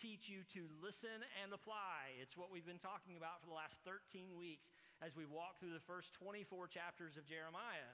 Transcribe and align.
teach 0.00 0.32
you 0.32 0.40
to 0.56 0.64
listen 0.80 1.20
and 1.44 1.52
apply. 1.52 2.16
It's 2.24 2.32
what 2.32 2.48
we've 2.48 2.64
been 2.64 2.80
talking 2.80 3.20
about 3.20 3.44
for 3.44 3.52
the 3.52 3.58
last 3.60 3.76
13 3.84 4.32
weeks 4.32 4.64
as 5.04 5.12
we 5.12 5.28
walk 5.28 5.60
through 5.60 5.76
the 5.76 5.84
first 5.84 6.16
24 6.16 6.72
chapters 6.72 7.20
of 7.20 7.28
Jeremiah. 7.28 7.92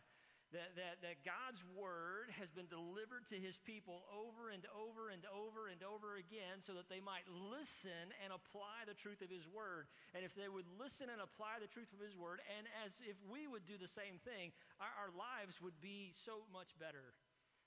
That, 0.54 0.78
that, 0.78 1.02
that 1.02 1.26
God's 1.26 1.58
word 1.74 2.30
has 2.38 2.54
been 2.54 2.70
delivered 2.70 3.26
to 3.34 3.36
his 3.36 3.58
people 3.66 4.06
over 4.14 4.54
and 4.54 4.62
over 4.70 5.10
and 5.10 5.26
over 5.26 5.66
and 5.66 5.82
over 5.82 6.22
again 6.22 6.62
so 6.62 6.78
that 6.78 6.86
they 6.86 7.02
might 7.02 7.26
listen 7.26 8.14
and 8.22 8.30
apply 8.30 8.86
the 8.86 8.94
truth 8.94 9.26
of 9.26 9.30
his 9.34 9.42
word. 9.50 9.90
And 10.14 10.22
if 10.22 10.38
they 10.38 10.46
would 10.46 10.70
listen 10.78 11.10
and 11.10 11.18
apply 11.18 11.58
the 11.58 11.66
truth 11.66 11.90
of 11.90 11.98
his 11.98 12.14
word, 12.14 12.38
and 12.46 12.70
as 12.86 12.94
if 13.02 13.18
we 13.26 13.50
would 13.50 13.66
do 13.66 13.74
the 13.74 13.90
same 13.90 14.22
thing, 14.22 14.54
our, 14.78 15.10
our 15.10 15.12
lives 15.18 15.58
would 15.58 15.82
be 15.82 16.14
so 16.22 16.46
much 16.54 16.70
better. 16.78 17.10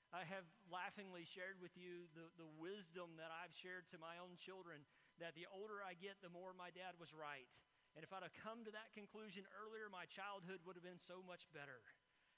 I 0.10 0.26
have 0.26 0.46
laughingly 0.74 1.22
shared 1.22 1.62
with 1.62 1.78
you 1.78 2.10
the, 2.18 2.34
the 2.42 2.50
wisdom 2.58 3.14
that 3.22 3.30
I've 3.30 3.54
shared 3.54 3.86
to 3.94 4.02
my 4.02 4.18
own 4.18 4.42
children 4.42 4.82
that 5.22 5.38
the 5.38 5.46
older 5.54 5.86
I 5.86 5.94
get, 5.94 6.18
the 6.26 6.34
more 6.34 6.56
my 6.58 6.74
dad 6.74 6.98
was 6.98 7.14
right. 7.14 7.46
And 7.94 8.02
if 8.02 8.10
I'd 8.10 8.26
have 8.26 8.34
come 8.34 8.66
to 8.66 8.74
that 8.74 8.90
conclusion 8.98 9.46
earlier, 9.54 9.86
my 9.90 10.10
childhood 10.10 10.66
would 10.66 10.74
have 10.78 10.86
been 10.86 11.02
so 11.02 11.22
much 11.22 11.46
better. 11.54 11.82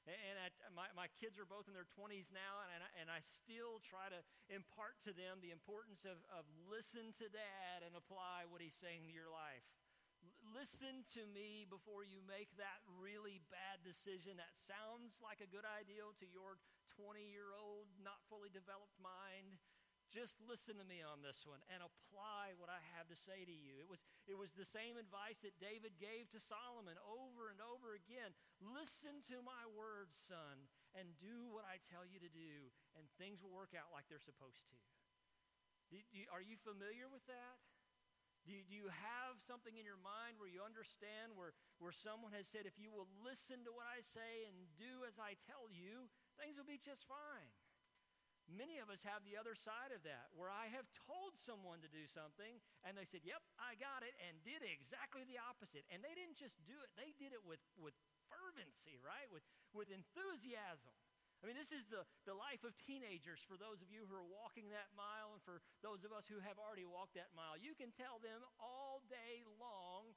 And 0.10 0.36
I, 0.42 0.50
my, 0.74 0.90
my 0.98 1.08
kids 1.22 1.38
are 1.38 1.46
both 1.46 1.70
in 1.70 1.78
their 1.78 1.86
20s 1.86 2.34
now, 2.34 2.66
and 2.74 2.82
I, 2.82 2.90
and 2.98 3.08
I 3.14 3.22
still 3.22 3.78
try 3.86 4.10
to 4.10 4.20
impart 4.50 4.98
to 5.06 5.14
them 5.14 5.38
the 5.46 5.54
importance 5.54 6.02
of, 6.10 6.18
of 6.34 6.50
listen 6.66 7.14
to 7.22 7.30
dad 7.30 7.86
and 7.86 7.94
apply 7.94 8.50
what 8.50 8.66
he's 8.66 8.76
saying 8.82 9.06
to 9.06 9.14
your 9.14 9.30
life. 9.30 9.62
Listen 10.52 11.02
to 11.18 11.24
me 11.34 11.66
before 11.66 12.06
you 12.06 12.22
make 12.28 12.54
that 12.62 12.84
really 13.02 13.42
bad 13.50 13.82
decision 13.82 14.38
that 14.38 14.54
sounds 14.70 15.18
like 15.18 15.42
a 15.42 15.50
good 15.50 15.66
idea 15.66 16.06
to 16.22 16.28
your 16.30 16.62
20 17.00 17.18
year 17.24 17.56
old, 17.58 17.90
not 17.98 18.22
fully 18.30 18.52
developed 18.54 18.94
mind. 19.02 19.58
Just 20.12 20.44
listen 20.44 20.76
to 20.76 20.84
me 20.84 21.00
on 21.00 21.24
this 21.24 21.48
one 21.48 21.64
and 21.72 21.80
apply 21.80 22.52
what 22.60 22.68
I 22.68 22.84
have 23.00 23.08
to 23.08 23.16
say 23.16 23.48
to 23.48 23.56
you. 23.56 23.80
It 23.80 23.88
was, 23.88 24.04
it 24.28 24.36
was 24.36 24.52
the 24.52 24.68
same 24.68 25.00
advice 25.00 25.40
that 25.40 25.56
David 25.56 25.96
gave 26.04 26.28
to 26.36 26.44
Solomon 26.44 27.00
over 27.08 27.48
and 27.48 27.64
over 27.64 27.96
again. 27.96 28.36
Listen 28.60 29.24
to 29.32 29.40
my 29.40 29.64
words, 29.72 30.20
son, 30.28 30.68
and 31.00 31.16
do 31.16 31.48
what 31.48 31.64
I 31.64 31.80
tell 31.88 32.04
you 32.04 32.20
to 32.20 32.28
do, 32.28 32.68
and 33.00 33.08
things 33.16 33.40
will 33.40 33.56
work 33.56 33.72
out 33.72 33.96
like 33.96 34.04
they're 34.12 34.20
supposed 34.20 34.68
to. 34.68 34.78
Do, 35.96 35.98
do, 36.12 36.28
are 36.28 36.44
you 36.44 36.60
familiar 36.60 37.08
with 37.08 37.24
that? 37.32 37.71
Do 38.42 38.50
you, 38.50 38.66
do 38.66 38.74
you 38.74 38.90
have 38.90 39.38
something 39.46 39.78
in 39.78 39.86
your 39.86 40.02
mind 40.02 40.42
where 40.42 40.50
you 40.50 40.66
understand 40.66 41.38
where, 41.38 41.54
where 41.78 41.94
someone 41.94 42.34
has 42.34 42.50
said, 42.50 42.66
if 42.66 42.74
you 42.82 42.90
will 42.90 43.10
listen 43.22 43.62
to 43.70 43.72
what 43.72 43.86
I 43.86 44.02
say 44.02 44.50
and 44.50 44.58
do 44.82 45.06
as 45.06 45.14
I 45.22 45.38
tell 45.46 45.70
you, 45.70 46.10
things 46.42 46.58
will 46.58 46.66
be 46.66 46.82
just 46.82 47.06
fine? 47.06 47.54
Many 48.50 48.82
of 48.82 48.90
us 48.90 49.00
have 49.06 49.22
the 49.24 49.38
other 49.38 49.54
side 49.54 49.94
of 49.94 50.02
that, 50.04 50.34
where 50.34 50.50
I 50.50 50.68
have 50.74 50.90
told 51.08 51.38
someone 51.38 51.80
to 51.86 51.90
do 51.94 52.04
something 52.10 52.58
and 52.82 52.98
they 52.98 53.06
said, 53.06 53.22
Yep, 53.24 53.40
I 53.62 53.78
got 53.78 54.02
it, 54.02 54.18
and 54.28 54.34
did 54.42 54.66
exactly 54.66 55.24
the 55.30 55.38
opposite. 55.38 55.86
And 55.94 56.02
they 56.02 56.12
didn't 56.18 56.36
just 56.36 56.58
do 56.66 56.76
it, 56.82 56.90
they 56.98 57.14
did 57.22 57.32
it 57.32 57.44
with, 57.46 57.62
with 57.78 57.94
fervency, 58.28 58.98
right? 59.06 59.30
With, 59.30 59.46
with 59.72 59.94
enthusiasm. 59.94 60.92
I 61.42 61.50
mean, 61.50 61.58
this 61.58 61.74
is 61.74 61.90
the, 61.90 62.06
the 62.30 62.38
life 62.38 62.62
of 62.62 62.78
teenagers 62.86 63.42
for 63.50 63.58
those 63.58 63.82
of 63.82 63.90
you 63.90 64.06
who 64.06 64.14
are 64.14 64.30
walking 64.30 64.70
that 64.70 64.94
mile 64.94 65.34
and 65.34 65.42
for 65.42 65.66
those 65.82 66.06
of 66.06 66.14
us 66.14 66.30
who 66.30 66.38
have 66.38 66.62
already 66.62 66.86
walked 66.86 67.18
that 67.18 67.34
mile. 67.34 67.58
You 67.58 67.74
can 67.74 67.90
tell 67.98 68.22
them 68.22 68.46
all 68.62 69.02
day 69.10 69.42
long 69.58 70.14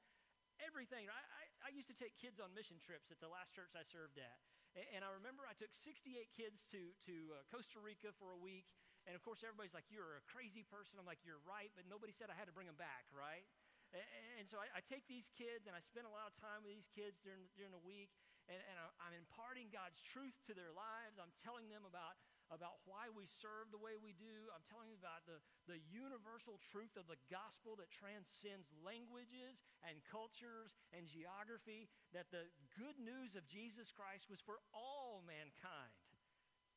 everything. 0.60 1.08
I, 1.08 1.16
I, 1.16 1.42
I 1.66 1.68
used 1.72 1.88
to 1.88 1.96
take 1.96 2.20
kids 2.20 2.36
on 2.38 2.52
mission 2.52 2.76
trips 2.84 3.08
at 3.08 3.18
the 3.24 3.32
last 3.32 3.56
church 3.56 3.72
I 3.72 3.88
served 3.88 4.20
at. 4.20 4.38
And 4.74 5.06
I 5.06 5.10
remember 5.14 5.46
I 5.46 5.54
took 5.54 5.70
68 5.70 6.34
kids 6.34 6.58
to, 6.74 6.90
to 7.06 7.14
uh, 7.30 7.46
Costa 7.46 7.78
Rica 7.78 8.10
for 8.18 8.34
a 8.34 8.40
week. 8.40 8.66
And 9.06 9.14
of 9.14 9.22
course, 9.22 9.46
everybody's 9.46 9.76
like, 9.76 9.86
You're 9.86 10.18
a 10.18 10.24
crazy 10.26 10.66
person. 10.66 10.98
I'm 10.98 11.06
like, 11.06 11.22
You're 11.22 11.40
right. 11.46 11.70
But 11.78 11.86
nobody 11.86 12.10
said 12.10 12.26
I 12.26 12.34
had 12.34 12.50
to 12.50 12.56
bring 12.56 12.66
them 12.66 12.80
back, 12.80 13.06
right? 13.14 13.46
And, 13.94 14.42
and 14.42 14.46
so 14.50 14.58
I, 14.58 14.66
I, 14.74 14.82
take 14.90 15.06
these 15.06 15.30
kids 15.38 15.70
and 15.70 15.78
I 15.78 15.82
spend 15.86 16.10
a 16.10 16.10
lot 16.10 16.26
of 16.26 16.34
time 16.42 16.66
with 16.66 16.74
these 16.74 16.90
kids 16.90 17.22
during, 17.22 17.46
during 17.54 17.70
the 17.70 17.84
week. 17.86 18.10
And, 18.50 18.60
and 18.60 18.76
I'm 19.00 19.16
imparting 19.16 19.72
God's 19.72 20.00
truth 20.04 20.36
to 20.48 20.52
their 20.52 20.72
lives. 20.74 21.16
I'm 21.16 21.32
telling 21.40 21.72
them 21.72 21.88
about 21.88 22.20
about 22.52 22.76
why 22.84 23.08
we 23.08 23.24
serve 23.40 23.72
the 23.72 23.80
way 23.80 23.96
we 23.96 24.12
do. 24.20 24.52
I'm 24.52 24.64
telling 24.68 24.92
them 24.92 25.00
about 25.00 25.24
the, 25.24 25.40
the 25.64 25.80
universal 25.88 26.60
truth 26.68 26.92
of 27.00 27.08
the 27.08 27.16
gospel 27.32 27.72
that 27.80 27.88
transcends 27.88 28.68
languages 28.84 29.64
and 29.80 29.96
cultures 30.04 30.76
and 30.92 31.08
geography, 31.08 31.88
that 32.12 32.28
the 32.28 32.44
good 32.76 33.00
news 33.00 33.32
of 33.32 33.48
Jesus 33.48 33.88
Christ 33.88 34.28
was 34.28 34.44
for 34.44 34.60
all 34.76 35.24
mankind, 35.24 35.96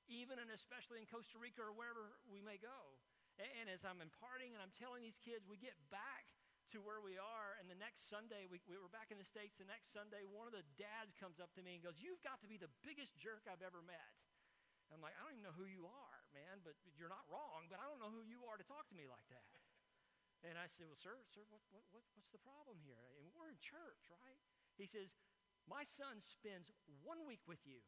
even 0.07 0.39
and 0.39 0.47
especially 0.55 1.03
in 1.03 1.07
Costa 1.09 1.35
Rica 1.35 1.67
or 1.67 1.75
wherever 1.75 2.15
we 2.31 2.39
may 2.39 2.55
go. 2.55 2.95
And, 3.35 3.51
and 3.63 3.65
as 3.67 3.83
I'm 3.83 3.99
imparting 3.99 4.55
and 4.55 4.63
I'm 4.63 4.73
telling 4.79 5.03
these 5.03 5.19
kids, 5.19 5.43
we 5.51 5.59
get 5.59 5.75
back 5.91 6.31
to 6.75 6.83
where 6.83 6.99
we 6.99 7.15
are. 7.15 7.55
And 7.59 7.71
the 7.71 7.79
next 7.79 8.11
Sunday, 8.11 8.47
we, 8.47 8.59
we 8.67 8.75
were 8.75 8.91
back 8.91 9.09
in 9.13 9.17
the 9.19 9.27
States. 9.27 9.55
The 9.55 9.67
next 9.67 9.95
Sunday, 9.95 10.27
one 10.27 10.49
of 10.49 10.55
the 10.55 10.65
dads 10.75 11.15
comes 11.15 11.39
up 11.39 11.51
to 11.55 11.61
me 11.63 11.79
and 11.79 11.81
goes, 11.83 11.99
You've 11.99 12.21
got 12.23 12.43
to 12.43 12.49
be 12.49 12.59
the 12.59 12.71
biggest 12.83 13.15
jerk 13.15 13.47
I've 13.47 13.63
ever 13.63 13.79
met. 13.83 14.11
I'm 14.91 15.03
like, 15.03 15.15
I 15.19 15.27
don't 15.27 15.35
even 15.35 15.43
know 15.43 15.55
who 15.55 15.67
you 15.67 15.83
are, 15.83 16.19
man, 16.31 16.63
but 16.63 16.79
you're 16.95 17.11
not 17.11 17.27
wrong, 17.27 17.67
but 17.67 17.75
I 17.75 17.85
don't 17.91 17.99
know 17.99 18.07
who 18.07 18.23
you 18.23 18.47
are 18.47 18.55
to 18.55 18.63
talk 18.63 18.87
to 18.87 18.95
me 18.95 19.03
like 19.03 19.27
that. 19.35 19.51
And 20.47 20.55
I 20.55 20.69
said, 20.69 20.87
Well, 20.87 20.99
sir, 20.99 21.17
sir, 21.33 21.43
what, 21.49 21.63
what, 21.73 21.83
what, 21.91 22.05
what's 22.15 22.31
the 22.31 22.41
problem 22.43 22.79
here? 22.85 23.01
And 23.19 23.27
we're 23.33 23.49
in 23.51 23.59
church, 23.59 24.07
right? 24.13 24.39
He 24.77 24.85
says, 24.87 25.11
My 25.65 25.83
son 25.97 26.21
spends 26.23 26.71
one 27.01 27.25
week 27.25 27.41
with 27.49 27.59
you. 27.67 27.81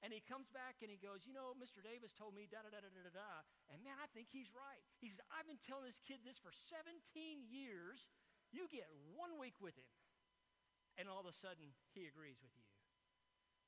And 0.00 0.16
he 0.16 0.24
comes 0.24 0.48
back 0.48 0.80
and 0.80 0.88
he 0.88 0.96
goes, 0.96 1.28
You 1.28 1.36
know, 1.36 1.52
Mr. 1.60 1.84
Davis 1.84 2.16
told 2.16 2.32
me 2.32 2.48
da 2.48 2.64
da 2.64 2.72
da 2.72 2.80
da 2.80 2.88
da 2.88 3.12
da. 3.12 3.32
And 3.68 3.84
man, 3.84 4.00
I 4.00 4.08
think 4.16 4.32
he's 4.32 4.48
right. 4.56 4.80
He 5.04 5.12
says, 5.12 5.20
I've 5.28 5.44
been 5.44 5.60
telling 5.60 5.84
this 5.84 6.00
kid 6.00 6.24
this 6.24 6.40
for 6.40 6.52
17 6.52 6.88
years. 7.52 8.08
You 8.48 8.64
get 8.72 8.88
one 9.12 9.36
week 9.36 9.60
with 9.60 9.76
him. 9.76 9.90
And 10.96 11.06
all 11.06 11.20
of 11.20 11.28
a 11.28 11.36
sudden, 11.36 11.76
he 11.92 12.08
agrees 12.08 12.40
with 12.40 12.52
you. 12.56 12.66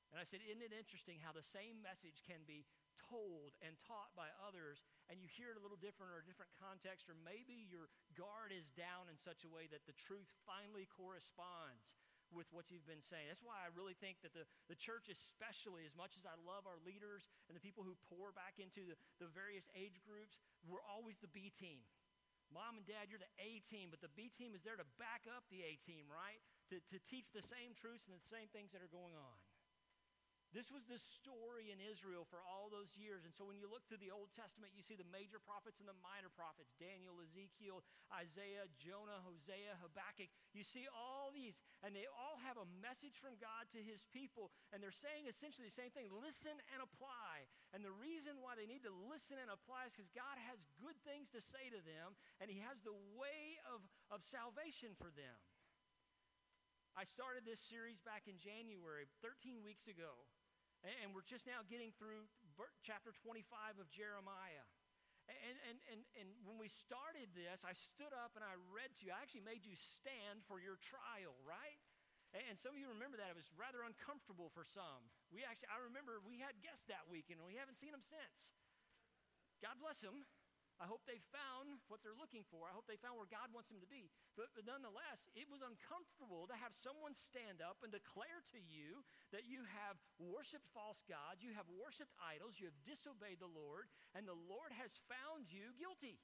And 0.09 0.17
I 0.17 0.25
said, 0.25 0.41
Isn't 0.45 0.65
it 0.65 0.73
interesting 0.73 1.21
how 1.21 1.33
the 1.33 1.45
same 1.45 1.81
message 1.85 2.25
can 2.25 2.41
be 2.49 2.65
told 2.97 3.53
and 3.61 3.73
taught 3.85 4.13
by 4.17 4.29
others, 4.41 4.81
and 5.09 5.21
you 5.21 5.29
hear 5.29 5.53
it 5.53 5.57
a 5.57 5.63
little 5.63 5.79
different 5.79 6.13
or 6.13 6.21
a 6.21 6.25
different 6.25 6.53
context, 6.57 7.09
or 7.09 7.17
maybe 7.21 7.65
your 7.69 7.89
guard 8.17 8.53
is 8.53 8.69
down 8.73 9.09
in 9.09 9.17
such 9.21 9.45
a 9.45 9.49
way 9.49 9.69
that 9.69 9.85
the 9.85 9.97
truth 9.97 10.29
finally 10.45 10.89
corresponds 10.89 11.97
with 12.33 12.49
what 12.51 12.69
you've 12.73 12.85
been 12.89 13.05
saying. 13.05 13.29
That's 13.29 13.45
why 13.45 13.61
I 13.61 13.69
really 13.71 13.95
think 13.97 14.19
that 14.25 14.33
the, 14.33 14.43
the 14.67 14.75
church, 14.77 15.07
especially, 15.07 15.85
as 15.85 15.93
much 15.93 16.17
as 16.17 16.25
I 16.25 16.35
love 16.41 16.65
our 16.65 16.81
leaders 16.81 17.29
and 17.47 17.53
the 17.53 17.63
people 17.63 17.85
who 17.85 17.93
pour 18.09 18.33
back 18.33 18.57
into 18.57 18.83
the, 18.83 18.97
the 19.21 19.29
various 19.31 19.69
age 19.77 20.01
groups, 20.03 20.41
we're 20.65 20.83
always 20.83 21.21
the 21.21 21.31
B 21.31 21.53
team. 21.53 21.85
Mom 22.51 22.77
and 22.77 22.85
dad, 22.85 23.09
you're 23.09 23.21
the 23.21 23.37
A 23.41 23.61
team, 23.65 23.89
but 23.89 24.01
the 24.01 24.13
B 24.13 24.29
team 24.29 24.53
is 24.53 24.61
there 24.61 24.77
to 24.77 24.85
back 25.01 25.25
up 25.25 25.45
the 25.49 25.65
A 25.65 25.77
team, 25.85 26.05
right? 26.05 26.37
To, 26.69 26.77
to 26.93 26.97
teach 27.09 27.33
the 27.33 27.41
same 27.41 27.73
truths 27.73 28.05
and 28.05 28.13
the 28.13 28.29
same 28.29 28.49
things 28.53 28.69
that 28.73 28.85
are 28.85 28.91
going 28.93 29.17
on. 29.17 29.37
This 30.53 30.69
was 30.69 30.85
the 30.85 31.01
story 31.01 31.73
in 31.73 31.81
Israel 31.81 32.29
for 32.29 32.37
all 32.45 32.69
those 32.69 32.93
years. 32.93 33.25
And 33.25 33.33
so 33.33 33.41
when 33.41 33.57
you 33.57 33.65
look 33.65 33.81
through 33.89 34.05
the 34.05 34.13
Old 34.13 34.29
Testament, 34.37 34.77
you 34.77 34.85
see 34.85 34.93
the 34.93 35.09
major 35.09 35.41
prophets 35.41 35.81
and 35.81 35.89
the 35.89 35.97
minor 36.05 36.29
prophets 36.29 36.77
Daniel, 36.77 37.17
Ezekiel, 37.25 37.81
Isaiah, 38.13 38.69
Jonah, 38.77 39.17
Hosea, 39.25 39.81
Habakkuk. 39.81 40.29
You 40.53 40.61
see 40.61 40.85
all 40.93 41.33
these, 41.33 41.57
and 41.81 41.97
they 41.97 42.05
all 42.05 42.37
have 42.45 42.61
a 42.61 42.69
message 42.85 43.17
from 43.17 43.33
God 43.41 43.65
to 43.73 43.81
his 43.81 44.05
people. 44.13 44.53
And 44.69 44.77
they're 44.77 44.93
saying 44.93 45.25
essentially 45.25 45.65
the 45.65 45.73
same 45.73 45.89
thing 45.89 46.13
listen 46.13 46.53
and 46.69 46.85
apply. 46.85 47.49
And 47.73 47.81
the 47.81 47.97
reason 47.97 48.37
why 48.37 48.53
they 48.53 48.69
need 48.69 48.85
to 48.85 48.93
listen 49.09 49.41
and 49.41 49.49
apply 49.49 49.89
is 49.89 49.97
because 49.97 50.13
God 50.13 50.37
has 50.45 50.61
good 50.77 50.95
things 51.01 51.33
to 51.33 51.41
say 51.41 51.73
to 51.73 51.81
them, 51.81 52.13
and 52.37 52.45
he 52.45 52.61
has 52.61 52.77
the 52.85 52.93
way 53.17 53.57
of, 53.73 53.81
of 54.13 54.21
salvation 54.29 54.93
for 55.01 55.09
them. 55.17 55.37
I 56.93 57.09
started 57.09 57.41
this 57.41 57.57
series 57.57 57.97
back 58.05 58.29
in 58.29 58.37
January, 58.37 59.09
13 59.25 59.65
weeks 59.65 59.89
ago. 59.89 60.29
And 60.83 61.15
we're 61.15 61.23
just 61.23 61.47
now 61.47 61.63
getting 61.71 61.95
through 61.95 62.27
chapter 62.83 63.15
25 63.23 63.79
of 63.79 63.87
Jeremiah. 63.87 64.67
And, 65.31 65.55
and, 65.71 65.77
and, 65.87 66.01
and 66.19 66.27
when 66.43 66.59
we 66.59 66.67
started 66.67 67.31
this, 67.31 67.63
I 67.63 67.71
stood 67.95 68.11
up 68.11 68.35
and 68.35 68.43
I 68.43 68.59
read 68.75 68.91
to 68.99 69.07
you. 69.07 69.15
I 69.15 69.23
actually 69.23 69.47
made 69.47 69.63
you 69.63 69.79
stand 69.79 70.43
for 70.51 70.59
your 70.59 70.75
trial, 70.83 71.31
right? 71.47 71.79
And 72.35 72.59
some 72.59 72.75
of 72.75 72.79
you 72.81 72.91
remember 72.91 73.15
that. 73.15 73.31
It 73.31 73.39
was 73.39 73.47
rather 73.55 73.87
uncomfortable 73.87 74.51
for 74.51 74.67
some. 74.67 75.07
We 75.31 75.47
actually, 75.47 75.71
I 75.71 75.79
remember 75.87 76.19
we 76.27 76.43
had 76.43 76.59
guests 76.59 76.83
that 76.91 77.07
week 77.07 77.31
and 77.31 77.39
we 77.47 77.55
haven't 77.55 77.79
seen 77.79 77.95
them 77.95 78.03
since. 78.03 78.51
God 79.63 79.79
bless 79.79 80.03
them. 80.03 80.27
I 80.81 80.89
hope 80.89 81.05
they 81.05 81.21
found 81.29 81.77
what 81.87 82.01
they're 82.01 82.17
looking 82.17 82.43
for. 82.49 82.65
I 82.65 82.73
hope 82.73 82.89
they 82.89 82.99
found 82.99 83.15
where 83.17 83.29
God 83.29 83.53
wants 83.53 83.69
them 83.69 83.79
to 83.79 83.89
be. 83.89 84.09
But, 84.33 84.49
but, 84.57 84.65
nonetheless, 84.65 85.21
it 85.37 85.45
was 85.45 85.61
uncomfortable 85.61 86.49
to 86.49 86.57
have 86.57 86.73
someone 86.81 87.13
stand 87.13 87.61
up 87.61 87.81
and 87.85 87.93
declare 87.93 88.41
to 88.57 88.59
you 88.59 89.05
that 89.29 89.45
you 89.45 89.61
have 89.69 90.01
worshiped 90.17 90.65
false 90.73 91.05
gods, 91.05 91.45
you 91.45 91.53
have 91.53 91.69
worshiped 91.69 92.13
idols, 92.17 92.57
you 92.57 92.67
have 92.67 92.79
disobeyed 92.81 93.37
the 93.37 93.49
Lord, 93.49 93.87
and 94.17 94.25
the 94.25 94.37
Lord 94.49 94.73
has 94.75 94.91
found 95.05 95.47
you 95.53 95.71
guilty. 95.77 96.17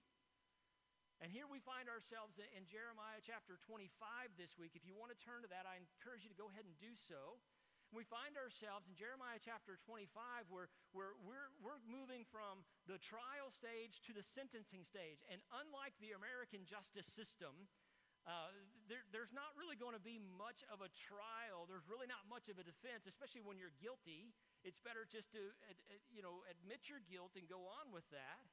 And 1.19 1.27
here 1.27 1.51
we 1.51 1.59
find 1.59 1.91
ourselves 1.91 2.39
in 2.39 2.63
Jeremiah 2.63 3.19
chapter 3.19 3.59
25 3.67 3.91
this 4.39 4.55
week. 4.55 4.71
If 4.71 4.87
you 4.87 4.95
want 4.95 5.11
to 5.11 5.19
turn 5.19 5.43
to 5.43 5.51
that, 5.51 5.67
I 5.67 5.75
encourage 5.75 6.23
you 6.23 6.31
to 6.31 6.39
go 6.39 6.47
ahead 6.47 6.63
and 6.63 6.71
do 6.79 6.95
so. 6.95 7.43
We 7.89 8.05
find 8.05 8.37
ourselves 8.37 8.85
in 8.85 8.93
Jeremiah 8.93 9.41
chapter 9.41 9.81
25 9.89 10.45
where, 10.53 10.69
we're, 10.93 11.17
we're 11.57 11.81
moving 11.89 12.21
from 12.29 12.61
the 12.85 13.01
trial 13.01 13.49
stage 13.49 13.97
to 14.05 14.13
the 14.13 14.21
sentencing 14.21 14.85
stage. 14.85 15.25
And 15.25 15.41
unlike 15.49 15.97
the 15.97 16.13
American 16.13 16.69
justice 16.69 17.09
system, 17.09 17.65
uh, 18.29 18.53
there, 18.85 19.01
there's 19.09 19.33
not 19.33 19.57
really 19.57 19.73
going 19.73 19.97
to 19.97 20.05
be 20.05 20.21
much 20.37 20.61
of 20.69 20.85
a 20.85 20.89
trial. 20.93 21.65
There's 21.65 21.89
really 21.89 22.05
not 22.05 22.29
much 22.29 22.45
of 22.45 22.61
a 22.61 22.65
defense, 22.65 23.09
especially 23.09 23.41
when 23.41 23.57
you're 23.57 23.73
guilty. 23.81 24.37
It's 24.61 24.77
better 24.77 25.09
just 25.09 25.33
to, 25.33 25.49
you 26.13 26.21
know, 26.21 26.45
admit 26.45 26.85
your 26.85 27.01
guilt 27.09 27.33
and 27.33 27.49
go 27.49 27.65
on 27.65 27.89
with 27.89 28.05
that. 28.13 28.45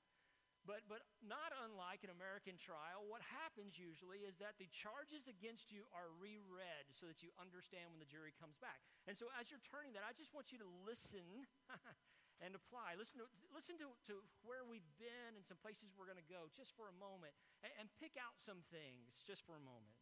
But, 0.66 0.82
but 0.90 1.06
not 1.22 1.54
unlike 1.62 2.02
an 2.02 2.10
American 2.10 2.58
trial, 2.58 3.06
what 3.06 3.22
happens 3.22 3.78
usually 3.78 4.26
is 4.26 4.34
that 4.42 4.58
the 4.58 4.66
charges 4.74 5.30
against 5.30 5.70
you 5.70 5.86
are 5.94 6.10
reread 6.18 6.90
so 6.90 7.06
that 7.06 7.22
you 7.22 7.30
understand 7.38 7.86
when 7.94 8.02
the 8.02 8.10
jury 8.10 8.34
comes 8.34 8.58
back. 8.58 8.82
And 9.06 9.14
so 9.14 9.30
as 9.38 9.46
you're 9.46 9.62
turning 9.62 9.94
that, 9.94 10.02
I 10.02 10.10
just 10.10 10.34
want 10.34 10.50
you 10.50 10.58
to 10.58 10.66
listen 10.82 11.46
and 12.44 12.58
apply. 12.58 12.98
Listen 12.98 13.22
to, 13.22 13.30
listen 13.54 13.78
to, 13.78 13.94
to 14.10 14.18
where 14.42 14.66
we've 14.66 14.90
been 14.98 15.38
and 15.38 15.46
some 15.46 15.56
places 15.62 15.94
we're 15.94 16.10
going 16.10 16.20
to 16.20 16.26
go 16.26 16.50
just 16.52 16.74
for 16.74 16.90
a 16.90 16.96
moment 16.98 17.32
and, 17.62 17.70
and 17.78 17.86
pick 18.02 18.18
out 18.18 18.34
some 18.42 18.66
things 18.74 19.22
just 19.22 19.46
for 19.46 19.54
a 19.54 19.62
moment. 19.62 19.94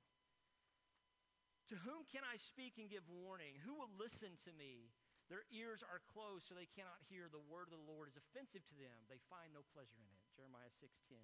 To 1.72 1.76
whom 1.84 2.08
can 2.08 2.25
I 2.25 2.37
speak 2.40 2.76
and 2.76 2.88
give 2.88 3.05
warning? 3.08 3.56
Who 3.64 3.76
will 3.76 3.93
listen 3.96 4.37
to 4.49 4.52
me? 4.56 4.93
Their 5.35 5.51
ears 5.51 5.83
are 5.83 5.99
closed 6.15 6.47
so 6.47 6.55
they 6.55 6.71
cannot 6.79 7.03
hear. 7.11 7.27
The 7.27 7.43
word 7.51 7.67
of 7.67 7.75
the 7.75 7.91
Lord 7.91 8.07
is 8.07 8.15
offensive 8.15 8.63
to 8.71 8.77
them. 8.79 9.03
They 9.11 9.19
find 9.27 9.51
no 9.51 9.67
pleasure 9.75 9.99
in 9.99 10.07
it. 10.07 10.23
Jeremiah 10.39 10.71
6:10. 10.79 11.19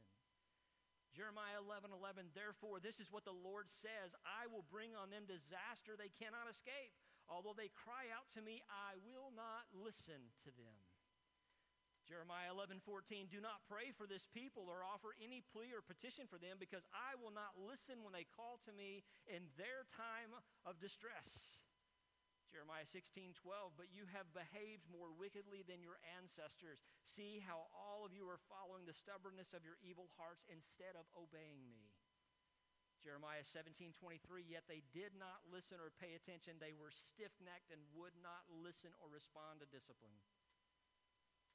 Jeremiah 1.15 1.63
11, 1.63 1.95
11, 1.95 2.35
therefore, 2.35 2.83
this 2.83 2.99
is 2.99 3.07
what 3.15 3.23
the 3.23 3.35
Lord 3.35 3.71
says 3.71 4.11
I 4.27 4.51
will 4.51 4.67
bring 4.67 4.99
on 4.99 5.15
them 5.15 5.31
disaster 5.31 5.95
they 5.95 6.11
cannot 6.11 6.51
escape. 6.51 6.91
Although 7.31 7.55
they 7.55 7.71
cry 7.71 8.11
out 8.11 8.27
to 8.35 8.43
me, 8.43 8.67
I 8.67 8.99
will 9.07 9.31
not 9.31 9.71
listen 9.71 10.35
to 10.43 10.51
them. 10.59 10.79
Jeremiah 12.11 12.51
11, 12.51 12.83
14, 12.83 13.31
do 13.31 13.39
not 13.39 13.63
pray 13.71 13.95
for 13.95 14.11
this 14.11 14.27
people 14.35 14.67
or 14.67 14.83
offer 14.83 15.15
any 15.23 15.47
plea 15.55 15.71
or 15.71 15.87
petition 15.87 16.27
for 16.27 16.43
them 16.43 16.59
because 16.59 16.83
I 16.91 17.15
will 17.15 17.31
not 17.31 17.55
listen 17.55 18.03
when 18.03 18.11
they 18.11 18.27
call 18.27 18.59
to 18.67 18.75
me 18.75 19.07
in 19.31 19.47
their 19.55 19.87
time 19.95 20.35
of 20.67 20.83
distress. 20.83 21.60
Jeremiah 22.51 22.87
16, 22.91 23.39
12, 23.39 23.79
but 23.79 23.95
you 23.95 24.11
have 24.11 24.27
behaved 24.35 24.83
more 24.91 25.15
wickedly 25.15 25.63
than 25.63 25.87
your 25.87 26.03
ancestors. 26.19 26.83
See 27.07 27.39
how 27.39 27.71
all 27.71 28.03
of 28.03 28.11
you 28.11 28.27
are 28.27 28.43
following 28.51 28.85
the 28.85 28.97
stubbornness 28.97 29.55
of 29.55 29.63
your 29.63 29.79
evil 29.79 30.11
hearts 30.19 30.43
instead 30.51 30.99
of 30.99 31.07
obeying 31.15 31.63
me. 31.71 31.95
Jeremiah 33.01 33.47
17, 33.47 33.97
23, 33.97 34.45
yet 34.45 34.69
they 34.69 34.85
did 34.93 35.17
not 35.17 35.41
listen 35.49 35.81
or 35.81 35.95
pay 35.97 36.13
attention. 36.13 36.61
They 36.61 36.77
were 36.77 36.93
stiff 36.93 37.33
necked 37.41 37.73
and 37.73 37.81
would 37.97 38.13
not 38.21 38.45
listen 38.51 38.93
or 39.01 39.09
respond 39.09 39.65
to 39.65 39.73
discipline. 39.73 40.21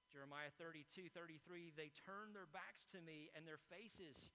Jeremiah 0.10 0.50
32, 0.58 1.12
33, 1.12 1.76
they 1.76 1.92
turned 2.08 2.34
their 2.34 2.50
backs 2.50 2.88
to 2.96 3.04
me 3.04 3.30
and 3.36 3.44
their 3.44 3.62
faces, 3.68 4.32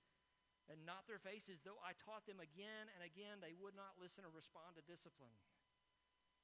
and 0.69 0.79
not 0.87 1.09
their 1.09 1.19
faces, 1.19 1.65
though 1.65 1.81
I 1.83 1.99
taught 1.99 2.29
them 2.31 2.39
again 2.39 2.87
and 2.95 3.03
again, 3.03 3.41
they 3.43 3.57
would 3.59 3.75
not 3.75 3.99
listen 3.99 4.23
or 4.23 4.31
respond 4.31 4.79
to 4.79 4.85
discipline. 4.87 5.35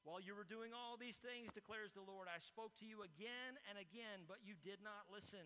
While 0.06 0.22
you 0.22 0.38
were 0.38 0.46
doing 0.46 0.70
all 0.70 0.94
these 0.94 1.18
things, 1.18 1.50
declares 1.50 1.90
the 1.90 2.06
Lord, 2.06 2.30
I 2.30 2.38
spoke 2.38 2.78
to 2.78 2.86
you 2.86 3.02
again 3.02 3.58
and 3.66 3.74
again, 3.74 4.22
but 4.30 4.38
you 4.46 4.54
did 4.62 4.78
not 4.78 5.10
listen. 5.10 5.42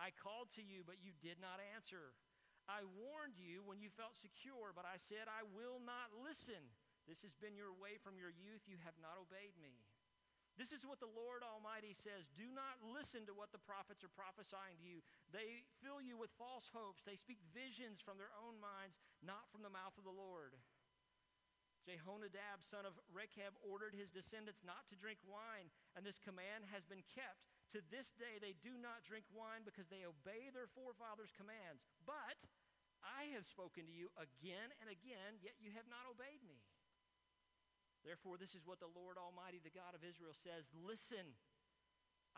I 0.00 0.08
called 0.16 0.48
to 0.56 0.64
you, 0.64 0.80
but 0.88 1.04
you 1.04 1.12
did 1.20 1.36
not 1.36 1.60
answer. 1.76 2.16
I 2.64 2.80
warned 2.96 3.36
you 3.36 3.60
when 3.60 3.76
you 3.76 3.92
felt 3.92 4.16
secure, 4.16 4.72
but 4.72 4.88
I 4.88 4.96
said, 4.96 5.28
I 5.28 5.44
will 5.52 5.84
not 5.84 6.16
listen. 6.16 6.64
This 7.04 7.20
has 7.28 7.36
been 7.36 7.52
your 7.52 7.76
way 7.76 8.00
from 8.00 8.16
your 8.16 8.32
youth. 8.32 8.64
You 8.64 8.80
have 8.88 8.96
not 9.04 9.20
obeyed 9.20 9.60
me. 9.60 9.84
This 10.56 10.72
is 10.72 10.80
what 10.88 11.00
the 11.00 11.12
Lord 11.12 11.44
Almighty 11.44 11.92
says 11.92 12.28
Do 12.36 12.48
not 12.52 12.80
listen 12.80 13.28
to 13.28 13.36
what 13.36 13.52
the 13.52 13.60
prophets 13.60 14.00
are 14.00 14.12
prophesying 14.16 14.80
to 14.80 14.84
you. 14.84 15.04
They 15.28 15.64
fill 15.84 16.00
you 16.00 16.16
with 16.16 16.32
false 16.40 16.72
hopes. 16.72 17.04
They 17.04 17.20
speak 17.20 17.40
visions 17.52 18.00
from 18.00 18.16
their 18.16 18.32
own 18.40 18.56
minds, 18.60 18.96
not 19.20 19.48
from 19.52 19.60
the 19.60 19.72
mouth 19.72 19.96
of 20.00 20.08
the 20.08 20.12
Lord. 20.12 20.56
Jehonadab, 21.90 22.62
son 22.62 22.86
of 22.86 22.94
Rechab, 23.10 23.58
ordered 23.66 23.98
his 23.98 24.14
descendants 24.14 24.62
not 24.62 24.86
to 24.94 24.94
drink 24.94 25.18
wine, 25.26 25.66
and 25.98 26.06
this 26.06 26.22
command 26.22 26.70
has 26.70 26.86
been 26.86 27.02
kept. 27.10 27.42
To 27.74 27.82
this 27.90 28.14
day, 28.14 28.38
they 28.38 28.54
do 28.62 28.78
not 28.78 29.02
drink 29.06 29.26
wine 29.34 29.66
because 29.66 29.90
they 29.90 30.06
obey 30.06 30.50
their 30.54 30.70
forefathers' 30.70 31.34
commands. 31.34 31.82
But 32.06 32.38
I 33.02 33.30
have 33.34 33.46
spoken 33.46 33.86
to 33.86 33.94
you 33.94 34.10
again 34.18 34.70
and 34.78 34.90
again, 34.90 35.42
yet 35.42 35.58
you 35.58 35.74
have 35.74 35.86
not 35.90 36.06
obeyed 36.06 36.42
me. 36.46 36.62
Therefore, 38.06 38.38
this 38.38 38.54
is 38.54 38.64
what 38.64 38.80
the 38.80 38.90
Lord 38.90 39.18
Almighty, 39.20 39.58
the 39.60 39.74
God 39.74 39.92
of 39.92 40.06
Israel, 40.06 40.34
says 40.34 40.66
Listen, 40.72 41.36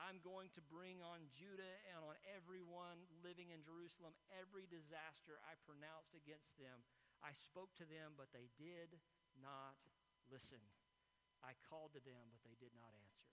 I'm 0.00 0.18
going 0.24 0.48
to 0.56 0.62
bring 0.72 1.04
on 1.04 1.28
Judah 1.36 1.76
and 1.92 2.00
on 2.00 2.16
everyone 2.32 3.04
living 3.20 3.52
in 3.52 3.60
Jerusalem 3.62 4.16
every 4.32 4.64
disaster 4.66 5.38
I 5.44 5.54
pronounced 5.62 6.16
against 6.16 6.56
them. 6.56 6.82
I 7.22 7.36
spoke 7.38 7.70
to 7.78 7.86
them, 7.86 8.18
but 8.18 8.32
they 8.34 8.50
did 8.58 8.98
not 9.40 9.78
listen. 10.28 10.60
I 11.42 11.58
called 11.66 11.96
to 11.98 12.02
them, 12.02 12.30
but 12.30 12.42
they 12.46 12.54
did 12.58 12.74
not 12.76 12.94
answer. 12.94 13.32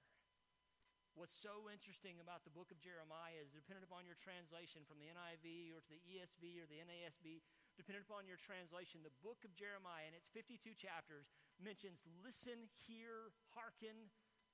What's 1.18 1.36
so 1.42 1.68
interesting 1.68 2.22
about 2.22 2.46
the 2.46 2.54
book 2.54 2.70
of 2.72 2.80
Jeremiah 2.80 3.42
is 3.42 3.52
dependent 3.52 3.84
upon 3.84 4.08
your 4.08 4.16
translation 4.22 4.86
from 4.88 5.02
the 5.02 5.10
NIV 5.10 5.76
or 5.76 5.82
to 5.84 5.92
the 5.92 6.00
ESV 6.06 6.64
or 6.64 6.68
the 6.70 6.80
NASB, 6.80 7.44
dependent 7.76 8.08
upon 8.08 8.30
your 8.30 8.40
translation, 8.40 9.04
the 9.04 9.12
book 9.20 9.42
of 9.44 9.52
Jeremiah 9.58 10.08
in 10.08 10.16
its 10.16 10.30
52 10.32 10.78
chapters 10.80 11.28
mentions 11.60 12.06
listen, 12.24 12.72
hear, 12.88 13.36
hearken, 13.52 14.08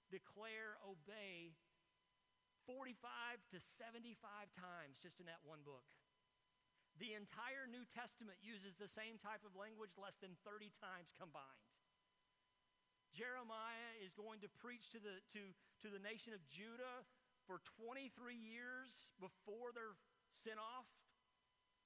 declare, 0.10 0.82
obey 0.82 1.54
45 2.66 2.98
to 3.54 3.58
75 3.78 4.18
times 4.58 4.98
just 4.98 5.22
in 5.22 5.30
that 5.30 5.44
one 5.46 5.62
book. 5.62 5.86
The 7.00 7.12
entire 7.12 7.68
New 7.68 7.84
Testament 7.92 8.40
uses 8.40 8.80
the 8.80 8.88
same 8.88 9.20
type 9.20 9.44
of 9.44 9.52
language 9.60 9.92
less 10.00 10.16
than 10.24 10.32
30 10.48 10.72
times 10.80 11.12
combined. 11.20 11.68
Jeremiah 13.12 13.96
is 14.04 14.16
going 14.16 14.44
to 14.44 14.50
preach 14.60 14.92
to 14.92 15.00
the, 15.00 15.20
to, 15.36 15.42
to 15.84 15.88
the 15.92 16.00
nation 16.04 16.36
of 16.36 16.44
Judah 16.52 17.04
for 17.48 17.64
23 17.80 18.12
years 18.36 18.92
before 19.20 19.72
they're 19.72 19.96
sent 20.44 20.60
off 20.60 20.88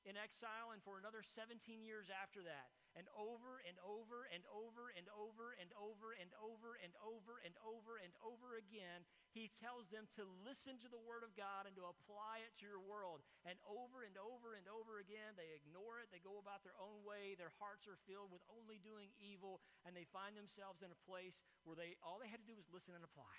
in 0.08 0.18
exile 0.18 0.74
and 0.74 0.82
for 0.82 0.98
another 0.98 1.22
17 1.22 1.62
years 1.86 2.10
after 2.10 2.42
that. 2.46 2.70
And 2.98 3.06
over 3.14 3.62
and 3.66 3.78
over 3.86 4.26
and 4.34 4.42
over 4.50 4.90
and 4.94 5.06
over 5.14 5.54
and 5.56 5.70
over 5.78 6.10
and 6.18 6.32
over 6.42 6.72
and 6.82 6.94
over 6.98 7.36
and 7.46 7.56
over 7.62 7.94
and 8.02 8.14
over 8.22 8.50
again, 8.58 9.06
he 9.30 9.54
tells 9.62 9.88
them 9.94 10.10
to 10.18 10.26
listen 10.42 10.82
to 10.82 10.90
the 10.90 11.02
Word 11.06 11.22
of 11.22 11.38
God 11.38 11.70
and 11.70 11.78
to 11.78 11.86
apply 11.86 12.42
it 12.44 12.58
to 12.60 12.66
your 12.66 12.82
world. 12.82 13.22
And 13.46 13.62
over 13.70 14.02
and 14.02 14.18
over 14.18 14.58
and 14.58 14.66
over 14.66 14.98
again, 14.98 15.38
they 15.38 15.54
ignore 15.54 16.02
it. 16.02 16.10
They 16.10 16.22
go 16.22 16.42
about 16.42 16.66
their 16.66 16.78
own 16.82 17.06
way. 17.06 17.38
Their 17.38 17.54
hearts 17.62 17.86
are 17.86 18.02
filled 18.10 18.34
with 18.34 18.42
only 18.50 18.82
doing 18.82 19.14
evil, 19.22 19.62
and 19.86 19.94
they 19.94 20.10
find 20.10 20.34
themselves 20.34 20.82
in 20.82 20.90
a 20.90 21.04
place 21.06 21.40
where 21.64 21.78
they 21.78 21.94
all 22.02 22.18
they 22.18 22.30
had 22.30 22.42
to 22.42 22.50
do 22.50 22.58
was 22.58 22.68
listen 22.74 22.98
and 22.98 23.06
apply. 23.06 23.38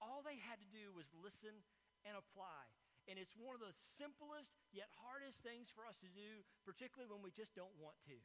All 0.00 0.22
they 0.24 0.40
had 0.40 0.62
to 0.64 0.70
do 0.70 0.94
was 0.94 1.10
listen 1.12 1.60
and 2.06 2.16
apply. 2.16 2.64
And 3.08 3.16
it's 3.16 3.34
one 3.38 3.56
of 3.56 3.62
the 3.64 3.74
simplest 3.96 4.52
yet 4.70 4.88
hardest 5.00 5.40
things 5.40 5.72
for 5.72 5.88
us 5.88 5.96
to 6.04 6.10
do, 6.12 6.44
particularly 6.66 7.10
when 7.10 7.24
we 7.24 7.32
just 7.32 7.56
don't 7.56 7.72
want 7.80 7.96
to. 8.06 8.16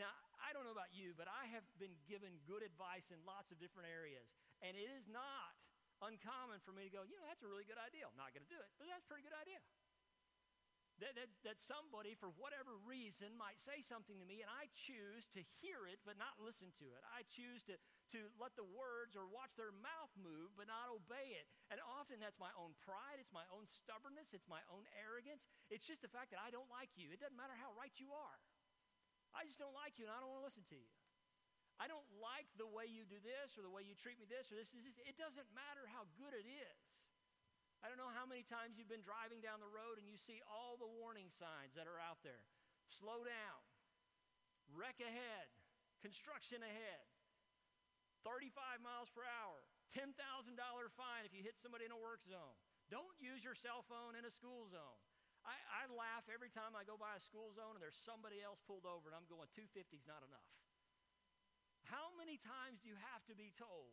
Now, 0.00 0.08
I 0.40 0.56
don't 0.56 0.64
know 0.64 0.72
about 0.72 0.92
you, 0.96 1.12
but 1.12 1.28
I 1.28 1.48
have 1.52 1.64
been 1.76 1.92
given 2.08 2.40
good 2.48 2.64
advice 2.64 3.12
in 3.12 3.20
lots 3.28 3.52
of 3.52 3.60
different 3.60 3.92
areas. 3.92 4.24
And 4.64 4.72
it 4.72 4.88
is 4.88 5.04
not 5.04 5.52
uncommon 6.00 6.64
for 6.64 6.72
me 6.72 6.88
to 6.88 6.92
go, 6.92 7.04
you 7.04 7.14
know, 7.20 7.26
that's 7.28 7.44
a 7.44 7.50
really 7.50 7.68
good 7.68 7.80
idea. 7.80 8.08
I'm 8.08 8.16
not 8.16 8.32
going 8.32 8.44
to 8.46 8.52
do 8.52 8.58
it, 8.58 8.70
but 8.80 8.88
that's 8.88 9.04
a 9.04 9.08
pretty 9.10 9.26
good 9.26 9.36
idea. 9.36 9.60
That, 11.00 11.18
that, 11.18 11.30
that 11.42 11.58
somebody, 11.66 12.14
for 12.14 12.30
whatever 12.38 12.78
reason, 12.86 13.34
might 13.34 13.58
say 13.64 13.82
something 13.82 14.14
to 14.22 14.26
me, 14.28 14.44
and 14.44 14.50
I 14.52 14.70
choose 14.86 15.26
to 15.34 15.42
hear 15.58 15.88
it 15.88 15.98
but 16.06 16.14
not 16.20 16.38
listen 16.38 16.70
to 16.78 16.86
it. 16.94 17.02
I 17.10 17.26
choose 17.26 17.64
to, 17.66 17.74
to 18.12 18.28
let 18.36 18.52
the 18.54 18.64
words 18.64 19.16
or 19.16 19.28
watch 19.28 19.52
their 19.56 19.72
mouth 19.72 20.12
move 20.16 20.52
but 20.54 20.68
not 20.68 20.92
obey 20.92 21.36
it. 21.36 21.48
And 21.72 21.80
often 21.84 22.20
that's 22.20 22.38
my 22.40 22.52
own 22.54 22.76
pride, 22.84 23.18
it's 23.18 23.32
my 23.32 23.44
own 23.50 23.64
stubbornness, 23.68 24.36
it's 24.36 24.48
my 24.48 24.60
own 24.68 24.84
arrogance. 24.96 25.44
It's 25.72 25.84
just 25.84 26.04
the 26.04 26.12
fact 26.12 26.30
that 26.36 26.40
I 26.40 26.52
don't 26.52 26.68
like 26.68 26.92
you. 26.94 27.08
It 27.10 27.18
doesn't 27.18 27.36
matter 27.36 27.56
how 27.56 27.72
right 27.74 27.92
you 27.96 28.12
are. 28.12 28.38
I 29.32 29.48
just 29.48 29.56
don't 29.56 29.72
like 29.72 29.96
you, 29.96 30.04
and 30.04 30.12
I 30.12 30.20
don't 30.20 30.28
want 30.28 30.44
to 30.44 30.48
listen 30.52 30.68
to 30.68 30.76
you. 30.76 30.92
I 31.80 31.88
don't 31.88 32.04
like 32.20 32.46
the 32.60 32.68
way 32.68 32.84
you 32.84 33.08
do 33.08 33.18
this 33.24 33.56
or 33.56 33.64
the 33.64 33.72
way 33.72 33.82
you 33.82 33.96
treat 33.96 34.20
me 34.20 34.28
this 34.28 34.52
or 34.52 34.60
this. 34.60 34.70
this. 34.70 34.84
It 35.08 35.16
doesn't 35.16 35.48
matter 35.56 35.88
how 35.88 36.04
good 36.20 36.36
it 36.36 36.44
is. 36.44 36.80
I 37.82 37.90
don't 37.90 37.98
know 37.98 38.12
how 38.14 38.28
many 38.28 38.46
times 38.46 38.78
you've 38.78 38.92
been 38.92 39.02
driving 39.02 39.42
down 39.42 39.58
the 39.58 39.72
road 39.72 39.98
and 39.98 40.06
you 40.06 40.14
see 40.14 40.38
all 40.46 40.78
the 40.78 40.86
warning 40.86 41.26
signs 41.34 41.74
that 41.74 41.90
are 41.90 41.98
out 41.98 42.22
there. 42.22 42.46
Slow 42.86 43.26
down. 43.26 43.60
Wreck 44.70 45.02
ahead. 45.02 45.50
Construction 45.98 46.62
ahead. 46.62 47.11
35 48.24 48.82
miles 48.82 49.10
per 49.12 49.22
hour. 49.26 49.62
$10,000 49.92 50.16
fine 50.96 51.22
if 51.28 51.36
you 51.36 51.44
hit 51.44 51.58
somebody 51.60 51.84
in 51.84 51.92
a 51.92 52.00
work 52.00 52.24
zone. 52.24 52.56
Don't 52.88 53.16
use 53.20 53.44
your 53.44 53.56
cell 53.56 53.84
phone 53.86 54.16
in 54.16 54.24
a 54.24 54.32
school 54.32 54.68
zone. 54.72 55.00
I, 55.42 55.58
I 55.84 55.90
laugh 55.90 56.24
every 56.30 56.54
time 56.54 56.78
I 56.78 56.86
go 56.86 56.94
by 56.94 57.18
a 57.18 57.22
school 57.22 57.50
zone 57.52 57.74
and 57.74 57.82
there's 57.82 57.98
somebody 58.06 58.38
else 58.38 58.62
pulled 58.62 58.86
over 58.86 59.10
and 59.10 59.14
I'm 59.18 59.26
going, 59.26 59.50
250 59.52 59.98
is 59.98 60.06
not 60.06 60.22
enough. 60.22 60.48
How 61.90 62.14
many 62.14 62.38
times 62.38 62.80
do 62.80 62.88
you 62.88 62.98
have 63.12 63.26
to 63.26 63.34
be 63.34 63.50
told? 63.58 63.92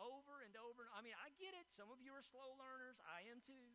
Over 0.00 0.42
and 0.42 0.56
over. 0.58 0.88
I 0.96 1.04
mean, 1.04 1.14
I 1.20 1.30
get 1.38 1.52
it. 1.54 1.68
Some 1.76 1.92
of 1.92 2.00
you 2.02 2.16
are 2.16 2.24
slow 2.24 2.56
learners. 2.58 2.98
I 3.06 3.28
am 3.30 3.38
too. 3.44 3.68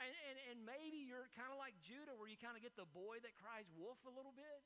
And, 0.00 0.12
and, 0.28 0.38
and 0.52 0.58
maybe 0.64 1.00
you're 1.00 1.28
kind 1.32 1.50
of 1.52 1.58
like 1.60 1.76
Judah, 1.80 2.16
where 2.16 2.28
you 2.28 2.36
kind 2.40 2.56
of 2.56 2.62
get 2.64 2.76
the 2.76 2.88
boy 2.92 3.20
that 3.24 3.36
cries 3.36 3.68
wolf 3.72 4.00
a 4.04 4.12
little 4.12 4.32
bit. 4.32 4.60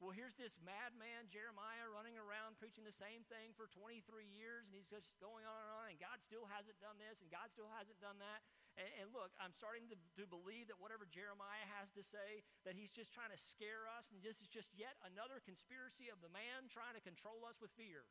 Well, 0.00 0.16
here's 0.16 0.32
this 0.40 0.56
madman, 0.64 1.28
Jeremiah, 1.28 1.84
running 1.92 2.16
around 2.16 2.56
preaching 2.56 2.88
the 2.88 2.96
same 2.96 3.20
thing 3.28 3.52
for 3.52 3.68
23 3.68 4.00
years, 4.32 4.64
and 4.64 4.72
he's 4.72 4.88
just 4.88 5.12
going 5.20 5.44
on 5.44 5.60
and 5.60 5.72
on, 5.76 5.84
and 5.92 6.00
God 6.00 6.24
still 6.24 6.48
hasn't 6.48 6.80
done 6.80 6.96
this, 6.96 7.20
and 7.20 7.28
God 7.28 7.52
still 7.52 7.68
hasn't 7.76 8.00
done 8.00 8.16
that. 8.16 8.40
And, 8.80 8.88
and 8.96 9.06
look, 9.12 9.28
I'm 9.36 9.52
starting 9.52 9.92
to, 9.92 10.00
to 10.16 10.24
believe 10.24 10.72
that 10.72 10.80
whatever 10.80 11.04
Jeremiah 11.04 11.68
has 11.76 11.92
to 12.00 12.00
say, 12.00 12.40
that 12.64 12.72
he's 12.72 12.88
just 12.88 13.12
trying 13.12 13.28
to 13.28 13.36
scare 13.36 13.84
us, 13.92 14.08
and 14.08 14.24
this 14.24 14.40
is 14.40 14.48
just 14.48 14.72
yet 14.72 14.96
another 15.04 15.44
conspiracy 15.44 16.08
of 16.08 16.24
the 16.24 16.32
man 16.32 16.72
trying 16.72 16.96
to 16.96 17.04
control 17.04 17.44
us 17.44 17.60
with 17.60 17.68
fear. 17.76 18.08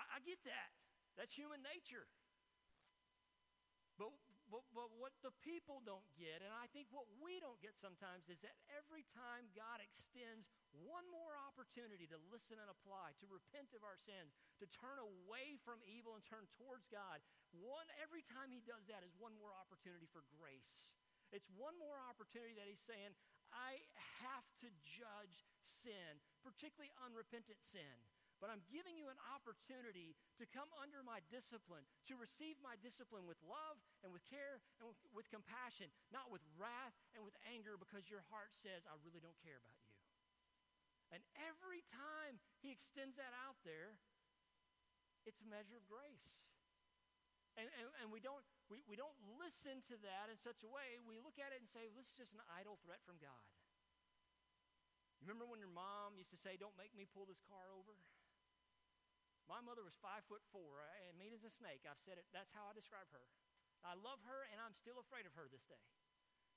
I, 0.00 0.08
I 0.08 0.18
get 0.24 0.40
that. 0.48 0.72
That's 1.20 1.36
human 1.36 1.60
nature. 1.60 2.08
But 4.00 4.16
but, 4.48 4.64
but 4.72 4.88
what 4.96 5.12
the 5.20 5.32
people 5.44 5.84
don't 5.84 6.04
get, 6.16 6.40
and 6.40 6.52
I 6.52 6.68
think 6.72 6.88
what 6.88 7.04
we 7.20 7.36
don't 7.40 7.60
get 7.60 7.76
sometimes, 7.76 8.28
is 8.32 8.40
that 8.40 8.56
every 8.72 9.04
time 9.12 9.48
God 9.52 9.80
extends 9.84 10.48
one 10.72 11.04
more 11.12 11.36
opportunity 11.48 12.08
to 12.08 12.18
listen 12.32 12.56
and 12.56 12.68
apply, 12.72 13.12
to 13.20 13.28
repent 13.28 13.76
of 13.76 13.84
our 13.84 14.00
sins, 14.00 14.32
to 14.60 14.66
turn 14.72 14.96
away 14.96 15.60
from 15.62 15.80
evil 15.84 16.16
and 16.16 16.24
turn 16.24 16.48
towards 16.56 16.88
God, 16.88 17.20
one 17.52 17.88
every 18.00 18.24
time 18.24 18.48
He 18.48 18.64
does 18.64 18.88
that 18.88 19.04
is 19.04 19.12
one 19.20 19.36
more 19.36 19.52
opportunity 19.52 20.08
for 20.08 20.24
grace. 20.40 20.92
It's 21.28 21.48
one 21.52 21.76
more 21.76 22.00
opportunity 22.08 22.56
that 22.56 22.68
He's 22.68 22.84
saying, 22.88 23.12
I 23.52 23.84
have 24.24 24.44
to 24.64 24.68
judge 24.84 25.44
sin, 25.84 26.20
particularly 26.40 26.92
unrepentant 27.04 27.60
sin 27.68 27.96
but 28.38 28.50
I'm 28.50 28.62
giving 28.70 28.94
you 28.94 29.10
an 29.10 29.18
opportunity 29.34 30.14
to 30.38 30.46
come 30.46 30.70
under 30.78 31.02
my 31.02 31.18
discipline, 31.26 31.82
to 32.06 32.14
receive 32.14 32.54
my 32.62 32.78
discipline 32.78 33.26
with 33.26 33.38
love 33.42 33.78
and 34.06 34.14
with 34.14 34.22
care 34.26 34.62
and 34.78 34.90
with, 35.10 35.26
compassion, 35.30 35.90
not 36.14 36.30
with 36.30 36.42
wrath 36.54 36.94
and 37.18 37.26
with 37.26 37.34
anger 37.50 37.74
because 37.74 38.06
your 38.06 38.22
heart 38.30 38.54
says, 38.54 38.86
I 38.86 38.94
really 39.02 39.18
don't 39.18 39.36
care 39.42 39.58
about 39.58 39.78
you. 39.82 39.94
And 41.10 41.20
every 41.50 41.82
time 41.90 42.38
he 42.62 42.70
extends 42.70 43.18
that 43.18 43.34
out 43.42 43.58
there, 43.66 43.98
it's 45.26 45.42
a 45.42 45.48
measure 45.48 45.76
of 45.76 45.84
grace. 45.90 46.38
And, 47.58 47.66
and, 47.74 47.90
and 48.04 48.08
we, 48.14 48.22
don't, 48.22 48.44
we, 48.70 48.86
we 48.86 48.94
don't 48.94 49.18
listen 49.34 49.82
to 49.90 49.98
that 50.06 50.30
in 50.30 50.38
such 50.38 50.62
a 50.62 50.70
way. 50.70 51.02
We 51.02 51.18
look 51.18 51.42
at 51.42 51.50
it 51.50 51.58
and 51.58 51.66
say, 51.66 51.90
this 51.90 52.06
is 52.06 52.14
just 52.14 52.30
an 52.36 52.44
idle 52.54 52.78
threat 52.86 53.02
from 53.02 53.18
God. 53.18 53.42
You 55.18 55.26
remember 55.26 55.50
when 55.50 55.58
your 55.58 55.74
mom 55.74 56.14
used 56.14 56.30
to 56.30 56.38
say, 56.38 56.54
Don't 56.54 56.78
make 56.78 56.94
me 56.94 57.02
pull 57.02 57.26
this 57.26 57.42
car 57.50 57.74
over? 57.74 57.98
My 59.48 59.64
mother 59.64 59.80
was 59.80 59.96
five 60.04 60.28
foot 60.28 60.44
four 60.52 60.84
uh, 60.84 61.08
and 61.08 61.16
mean 61.16 61.32
as 61.32 61.40
a 61.40 61.48
snake. 61.48 61.88
I've 61.88 62.00
said 62.04 62.20
it, 62.20 62.28
that's 62.36 62.52
how 62.52 62.68
I 62.68 62.76
describe 62.76 63.08
her. 63.16 63.24
I 63.80 63.96
love 63.96 64.20
her, 64.28 64.44
and 64.52 64.60
I'm 64.60 64.76
still 64.76 65.00
afraid 65.00 65.24
of 65.24 65.32
her 65.40 65.48
this 65.48 65.64
day. 65.64 65.80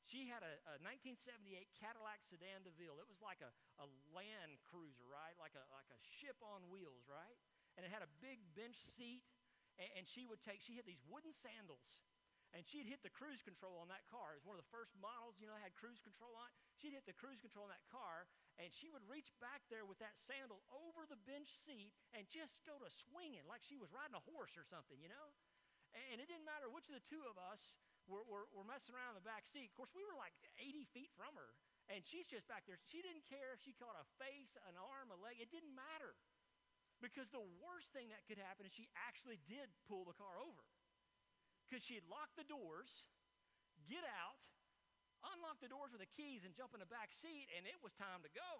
She 0.03 0.27
had 0.27 0.43
a, 0.43 0.59
a 0.67 0.81
1978 0.83 1.71
Cadillac 1.77 2.19
sedan 2.27 2.67
DeVille. 2.67 2.99
It 2.99 3.07
was 3.07 3.23
like 3.23 3.39
a, 3.39 3.53
a 3.79 3.87
land 4.11 4.59
cruiser, 4.67 5.07
right? 5.07 5.37
Like 5.39 5.55
a, 5.55 5.63
like 5.71 5.87
a 5.87 5.99
ship 6.19 6.35
on 6.43 6.67
wheels, 6.67 7.07
right? 7.07 7.37
And 7.79 7.87
it 7.87 7.93
had 7.93 8.03
a 8.03 8.11
big 8.19 8.43
bench 8.51 8.75
seat, 8.97 9.23
and, 9.79 9.87
and 10.01 10.03
she 10.03 10.27
would 10.27 10.43
take, 10.43 10.59
she 10.59 10.75
had 10.75 10.83
these 10.83 10.99
wooden 11.07 11.31
sandals, 11.31 12.03
and 12.51 12.67
she'd 12.67 12.89
hit 12.89 12.99
the 13.05 13.13
cruise 13.13 13.39
control 13.39 13.79
on 13.79 13.87
that 13.87 14.03
car. 14.11 14.35
It 14.35 14.43
was 14.43 14.49
one 14.49 14.59
of 14.59 14.63
the 14.65 14.73
first 14.73 14.91
models, 14.99 15.39
you 15.39 15.47
know, 15.47 15.55
had 15.55 15.71
cruise 15.79 16.03
control 16.03 16.35
on. 16.35 16.51
She'd 16.75 16.91
hit 16.91 17.07
the 17.07 17.15
cruise 17.15 17.39
control 17.39 17.69
on 17.69 17.71
that 17.71 17.85
car, 17.87 18.27
and 18.61 18.69
she 18.69 18.93
would 18.93 19.01
reach 19.09 19.33
back 19.41 19.65
there 19.73 19.89
with 19.89 19.97
that 19.97 20.13
sandal 20.29 20.61
over 20.69 21.09
the 21.09 21.17
bench 21.25 21.49
seat 21.65 21.97
and 22.13 22.29
just 22.29 22.61
go 22.61 22.77
to 22.77 22.89
swinging 23.09 23.41
like 23.49 23.65
she 23.65 23.81
was 23.81 23.89
riding 23.89 24.13
a 24.13 24.21
horse 24.29 24.53
or 24.53 24.61
something, 24.69 25.01
you 25.01 25.09
know? 25.09 25.33
And 26.13 26.21
it 26.21 26.29
didn't 26.29 26.47
matter 26.47 26.69
which 26.69 26.87
of 26.87 26.95
the 26.95 27.03
two 27.03 27.25
of 27.25 27.35
us 27.35 27.73
were, 28.05 28.23
were, 28.29 28.47
were 28.53 28.63
messing 28.63 28.95
around 28.95 29.17
in 29.17 29.19
the 29.19 29.27
back 29.27 29.49
seat. 29.49 29.73
Of 29.73 29.75
course, 29.75 29.91
we 29.91 30.05
were 30.05 30.15
like 30.15 30.31
80 30.61 30.87
feet 30.93 31.11
from 31.17 31.33
her, 31.35 31.51
and 31.91 32.05
she's 32.05 32.29
just 32.29 32.47
back 32.47 32.63
there. 32.63 32.79
She 32.87 33.03
didn't 33.03 33.27
care 33.27 33.51
if 33.51 33.59
she 33.65 33.75
caught 33.75 33.97
a 33.97 34.07
face, 34.21 34.55
an 34.69 34.77
arm, 34.77 35.11
a 35.11 35.17
leg. 35.19 35.41
It 35.41 35.51
didn't 35.51 35.75
matter. 35.75 36.15
Because 37.03 37.33
the 37.33 37.43
worst 37.59 37.89
thing 37.91 38.13
that 38.13 38.23
could 38.29 38.37
happen 38.37 38.69
is 38.69 38.71
she 38.71 38.87
actually 38.93 39.41
did 39.49 39.73
pull 39.89 40.05
the 40.05 40.15
car 40.15 40.37
over. 40.37 40.63
Because 41.65 41.81
she'd 41.81 42.05
lock 42.05 42.29
the 42.37 42.45
doors, 42.45 43.09
get 43.89 44.05
out, 44.05 44.37
unlock 45.33 45.61
the 45.61 45.69
doors 45.69 45.93
with 45.93 46.01
the 46.01 46.09
keys 46.09 46.41
and 46.43 46.57
jump 46.57 46.73
in 46.73 46.81
the 46.81 46.89
back 46.89 47.13
seat, 47.13 47.49
and 47.53 47.69
it 47.69 47.77
was 47.79 47.93
time 47.93 48.25
to 48.25 48.31
go. 48.33 48.51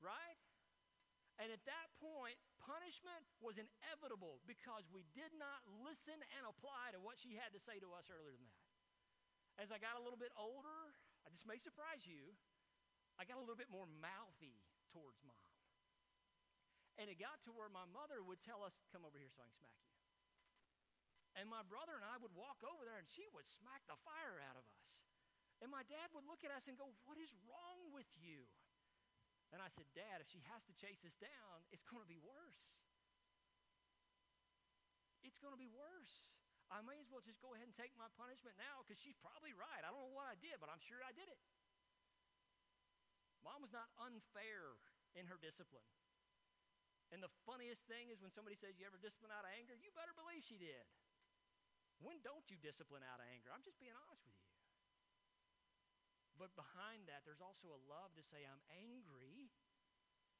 Right? 0.00 0.38
And 1.40 1.48
at 1.48 1.64
that 1.64 1.88
point, 1.96 2.36
punishment 2.60 3.24
was 3.40 3.56
inevitable 3.56 4.44
because 4.44 4.84
we 4.92 5.08
did 5.16 5.32
not 5.40 5.64
listen 5.80 6.20
and 6.36 6.44
apply 6.44 6.92
to 6.92 7.00
what 7.00 7.16
she 7.16 7.32
had 7.40 7.56
to 7.56 7.60
say 7.60 7.80
to 7.80 7.96
us 7.96 8.12
earlier 8.12 8.36
than 8.36 8.48
that. 8.52 8.68
As 9.56 9.68
I 9.72 9.80
got 9.80 9.96
a 9.96 10.02
little 10.04 10.20
bit 10.20 10.32
older, 10.36 10.92
this 11.32 11.48
may 11.48 11.56
surprise 11.56 12.04
you, 12.04 12.36
I 13.16 13.24
got 13.24 13.40
a 13.40 13.42
little 13.44 13.56
bit 13.56 13.72
more 13.72 13.88
mouthy 14.00 14.60
towards 14.92 15.20
mom. 15.24 15.48
And 17.00 17.08
it 17.08 17.16
got 17.16 17.40
to 17.48 17.56
where 17.56 17.72
my 17.72 17.88
mother 17.88 18.20
would 18.20 18.44
tell 18.44 18.60
us, 18.60 18.76
Come 18.92 19.08
over 19.08 19.16
here 19.16 19.32
so 19.32 19.40
I 19.40 19.48
can 19.48 19.56
smack 19.56 19.76
you. 19.80 19.88
And 21.40 21.48
my 21.48 21.64
brother 21.64 21.96
and 21.96 22.04
I 22.04 22.20
would 22.20 22.36
walk 22.36 22.60
over 22.60 22.84
there 22.84 23.00
and 23.00 23.08
she 23.08 23.24
would 23.32 23.48
smack 23.48 23.80
the 23.88 23.96
fire 24.04 24.44
out 24.44 24.60
of 24.60 24.66
us. 24.68 25.00
And 25.60 25.68
my 25.68 25.84
dad 25.84 26.08
would 26.16 26.24
look 26.24 26.40
at 26.40 26.52
us 26.52 26.64
and 26.68 26.76
go, 26.76 26.88
What 27.04 27.20
is 27.20 27.28
wrong 27.44 27.92
with 27.92 28.08
you? 28.16 28.48
And 29.52 29.58
I 29.60 29.68
said, 29.74 29.86
Dad, 29.92 30.22
if 30.22 30.28
she 30.30 30.40
has 30.48 30.62
to 30.70 30.74
chase 30.78 31.02
us 31.02 31.16
down, 31.18 31.66
it's 31.74 31.84
going 31.90 32.00
to 32.00 32.08
be 32.08 32.20
worse. 32.22 32.62
It's 35.26 35.36
going 35.42 35.52
to 35.52 35.60
be 35.60 35.68
worse. 35.68 36.14
I 36.70 36.80
may 36.86 36.94
as 37.02 37.10
well 37.10 37.20
just 37.20 37.42
go 37.42 37.52
ahead 37.58 37.66
and 37.66 37.74
take 37.74 37.90
my 37.98 38.06
punishment 38.14 38.54
now 38.54 38.86
because 38.86 39.02
she's 39.02 39.18
probably 39.18 39.50
right. 39.58 39.82
I 39.82 39.90
don't 39.90 39.98
know 39.98 40.14
what 40.14 40.30
I 40.30 40.38
did, 40.38 40.62
but 40.62 40.70
I'm 40.70 40.78
sure 40.86 41.02
I 41.02 41.10
did 41.10 41.26
it. 41.26 41.42
Mom 43.42 43.58
was 43.58 43.74
not 43.74 43.90
unfair 43.98 44.78
in 45.18 45.26
her 45.26 45.34
discipline. 45.42 45.86
And 47.10 47.18
the 47.18 47.32
funniest 47.42 47.82
thing 47.90 48.14
is 48.14 48.22
when 48.22 48.30
somebody 48.30 48.54
says, 48.54 48.78
You 48.78 48.86
ever 48.86 49.02
discipline 49.02 49.34
out 49.34 49.42
of 49.42 49.50
anger? 49.50 49.74
You 49.74 49.90
better 49.98 50.14
believe 50.14 50.46
she 50.46 50.62
did. 50.62 50.86
When 51.98 52.22
don't 52.22 52.46
you 52.46 52.56
discipline 52.62 53.02
out 53.02 53.18
of 53.18 53.26
anger? 53.34 53.50
I'm 53.50 53.66
just 53.66 53.82
being 53.82 53.98
honest 53.98 54.22
with 54.22 54.38
you. 54.38 54.49
But 56.40 56.56
behind 56.56 57.04
that, 57.12 57.28
there's 57.28 57.44
also 57.44 57.68
a 57.68 57.84
love 57.84 58.16
to 58.16 58.24
say, 58.24 58.48
I'm 58.48 58.64
angry 58.72 59.52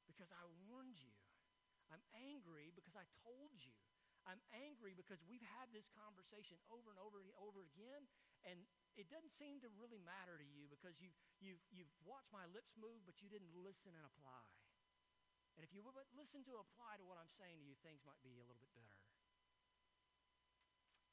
because 0.09 0.33
I 0.33 0.41
warned 0.65 0.97
you. 0.97 1.13
I'm 1.93 2.01
angry 2.17 2.73
because 2.73 2.97
I 2.97 3.05
told 3.21 3.53
you. 3.61 3.77
I'm 4.25 4.41
angry 4.53 4.97
because 4.97 5.21
we've 5.29 5.45
had 5.61 5.69
this 5.69 5.85
conversation 5.93 6.57
over 6.73 6.89
and 6.89 6.97
over 6.97 7.21
and 7.21 7.29
over 7.37 7.61
again, 7.65 8.05
and 8.45 8.57
it 8.97 9.09
doesn't 9.13 9.33
seem 9.33 9.61
to 9.61 9.69
really 9.77 10.01
matter 10.01 10.37
to 10.37 10.45
you 10.45 10.69
because 10.69 10.97
you've, 10.97 11.17
you've, 11.37 11.61
you've 11.69 11.93
watched 12.01 12.33
my 12.33 12.49
lips 12.49 12.73
move, 12.77 13.01
but 13.05 13.21
you 13.21 13.29
didn't 13.29 13.53
listen 13.53 13.93
and 13.93 14.05
apply. 14.05 14.45
And 15.57 15.61
if 15.61 15.73
you 15.73 15.85
would 15.85 15.97
listen 16.17 16.41
to 16.49 16.57
apply 16.57 16.97
to 16.97 17.05
what 17.05 17.21
I'm 17.21 17.29
saying 17.29 17.61
to 17.61 17.65
you, 17.65 17.77
things 17.85 18.01
might 18.05 18.21
be 18.25 18.33
a 18.33 18.37
little 18.41 18.57
bit 18.57 18.73
better. 18.73 19.01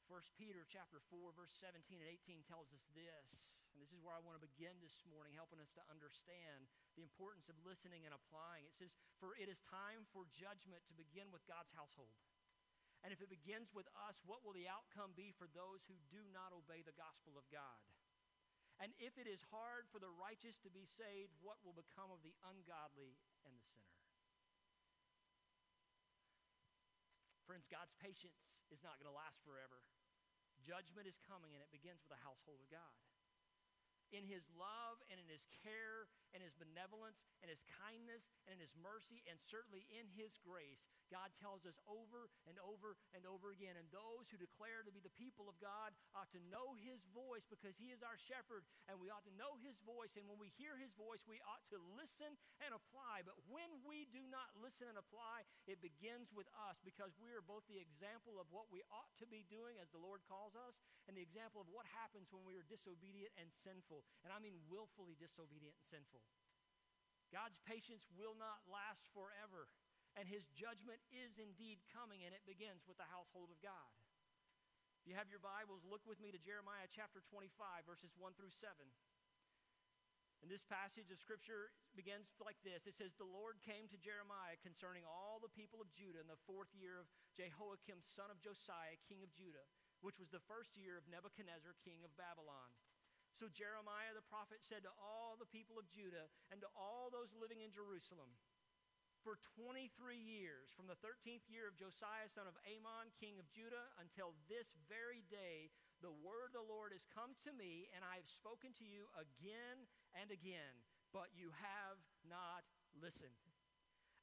1 0.09 0.17
Peter 0.41 0.65
chapter 0.65 0.97
4, 1.13 1.37
verse 1.37 1.53
17 1.61 2.01
and 2.01 2.09
18 2.09 2.41
tells 2.49 2.73
us 2.73 2.81
this. 2.97 3.58
And 3.79 3.87
this 3.87 3.95
is 3.95 4.03
where 4.03 4.11
I 4.11 4.19
want 4.19 4.35
to 4.35 4.43
begin 4.43 4.75
this 4.83 5.07
morning, 5.07 5.31
helping 5.39 5.63
us 5.63 5.71
to 5.79 5.83
understand 5.87 6.67
the 6.99 7.03
importance 7.07 7.47
of 7.47 7.55
listening 7.63 8.03
and 8.03 8.11
applying. 8.11 8.67
It 8.67 8.75
says, 8.75 8.91
For 9.23 9.39
it 9.39 9.47
is 9.47 9.55
time 9.71 10.03
for 10.11 10.27
judgment 10.35 10.83
to 10.91 10.99
begin 10.99 11.31
with 11.31 11.47
God's 11.47 11.71
household. 11.71 12.11
And 13.07 13.15
if 13.15 13.23
it 13.23 13.31
begins 13.31 13.71
with 13.71 13.87
us, 13.95 14.19
what 14.27 14.43
will 14.43 14.51
the 14.51 14.67
outcome 14.67 15.15
be 15.15 15.31
for 15.31 15.47
those 15.55 15.79
who 15.87 15.95
do 16.11 16.19
not 16.35 16.51
obey 16.51 16.83
the 16.83 16.91
gospel 16.99 17.39
of 17.39 17.47
God? 17.47 17.79
And 18.83 18.91
if 18.99 19.15
it 19.15 19.31
is 19.31 19.39
hard 19.47 19.87
for 19.87 20.03
the 20.03 20.11
righteous 20.11 20.59
to 20.67 20.71
be 20.75 20.83
saved, 20.83 21.31
what 21.39 21.63
will 21.63 21.71
become 21.71 22.11
of 22.11 22.19
the 22.19 22.35
ungodly 22.51 23.15
and 23.47 23.55
the 23.55 23.63
sinner? 23.63 23.95
Friends, 27.47 27.63
God's 27.71 27.95
patience 28.03 28.43
is 28.75 28.83
not 28.83 28.99
going 28.99 29.07
to 29.07 29.15
last 29.15 29.39
forever. 29.47 29.79
Judgment 30.67 31.07
is 31.07 31.15
coming, 31.23 31.55
and 31.55 31.63
it 31.63 31.71
begins 31.71 32.03
with 32.03 32.11
the 32.11 32.19
household 32.27 32.59
of 32.59 32.67
God 32.67 32.91
in 34.11 34.25
his 34.25 34.45
love 34.57 35.01
and 35.09 35.17
in 35.21 35.27
his 35.29 35.45
care 35.61 36.09
and 36.33 36.41
his 36.41 36.53
benevolence 36.57 37.21
and 37.41 37.49
his 37.49 37.61
kindness 37.81 38.25
and 38.45 38.57
in 38.57 38.61
his 38.61 38.73
mercy 38.77 39.25
and 39.25 39.37
certainly 39.49 39.85
in 39.89 40.05
his 40.13 40.37
grace. 40.41 40.81
God 41.09 41.33
tells 41.41 41.65
us 41.65 41.73
over 41.89 42.29
and 42.45 42.61
over 42.61 42.93
and 43.17 43.25
over 43.25 43.49
again. 43.49 43.73
And 43.73 43.89
those 43.89 44.29
who 44.29 44.37
declare 44.37 44.85
to 44.85 44.93
be 44.93 45.01
the 45.01 45.13
people 45.17 45.49
of 45.49 45.57
God 45.57 45.91
ought 46.13 46.29
to 46.37 46.41
know 46.53 46.77
his 46.77 47.01
voice 47.17 47.43
because 47.49 47.73
he 47.81 47.89
is 47.89 48.05
our 48.05 48.17
shepherd 48.29 48.61
and 48.85 49.01
we 49.01 49.09
ought 49.09 49.25
to 49.25 49.33
know 49.33 49.57
his 49.65 49.81
voice. 49.81 50.13
And 50.13 50.29
when 50.29 50.37
we 50.37 50.53
hear 50.61 50.77
his 50.77 50.93
voice, 50.93 51.25
we 51.25 51.41
ought 51.49 51.65
to 51.73 51.81
listen 51.97 52.37
and 52.61 52.71
apply. 52.77 53.25
But 53.25 53.41
when 53.49 53.81
we 53.81 54.05
do 54.13 54.21
not 54.29 54.53
listen 54.61 54.85
and 54.85 55.01
apply, 55.01 55.49
it 55.65 55.81
begins 55.81 56.29
with 56.29 56.47
us 56.69 56.77
because 56.85 57.17
we 57.17 57.33
are 57.33 57.43
both 57.43 57.65
the 57.65 57.81
example 57.81 58.37
of 58.37 58.45
what 58.53 58.69
we 58.69 58.85
ought 58.93 59.09
to 59.17 59.25
be 59.25 59.49
doing 59.49 59.81
as 59.81 59.89
the 59.89 60.01
Lord 60.01 60.21
calls 60.29 60.53
us 60.53 60.77
and 61.09 61.17
the 61.17 61.25
example 61.25 61.57
of 61.57 61.69
what 61.73 61.89
happens 61.89 62.29
when 62.29 62.45
we 62.45 62.53
are 62.53 62.65
disobedient 62.69 63.33
and 63.41 63.49
sinful. 63.65 63.98
And 64.23 64.31
I 64.31 64.39
mean 64.39 64.57
willfully 64.67 65.15
disobedient 65.19 65.75
and 65.75 65.87
sinful. 65.87 66.23
God's 67.29 67.61
patience 67.65 68.09
will 68.17 68.33
not 68.33 68.65
last 68.65 69.05
forever, 69.13 69.69
and 70.17 70.25
his 70.25 70.49
judgment 70.57 70.97
is 71.13 71.37
indeed 71.37 71.77
coming, 71.93 72.25
and 72.25 72.33
it 72.33 72.41
begins 72.49 72.81
with 72.89 72.97
the 72.97 73.09
household 73.13 73.53
of 73.53 73.61
God. 73.61 73.93
If 74.99 75.07
you 75.07 75.13
have 75.13 75.29
your 75.29 75.39
Bibles, 75.39 75.85
look 75.85 76.03
with 76.09 76.19
me 76.19 76.33
to 76.33 76.41
Jeremiah 76.41 76.89
chapter 76.89 77.21
25, 77.29 77.85
verses 77.85 78.11
1 78.17 78.35
through 78.35 78.51
7. 78.51 78.73
And 80.39 80.47
this 80.47 80.63
passage 80.63 81.11
of 81.11 81.19
Scripture 81.19 81.71
begins 81.95 82.31
like 82.39 82.59
this 82.63 82.87
It 82.87 82.95
says, 82.95 83.11
The 83.15 83.27
Lord 83.27 83.59
came 83.59 83.91
to 83.91 83.99
Jeremiah 83.99 84.55
concerning 84.63 85.03
all 85.03 85.39
the 85.39 85.51
people 85.51 85.83
of 85.83 85.91
Judah 85.91 86.23
in 86.23 86.31
the 86.31 86.39
fourth 86.47 86.71
year 86.71 86.99
of 86.99 87.07
Jehoiakim, 87.35 87.99
son 88.03 88.31
of 88.31 88.39
Josiah, 88.39 88.95
king 89.07 89.19
of 89.23 89.31
Judah, 89.35 89.67
which 89.99 90.19
was 90.19 90.31
the 90.31 90.43
first 90.47 90.79
year 90.79 90.95
of 90.95 91.07
Nebuchadnezzar, 91.11 91.75
king 91.83 92.03
of 92.07 92.15
Babylon. 92.15 92.71
So 93.37 93.47
Jeremiah 93.51 94.13
the 94.17 94.25
prophet 94.25 94.61
said 94.65 94.83
to 94.83 94.93
all 94.99 95.39
the 95.39 95.49
people 95.49 95.79
of 95.79 95.87
Judah 95.89 96.27
and 96.51 96.59
to 96.61 96.69
all 96.75 97.09
those 97.13 97.31
living 97.37 97.61
in 97.63 97.71
Jerusalem, 97.71 98.35
for 99.23 99.35
23 99.59 99.91
years, 100.15 100.71
from 100.71 100.87
the 100.87 100.99
13th 101.03 101.43
year 101.51 101.67
of 101.67 101.75
Josiah, 101.75 102.31
son 102.31 102.47
of 102.47 102.55
Amon, 102.63 103.11
king 103.19 103.35
of 103.35 103.51
Judah, 103.51 103.91
until 103.99 104.31
this 104.47 104.71
very 104.87 105.27
day, 105.27 105.67
the 105.99 106.15
word 106.23 106.55
of 106.55 106.63
the 106.63 106.71
Lord 106.71 106.95
has 106.95 107.03
come 107.11 107.35
to 107.43 107.51
me, 107.51 107.91
and 107.91 107.99
I 108.07 108.15
have 108.15 108.31
spoken 108.31 108.71
to 108.79 108.87
you 108.87 109.11
again 109.19 109.83
and 110.15 110.31
again, 110.31 110.71
but 111.11 111.35
you 111.35 111.51
have 111.59 111.99
not 112.23 112.63
listened. 112.95 113.35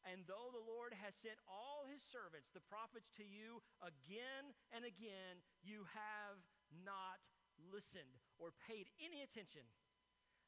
And 0.08 0.24
though 0.24 0.54
the 0.54 0.64
Lord 0.64 0.96
has 0.96 1.12
sent 1.18 1.36
all 1.44 1.84
his 1.84 2.00
servants, 2.00 2.48
the 2.54 2.64
prophets, 2.64 3.10
to 3.20 3.26
you 3.26 3.60
again 3.84 4.54
and 4.72 4.86
again, 4.86 5.42
you 5.60 5.84
have 5.92 6.38
not 6.86 7.20
listened 7.72 8.20
or 8.38 8.52
paid 8.68 8.88
any 9.00 9.22
attention. 9.24 9.64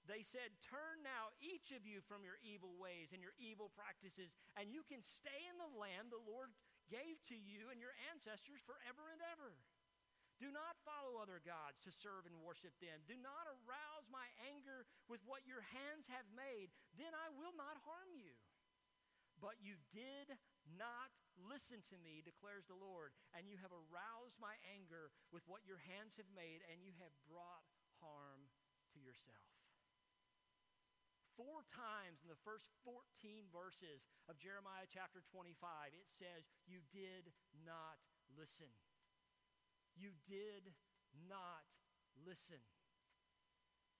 They 0.08 0.24
said, 0.24 0.56
Turn 0.64 1.04
now, 1.04 1.36
each 1.36 1.74
of 1.76 1.84
you, 1.84 2.00
from 2.08 2.24
your 2.24 2.40
evil 2.40 2.72
ways 2.80 3.12
and 3.12 3.20
your 3.20 3.36
evil 3.36 3.68
practices, 3.76 4.32
and 4.56 4.72
you 4.72 4.80
can 4.88 5.04
stay 5.04 5.44
in 5.48 5.60
the 5.60 5.72
land 5.76 6.08
the 6.08 6.24
Lord 6.24 6.48
gave 6.88 7.20
to 7.28 7.36
you 7.36 7.68
and 7.68 7.76
your 7.76 7.92
ancestors 8.08 8.64
forever 8.64 9.12
and 9.12 9.20
ever. 9.36 9.52
Do 10.40 10.54
not 10.54 10.78
follow 10.86 11.18
other 11.18 11.42
gods 11.42 11.82
to 11.82 11.90
serve 11.90 12.24
and 12.24 12.38
worship 12.40 12.72
them. 12.78 13.02
Do 13.10 13.18
not 13.18 13.50
arouse 13.50 14.06
my 14.06 14.24
anger 14.46 14.86
with 15.10 15.18
what 15.26 15.42
your 15.44 15.66
hands 15.74 16.06
have 16.14 16.24
made. 16.30 16.70
Then 16.94 17.10
I 17.10 17.28
will 17.34 17.52
not 17.58 17.74
harm 17.82 18.14
you. 18.14 18.32
But 19.38 19.58
you 19.62 19.78
did 19.94 20.34
not 20.74 21.14
listen 21.38 21.78
to 21.94 21.96
me, 22.02 22.20
declares 22.26 22.66
the 22.66 22.78
Lord, 22.78 23.14
and 23.34 23.46
you 23.46 23.54
have 23.62 23.70
aroused 23.70 24.34
my 24.42 24.58
anger 24.74 25.14
with 25.30 25.46
what 25.46 25.62
your 25.62 25.78
hands 25.86 26.18
have 26.18 26.30
made, 26.34 26.66
and 26.66 26.82
you 26.82 26.90
have 26.98 27.14
brought 27.30 27.62
harm 28.02 28.50
to 28.94 28.98
yourself. 28.98 29.46
Four 31.38 31.62
times 31.70 32.18
in 32.26 32.26
the 32.26 32.42
first 32.42 32.66
14 32.82 32.98
verses 33.54 34.02
of 34.26 34.42
Jeremiah 34.42 34.90
chapter 34.90 35.22
25, 35.30 35.54
it 35.94 36.10
says, 36.18 36.50
You 36.66 36.82
did 36.90 37.30
not 37.62 38.02
listen. 38.34 38.74
You 39.94 40.18
did 40.26 40.74
not 41.30 41.62
listen. 42.26 42.58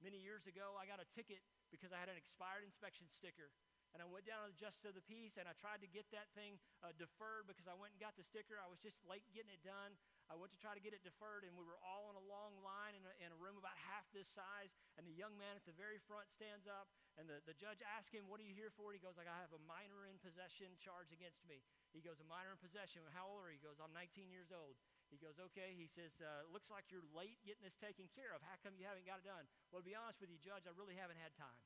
Many 0.02 0.18
years 0.18 0.50
ago, 0.50 0.74
I 0.78 0.90
got 0.90 0.98
a 0.98 1.06
ticket 1.14 1.46
because 1.70 1.94
I 1.94 2.02
had 2.02 2.10
an 2.10 2.18
expired 2.18 2.66
inspection 2.66 3.06
sticker. 3.06 3.54
And 3.96 4.04
I 4.04 4.08
went 4.08 4.28
down 4.28 4.44
to 4.44 4.52
the 4.52 4.60
Justice 4.60 4.84
of 4.84 4.94
the 4.94 5.04
Peace 5.04 5.40
and 5.40 5.48
I 5.48 5.56
tried 5.56 5.80
to 5.80 5.88
get 5.88 6.08
that 6.12 6.28
thing 6.36 6.60
uh, 6.84 6.92
deferred 6.96 7.48
because 7.48 7.66
I 7.66 7.76
went 7.76 7.96
and 7.96 8.00
got 8.00 8.14
the 8.14 8.26
sticker. 8.26 8.60
I 8.60 8.68
was 8.68 8.80
just 8.80 9.00
late 9.08 9.24
getting 9.32 9.52
it 9.52 9.64
done. 9.64 9.96
I 10.28 10.36
went 10.36 10.52
to 10.52 10.60
try 10.60 10.76
to 10.76 10.84
get 10.84 10.92
it 10.92 11.00
deferred, 11.00 11.48
and 11.48 11.56
we 11.56 11.64
were 11.64 11.80
all 11.80 12.12
in 12.12 12.16
a 12.20 12.26
long 12.28 12.60
line 12.60 12.92
in 12.92 13.00
a, 13.00 13.12
in 13.16 13.32
a 13.32 13.38
room 13.40 13.56
about 13.56 13.72
half 13.88 14.04
this 14.12 14.28
size. 14.28 14.76
And 15.00 15.08
the 15.08 15.16
young 15.16 15.32
man 15.40 15.56
at 15.56 15.64
the 15.64 15.72
very 15.72 15.96
front 16.04 16.28
stands 16.28 16.68
up, 16.68 16.92
and 17.16 17.24
the, 17.24 17.40
the 17.48 17.56
judge 17.56 17.80
asks 17.80 18.12
him, 18.12 18.28
What 18.28 18.36
are 18.36 18.44
you 18.44 18.52
here 18.52 18.68
for? 18.76 18.92
He 18.92 19.00
goes, 19.00 19.16
like, 19.16 19.24
I 19.24 19.40
have 19.40 19.56
a 19.56 19.62
minor 19.64 20.04
in 20.04 20.20
possession 20.20 20.76
charge 20.76 21.16
against 21.16 21.40
me. 21.48 21.64
He 21.96 22.04
goes, 22.04 22.20
A 22.20 22.28
minor 22.28 22.52
in 22.52 22.60
possession. 22.60 23.00
How 23.16 23.24
old 23.24 23.40
are 23.40 23.48
you? 23.48 23.56
He 23.56 23.64
goes, 23.64 23.80
I'm 23.80 23.96
19 23.96 24.28
years 24.28 24.52
old. 24.52 24.76
He 25.08 25.16
goes, 25.16 25.40
okay. 25.40 25.72
He 25.72 25.88
says, 25.88 26.12
uh, 26.20 26.44
looks 26.52 26.68
like 26.68 26.92
you're 26.92 27.04
late 27.16 27.40
getting 27.40 27.64
this 27.64 27.76
taken 27.80 28.12
care 28.12 28.36
of. 28.36 28.44
How 28.44 28.60
come 28.60 28.76
you 28.76 28.84
haven't 28.84 29.08
got 29.08 29.24
it 29.24 29.26
done? 29.26 29.48
Well, 29.72 29.80
to 29.80 29.88
be 29.88 29.96
honest 29.96 30.20
with 30.20 30.28
you, 30.28 30.36
Judge, 30.36 30.68
I 30.68 30.72
really 30.76 31.00
haven't 31.00 31.16
had 31.16 31.32
time. 31.32 31.56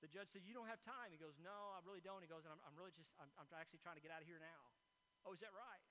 The 0.00 0.08
judge 0.08 0.32
said, 0.32 0.48
you 0.48 0.56
don't 0.56 0.68
have 0.68 0.80
time. 0.80 1.12
He 1.12 1.20
goes, 1.20 1.36
no, 1.44 1.76
I 1.76 1.84
really 1.84 2.00
don't. 2.00 2.24
He 2.24 2.30
goes, 2.30 2.48
I'm, 2.48 2.56
I'm 2.64 2.72
really 2.72 2.92
just, 2.96 3.12
I'm, 3.20 3.28
I'm 3.36 3.48
actually 3.52 3.84
trying 3.84 4.00
to 4.00 4.04
get 4.04 4.08
out 4.08 4.24
of 4.24 4.28
here 4.28 4.40
now. 4.40 4.64
Oh, 5.28 5.36
is 5.36 5.40
that 5.44 5.52
right? 5.52 5.84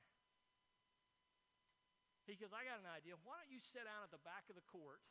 He 2.29 2.37
goes, 2.37 2.53
I 2.53 2.61
got 2.61 2.77
an 2.77 2.89
idea. 2.89 3.17
Why 3.25 3.41
don't 3.41 3.49
you 3.49 3.57
sit 3.57 3.89
down 3.89 4.05
at 4.05 4.13
the 4.13 4.21
back 4.21 4.45
of 4.53 4.57
the 4.57 4.65
court, 4.69 5.01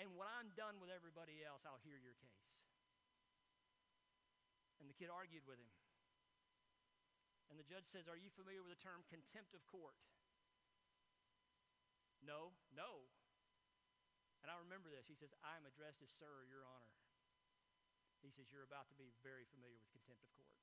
and 0.00 0.08
when 0.16 0.24
I'm 0.24 0.56
done 0.56 0.80
with 0.80 0.88
everybody 0.88 1.44
else, 1.44 1.68
I'll 1.68 1.80
hear 1.84 2.00
your 2.00 2.16
case. 2.16 2.48
And 4.80 4.88
the 4.88 4.96
kid 4.96 5.12
argued 5.12 5.44
with 5.44 5.60
him. 5.60 5.68
And 7.52 7.60
the 7.60 7.68
judge 7.68 7.84
says, 7.92 8.08
Are 8.08 8.16
you 8.16 8.32
familiar 8.32 8.64
with 8.64 8.72
the 8.72 8.80
term 8.80 9.04
contempt 9.12 9.52
of 9.52 9.60
court? 9.68 10.00
No, 12.24 12.56
no. 12.72 13.04
And 14.40 14.48
I 14.48 14.56
remember 14.60 14.88
this. 14.88 15.04
He 15.04 15.16
says, 15.16 15.32
I 15.44 15.60
am 15.60 15.68
addressed 15.68 16.00
as 16.00 16.08
Sir, 16.16 16.48
Your 16.48 16.64
Honor. 16.64 17.03
He 18.24 18.32
says, 18.32 18.48
You're 18.48 18.64
about 18.64 18.88
to 18.88 18.96
be 18.96 19.12
very 19.20 19.44
familiar 19.52 19.76
with 19.76 19.92
contempt 19.92 20.24
of 20.24 20.32
court. 20.34 20.56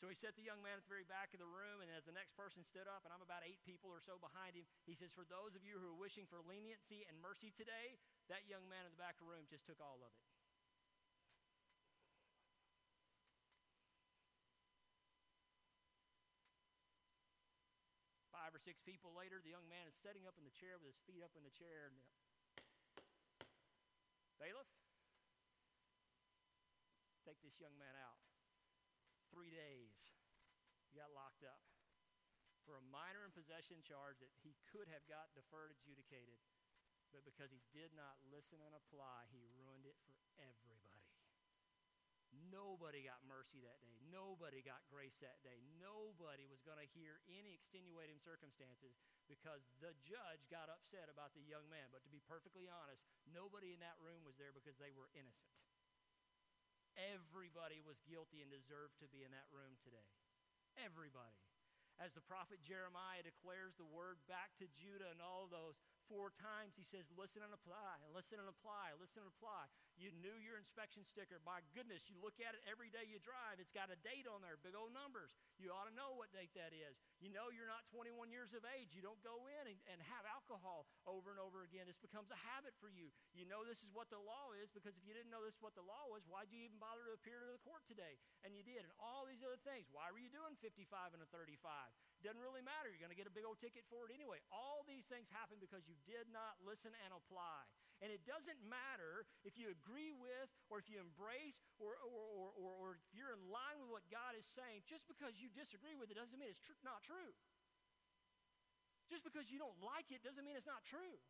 So 0.00 0.08
he 0.08 0.16
set 0.16 0.32
the 0.32 0.44
young 0.44 0.64
man 0.64 0.80
at 0.80 0.84
the 0.84 0.92
very 0.92 1.04
back 1.04 1.32
of 1.36 1.40
the 1.40 1.48
room, 1.48 1.84
and 1.84 1.92
as 1.92 2.08
the 2.08 2.16
next 2.16 2.32
person 2.32 2.64
stood 2.64 2.88
up, 2.88 3.04
and 3.04 3.12
I'm 3.12 3.20
about 3.20 3.44
eight 3.44 3.60
people 3.68 3.92
or 3.92 4.00
so 4.00 4.16
behind 4.16 4.56
him, 4.56 4.64
he 4.88 4.96
says, 4.96 5.12
For 5.12 5.28
those 5.28 5.52
of 5.52 5.60
you 5.60 5.76
who 5.76 5.92
are 5.92 6.00
wishing 6.00 6.24
for 6.24 6.40
leniency 6.40 7.04
and 7.04 7.20
mercy 7.20 7.52
today, 7.52 8.00
that 8.32 8.48
young 8.48 8.64
man 8.68 8.88
in 8.88 8.92
the 8.96 9.00
back 9.00 9.20
of 9.20 9.28
the 9.28 9.32
room 9.32 9.44
just 9.48 9.68
took 9.68 9.76
all 9.76 10.00
of 10.00 10.08
it. 10.08 10.24
five 18.50 18.56
or 18.58 18.66
six 18.66 18.82
people 18.82 19.14
later, 19.14 19.38
the 19.38 19.54
young 19.54 19.68
man 19.70 19.86
is 19.86 19.94
sitting 20.02 20.26
up 20.26 20.34
in 20.34 20.42
the 20.42 20.50
chair 20.58 20.74
with 20.82 20.90
his 20.90 20.98
feet 21.06 21.22
up 21.22 21.30
in 21.38 21.46
the 21.46 21.54
chair. 21.54 21.86
And, 21.86 21.94
Bailiff, 24.42 24.66
take 27.30 27.38
this 27.46 27.62
young 27.62 27.78
man 27.78 27.94
out. 27.94 28.18
Three 29.30 29.54
days, 29.54 29.94
he 30.90 30.98
got 30.98 31.14
locked 31.14 31.46
up 31.46 31.62
for 32.66 32.74
a 32.74 32.90
minor 32.90 33.22
in 33.22 33.30
possession 33.30 33.86
charge 33.86 34.18
that 34.18 34.34
he 34.42 34.58
could 34.74 34.90
have 34.90 35.06
got 35.06 35.30
deferred 35.38 35.70
adjudicated. 35.70 36.42
But 37.14 37.22
because 37.22 37.54
he 37.54 37.62
did 37.70 37.94
not 37.94 38.18
listen 38.34 38.58
and 38.58 38.74
apply, 38.74 39.30
he 39.30 39.46
ruined 39.54 39.86
it 39.86 39.94
for 40.02 40.18
everybody. 40.42 41.06
Nobody 42.50 43.06
got 43.06 43.22
mercy 43.26 43.62
that 43.62 43.78
day. 43.78 43.94
Nobody 44.10 44.62
got 44.62 44.82
grace 44.90 45.14
that 45.22 45.38
day. 45.46 45.62
Nobody 45.78 46.50
was 46.50 46.62
going 46.66 46.82
to 46.82 46.94
hear 46.98 47.22
any 47.30 47.54
extenuating 47.54 48.18
circumstances 48.22 48.98
because 49.30 49.62
the 49.78 49.94
judge 50.02 50.42
got 50.50 50.66
upset 50.66 51.06
about 51.06 51.34
the 51.38 51.46
young 51.46 51.66
man. 51.70 51.90
But 51.94 52.02
to 52.06 52.10
be 52.10 52.22
perfectly 52.26 52.66
honest, 52.66 53.06
nobody 53.30 53.74
in 53.74 53.82
that 53.82 53.98
room 54.02 54.22
was 54.26 54.38
there 54.38 54.54
because 54.54 54.78
they 54.82 54.94
were 54.94 55.10
innocent. 55.14 55.50
Everybody 57.20 57.84
was 57.84 58.00
guilty 58.08 58.40
and 58.40 58.48
deserved 58.48 58.96
to 59.04 59.08
be 59.12 59.20
in 59.20 59.32
that 59.36 59.44
room 59.52 59.76
today. 59.84 60.08
Everybody. 60.80 61.36
As 62.00 62.16
the 62.16 62.24
prophet 62.24 62.64
Jeremiah 62.64 63.20
declares 63.20 63.76
the 63.76 63.84
word 63.84 64.16
back 64.24 64.56
to 64.56 64.72
Judah 64.72 65.12
and 65.12 65.20
all 65.20 65.52
those 65.52 65.76
four 66.08 66.32
times 66.40 66.72
he 66.80 66.86
says, 66.88 67.04
listen 67.12 67.44
and 67.44 67.52
apply, 67.52 68.00
listen 68.16 68.40
and 68.40 68.48
apply, 68.48 68.96
listen 68.96 69.20
and 69.20 69.28
apply. 69.36 69.68
You 70.00 70.16
knew 70.24 70.32
your 70.40 70.56
inspection 70.56 71.04
sticker. 71.04 71.36
My 71.44 71.60
goodness, 71.76 72.08
you 72.08 72.16
look 72.24 72.40
at 72.40 72.56
it 72.56 72.64
every 72.64 72.88
day 72.88 73.04
you 73.04 73.20
drive. 73.20 73.60
It's 73.60 73.68
got 73.68 73.92
a 73.92 74.00
date 74.00 74.24
on 74.24 74.40
there, 74.40 74.56
big 74.56 74.72
old 74.72 74.96
numbers. 74.96 75.36
You 75.60 75.76
ought 75.76 75.84
to 75.84 75.92
know 75.92 76.16
what 76.16 76.32
date 76.32 76.56
that 76.56 76.72
is. 76.72 76.96
You 77.20 77.28
know 77.28 77.52
you're 77.52 77.68
not 77.68 77.84
21 77.92 78.32
years 78.32 78.56
of 78.56 78.64
age. 78.64 78.96
You 78.96 79.04
don't 79.04 79.20
go 79.20 79.44
in 79.44 79.68
and, 79.68 79.76
and 79.92 80.00
have 80.08 80.24
alcohol 80.24 80.88
over 81.04 81.28
and 81.28 81.36
over 81.36 81.68
again. 81.68 81.84
This 81.84 82.00
becomes 82.00 82.32
a 82.32 82.40
habit 82.48 82.72
for 82.80 82.88
you. 82.88 83.12
You 83.36 83.44
know 83.44 83.60
this 83.60 83.84
is 83.84 83.92
what 83.92 84.08
the 84.08 84.16
law 84.16 84.56
is 84.56 84.72
because 84.72 84.96
if 84.96 85.04
you 85.04 85.12
didn't 85.12 85.28
know 85.28 85.44
this 85.44 85.60
is 85.60 85.60
what 85.60 85.76
the 85.76 85.84
law 85.84 86.08
was, 86.08 86.24
why'd 86.24 86.48
you 86.48 86.64
even 86.64 86.80
bother 86.80 87.04
to 87.04 87.12
appear 87.12 87.36
to 87.44 87.52
the 87.52 87.60
court 87.60 87.84
today? 87.84 88.16
And 88.40 88.56
you 88.56 88.64
did. 88.64 88.80
And 88.80 88.92
all 88.96 89.28
these 89.28 89.44
other 89.44 89.60
things. 89.68 89.84
Why 89.92 90.08
were 90.08 90.24
you 90.24 90.32
doing 90.32 90.56
55 90.64 91.12
and 91.12 91.20
a 91.20 91.28
35? 91.28 91.60
Doesn't 92.24 92.40
really 92.40 92.64
matter. 92.64 92.88
You're 92.88 93.04
going 93.04 93.12
to 93.12 93.20
get 93.20 93.28
a 93.28 93.36
big 93.36 93.44
old 93.44 93.60
ticket 93.60 93.84
for 93.92 94.08
it 94.08 94.16
anyway. 94.16 94.40
All 94.48 94.80
these 94.88 95.04
things 95.12 95.28
happen 95.28 95.60
because 95.60 95.84
you 95.84 95.96
did 96.08 96.24
not 96.32 96.56
listen 96.64 96.96
and 97.04 97.12
apply. 97.12 97.68
And 98.00 98.08
it 98.08 98.24
doesn't 98.24 98.56
matter 98.64 99.28
if 99.44 99.60
you 99.60 99.68
agree 99.68 100.08
with 100.16 100.48
or 100.72 100.80
if 100.80 100.88
you 100.88 100.96
embrace 100.96 101.60
or, 101.76 101.92
or, 102.00 102.24
or, 102.32 102.48
or, 102.56 102.70
or 102.80 102.88
if 102.96 103.04
you're 103.12 103.36
in 103.36 103.44
line 103.52 103.76
with 103.76 103.92
what 103.92 104.04
God 104.08 104.32
is 104.32 104.48
saying. 104.56 104.88
Just 104.88 105.04
because 105.04 105.36
you 105.36 105.52
disagree 105.52 105.92
with 105.92 106.08
it 106.08 106.16
doesn't 106.16 106.40
mean 106.40 106.48
it's 106.48 106.64
tr- 106.64 106.80
not 106.80 107.04
true. 107.04 107.36
Just 109.12 109.20
because 109.20 109.52
you 109.52 109.60
don't 109.60 109.76
like 109.84 110.08
it 110.08 110.24
doesn't 110.24 110.40
mean 110.40 110.56
it's 110.56 110.70
not 110.70 110.80
true. 110.88 111.20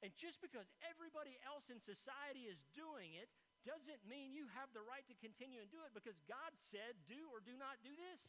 And 0.00 0.16
just 0.16 0.40
because 0.40 0.64
everybody 0.84 1.36
else 1.44 1.68
in 1.68 1.76
society 1.80 2.48
is 2.48 2.60
doing 2.72 3.12
it 3.16 3.28
doesn't 3.68 4.04
mean 4.04 4.36
you 4.36 4.48
have 4.56 4.68
the 4.76 4.84
right 4.84 5.04
to 5.08 5.16
continue 5.20 5.60
and 5.60 5.68
do 5.72 5.80
it 5.84 5.92
because 5.96 6.16
God 6.28 6.52
said, 6.72 6.96
do 7.08 7.16
or 7.32 7.40
do 7.40 7.56
not 7.56 7.80
do 7.80 7.92
this. 7.92 8.20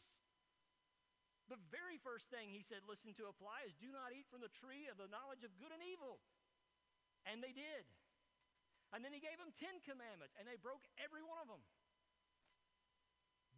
The 1.52 1.60
very 1.70 2.00
first 2.02 2.26
thing 2.32 2.50
he 2.50 2.64
said, 2.66 2.82
listen 2.90 3.14
to 3.22 3.30
apply 3.30 3.68
is 3.68 3.76
do 3.78 3.92
not 3.92 4.10
eat 4.10 4.26
from 4.26 4.42
the 4.42 4.50
tree 4.50 4.90
of 4.90 4.98
the 4.98 5.06
knowledge 5.06 5.46
of 5.46 5.54
good 5.60 5.70
and 5.70 5.84
evil. 5.84 6.18
And 7.26 7.42
they 7.42 7.52
did. 7.52 7.84
And 8.94 9.02
then 9.02 9.10
he 9.10 9.18
gave 9.18 9.36
them 9.36 9.50
10 9.58 9.82
commandments, 9.82 10.38
and 10.38 10.46
they 10.46 10.56
broke 10.56 10.86
every 10.96 11.26
one 11.26 11.42
of 11.42 11.50
them. 11.50 11.62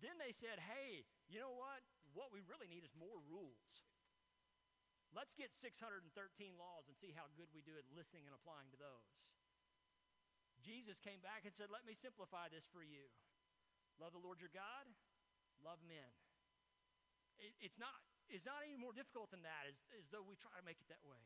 Then 0.00 0.16
they 0.16 0.32
said, 0.32 0.56
hey, 0.62 1.04
you 1.28 1.38
know 1.38 1.52
what? 1.52 1.84
What 2.16 2.32
we 2.32 2.40
really 2.48 2.70
need 2.70 2.82
is 2.82 2.94
more 2.96 3.20
rules. 3.28 3.84
Let's 5.12 5.36
get 5.36 5.52
613 5.60 6.04
laws 6.56 6.84
and 6.88 6.96
see 6.96 7.12
how 7.16 7.28
good 7.36 7.48
we 7.52 7.64
do 7.64 7.76
at 7.76 7.84
listening 7.92 8.28
and 8.28 8.36
applying 8.36 8.68
to 8.72 8.80
those. 8.80 9.08
Jesus 10.60 11.00
came 11.00 11.22
back 11.24 11.48
and 11.48 11.54
said, 11.54 11.72
Let 11.72 11.86
me 11.88 11.96
simplify 11.96 12.50
this 12.52 12.66
for 12.68 12.84
you. 12.84 13.08
Love 13.96 14.12
the 14.14 14.22
Lord 14.22 14.38
your 14.38 14.52
God, 14.52 14.84
love 15.64 15.80
men. 15.86 16.12
It, 17.38 17.54
it's, 17.62 17.78
not, 17.78 17.94
it's 18.30 18.46
not 18.46 18.62
any 18.66 18.78
more 18.78 18.94
difficult 18.94 19.30
than 19.30 19.42
that, 19.46 19.66
as, 19.66 19.78
as 19.94 20.06
though 20.10 20.22
we 20.26 20.34
try 20.38 20.54
to 20.58 20.66
make 20.66 20.78
it 20.82 20.90
that 20.90 21.02
way. 21.06 21.22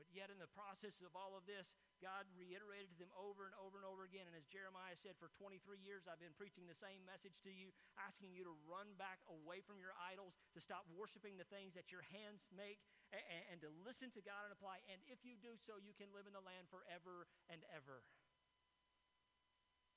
But 0.00 0.08
yet, 0.16 0.32
in 0.32 0.40
the 0.40 0.48
process 0.56 0.96
of 1.04 1.12
all 1.12 1.36
of 1.36 1.44
this, 1.44 1.68
God 2.00 2.24
reiterated 2.32 2.88
to 2.96 2.96
them 2.96 3.12
over 3.12 3.44
and 3.44 3.52
over 3.60 3.76
and 3.76 3.84
over 3.84 4.08
again. 4.08 4.24
And 4.24 4.32
as 4.32 4.48
Jeremiah 4.48 4.96
said, 4.96 5.20
for 5.20 5.28
23 5.36 5.60
years, 5.76 6.08
I've 6.08 6.16
been 6.16 6.32
preaching 6.40 6.64
the 6.64 6.80
same 6.80 7.04
message 7.04 7.36
to 7.44 7.52
you, 7.52 7.68
asking 8.00 8.32
you 8.32 8.48
to 8.48 8.56
run 8.64 8.96
back 8.96 9.20
away 9.28 9.60
from 9.60 9.76
your 9.76 9.92
idols, 10.00 10.40
to 10.56 10.60
stop 10.64 10.88
worshiping 10.96 11.36
the 11.36 11.44
things 11.52 11.76
that 11.76 11.92
your 11.92 12.00
hands 12.08 12.48
make, 12.48 12.80
and, 13.12 13.20
and 13.52 13.58
to 13.60 13.68
listen 13.84 14.08
to 14.16 14.24
God 14.24 14.48
and 14.48 14.56
apply. 14.56 14.80
And 14.88 15.04
if 15.04 15.20
you 15.20 15.36
do 15.36 15.60
so, 15.60 15.76
you 15.76 15.92
can 15.92 16.08
live 16.16 16.24
in 16.24 16.32
the 16.32 16.40
land 16.40 16.72
forever 16.72 17.28
and 17.52 17.60
ever. 17.68 18.00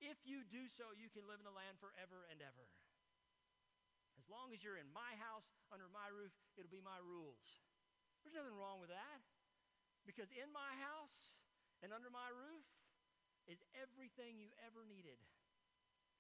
If 0.03 0.19
you 0.27 0.43
do 0.43 0.67
so, 0.67 0.91
you 0.91 1.07
can 1.07 1.23
live 1.31 1.39
in 1.39 1.47
the 1.47 1.55
land 1.55 1.79
forever 1.79 2.27
and 2.27 2.43
ever. 2.43 2.67
As 4.19 4.27
long 4.27 4.51
as 4.51 4.59
you're 4.59 4.75
in 4.75 4.91
my 4.91 5.15
house, 5.15 5.47
under 5.71 5.87
my 5.87 6.11
roof, 6.11 6.35
it'll 6.59 6.67
be 6.67 6.83
my 6.83 6.99
rules. 6.99 7.63
There's 8.23 8.35
nothing 8.35 8.55
wrong 8.55 8.83
with 8.83 8.91
that. 8.91 9.19
Because 10.03 10.31
in 10.35 10.51
my 10.51 10.71
house 10.79 11.39
and 11.81 11.95
under 11.95 12.11
my 12.11 12.27
roof 12.31 12.67
is 13.47 13.59
everything 13.75 14.39
you 14.39 14.51
ever 14.63 14.87
needed. 14.87 15.19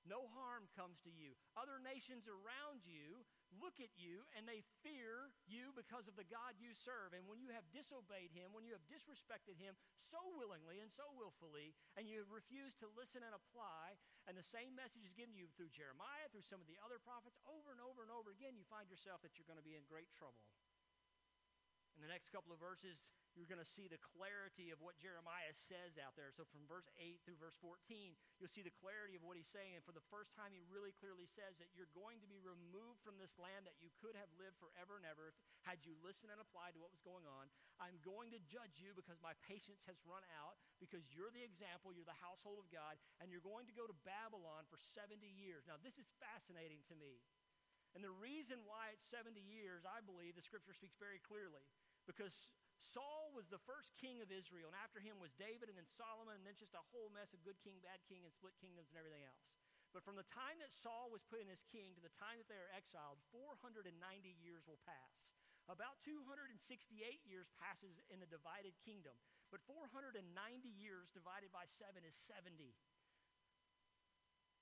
No 0.03 0.27
harm 0.35 0.67
comes 0.75 0.99
to 1.07 1.11
you. 1.15 1.31
Other 1.55 1.79
nations 1.79 2.27
around 2.27 2.83
you 2.83 3.23
look 3.55 3.79
at 3.79 3.95
you 3.95 4.27
and 4.35 4.43
they 4.43 4.59
fear 4.83 5.31
you 5.47 5.71
because 5.71 6.11
of 6.11 6.19
the 6.19 6.27
God 6.27 6.59
you 6.59 6.75
serve. 6.75 7.15
And 7.15 7.23
when 7.23 7.39
you 7.39 7.55
have 7.55 7.63
disobeyed 7.71 8.35
him, 8.35 8.51
when 8.51 8.67
you 8.67 8.75
have 8.75 8.83
disrespected 8.91 9.55
him 9.55 9.79
so 9.95 10.19
willingly 10.35 10.83
and 10.83 10.91
so 10.91 11.07
willfully, 11.15 11.71
and 11.95 12.03
you 12.03 12.27
refuse 12.27 12.75
to 12.83 12.91
listen 12.99 13.23
and 13.23 13.31
apply, 13.31 13.95
and 14.27 14.35
the 14.35 14.43
same 14.43 14.75
message 14.75 15.07
is 15.07 15.15
given 15.15 15.39
to 15.39 15.39
you 15.39 15.47
through 15.55 15.71
Jeremiah, 15.71 16.27
through 16.35 16.43
some 16.51 16.59
of 16.59 16.67
the 16.67 16.79
other 16.83 16.99
prophets, 16.99 17.39
over 17.47 17.71
and 17.71 17.79
over 17.79 18.03
and 18.03 18.11
over 18.11 18.35
again, 18.35 18.59
you 18.59 18.67
find 18.67 18.91
yourself 18.91 19.23
that 19.23 19.39
you're 19.39 19.47
going 19.47 19.61
to 19.61 19.63
be 19.63 19.79
in 19.79 19.87
great 19.87 20.11
trouble. 20.19 20.43
The 22.03 22.11
next 22.11 22.35
couple 22.35 22.51
of 22.51 22.59
verses, 22.59 22.99
you're 23.31 23.47
going 23.47 23.63
to 23.63 23.73
see 23.79 23.87
the 23.87 24.01
clarity 24.13 24.75
of 24.75 24.83
what 24.83 24.99
Jeremiah 24.99 25.55
says 25.55 25.95
out 25.95 26.19
there. 26.19 26.35
So 26.35 26.43
from 26.51 26.67
verse 26.67 26.91
8 26.99 27.23
through 27.23 27.39
verse 27.39 27.55
14, 27.63 28.11
you'll 28.37 28.51
see 28.51 28.59
the 28.59 28.75
clarity 28.75 29.15
of 29.15 29.23
what 29.23 29.39
he's 29.39 29.47
saying. 29.49 29.79
And 29.79 29.87
for 29.87 29.95
the 29.95 30.03
first 30.11 30.35
time, 30.35 30.51
he 30.51 30.59
really 30.67 30.91
clearly 30.99 31.25
says 31.31 31.55
that 31.63 31.71
you're 31.71 31.89
going 31.95 32.19
to 32.19 32.27
be 32.27 32.43
removed 32.43 32.99
from 33.07 33.15
this 33.15 33.31
land 33.39 33.63
that 33.63 33.79
you 33.79 33.87
could 34.03 34.19
have 34.19 34.27
lived 34.35 34.59
forever 34.59 34.99
and 34.99 35.07
ever 35.07 35.31
had 35.63 35.79
you 35.87 35.95
listened 36.03 36.29
and 36.29 36.43
applied 36.43 36.75
to 36.75 36.81
what 36.83 36.91
was 36.91 37.01
going 37.07 37.23
on. 37.23 37.47
I'm 37.79 37.95
going 38.03 38.35
to 38.35 38.43
judge 38.51 38.83
you 38.83 38.91
because 38.93 39.17
my 39.23 39.33
patience 39.47 39.79
has 39.87 39.95
run 40.03 40.27
out, 40.35 40.59
because 40.83 41.07
you're 41.15 41.31
the 41.31 41.47
example, 41.47 41.95
you're 41.95 42.03
the 42.03 42.19
household 42.19 42.59
of 42.59 42.67
God, 42.67 42.99
and 43.23 43.31
you're 43.31 43.41
going 43.41 43.65
to 43.71 43.73
go 43.79 43.87
to 43.87 43.95
Babylon 44.03 44.67
for 44.67 44.77
70 44.91 45.23
years. 45.23 45.63
Now, 45.65 45.79
this 45.79 45.95
is 45.95 46.11
fascinating 46.19 46.83
to 46.91 46.99
me. 46.99 47.23
And 47.93 48.01
the 48.01 48.13
reason 48.17 48.65
why 48.65 48.89
it's 48.89 49.05
70 49.13 49.37
years, 49.37 49.85
I 49.85 50.01
believe, 50.01 50.33
the 50.33 50.41
scripture 50.41 50.73
speaks 50.73 50.97
very 50.97 51.21
clearly, 51.21 51.61
because 52.05 52.33
Saul 52.93 53.31
was 53.33 53.49
the 53.49 53.61
first 53.63 53.95
king 53.97 54.21
of 54.21 54.29
Israel, 54.29 54.69
and 54.69 54.77
after 54.77 55.01
him 55.01 55.17
was 55.17 55.33
David, 55.39 55.71
and 55.71 55.77
then 55.79 55.89
Solomon, 55.97 56.37
and 56.37 56.45
then 56.45 56.59
just 56.59 56.77
a 56.77 56.85
whole 56.93 57.09
mess 57.09 57.31
of 57.33 57.41
good 57.41 57.57
king, 57.63 57.79
bad 57.81 58.03
king, 58.05 58.21
and 58.27 58.33
split 58.33 58.53
kingdoms 58.59 58.91
and 58.93 58.99
everything 58.99 59.25
else. 59.25 59.47
But 59.93 60.01
from 60.01 60.17
the 60.17 60.25
time 60.33 60.57
that 60.57 60.73
Saul 60.73 61.13
was 61.13 61.21
put 61.29 61.41
in 61.41 61.49
as 61.53 61.61
king 61.69 61.93
to 61.93 62.01
the 62.01 62.13
time 62.17 62.41
that 62.41 62.49
they 62.49 62.57
are 62.57 62.73
exiled, 62.73 63.21
490 63.29 63.93
years 64.41 64.65
will 64.65 64.81
pass. 64.81 65.13
About 65.69 66.01
268 66.03 66.59
years 67.23 67.47
passes 67.55 68.01
in 68.11 68.19
the 68.19 68.27
divided 68.27 68.75
kingdom, 68.83 69.15
but 69.47 69.63
490 69.63 70.19
years 70.75 71.07
divided 71.15 71.53
by 71.55 71.69
7 71.79 72.03
is 72.03 72.17
70. 72.27 72.75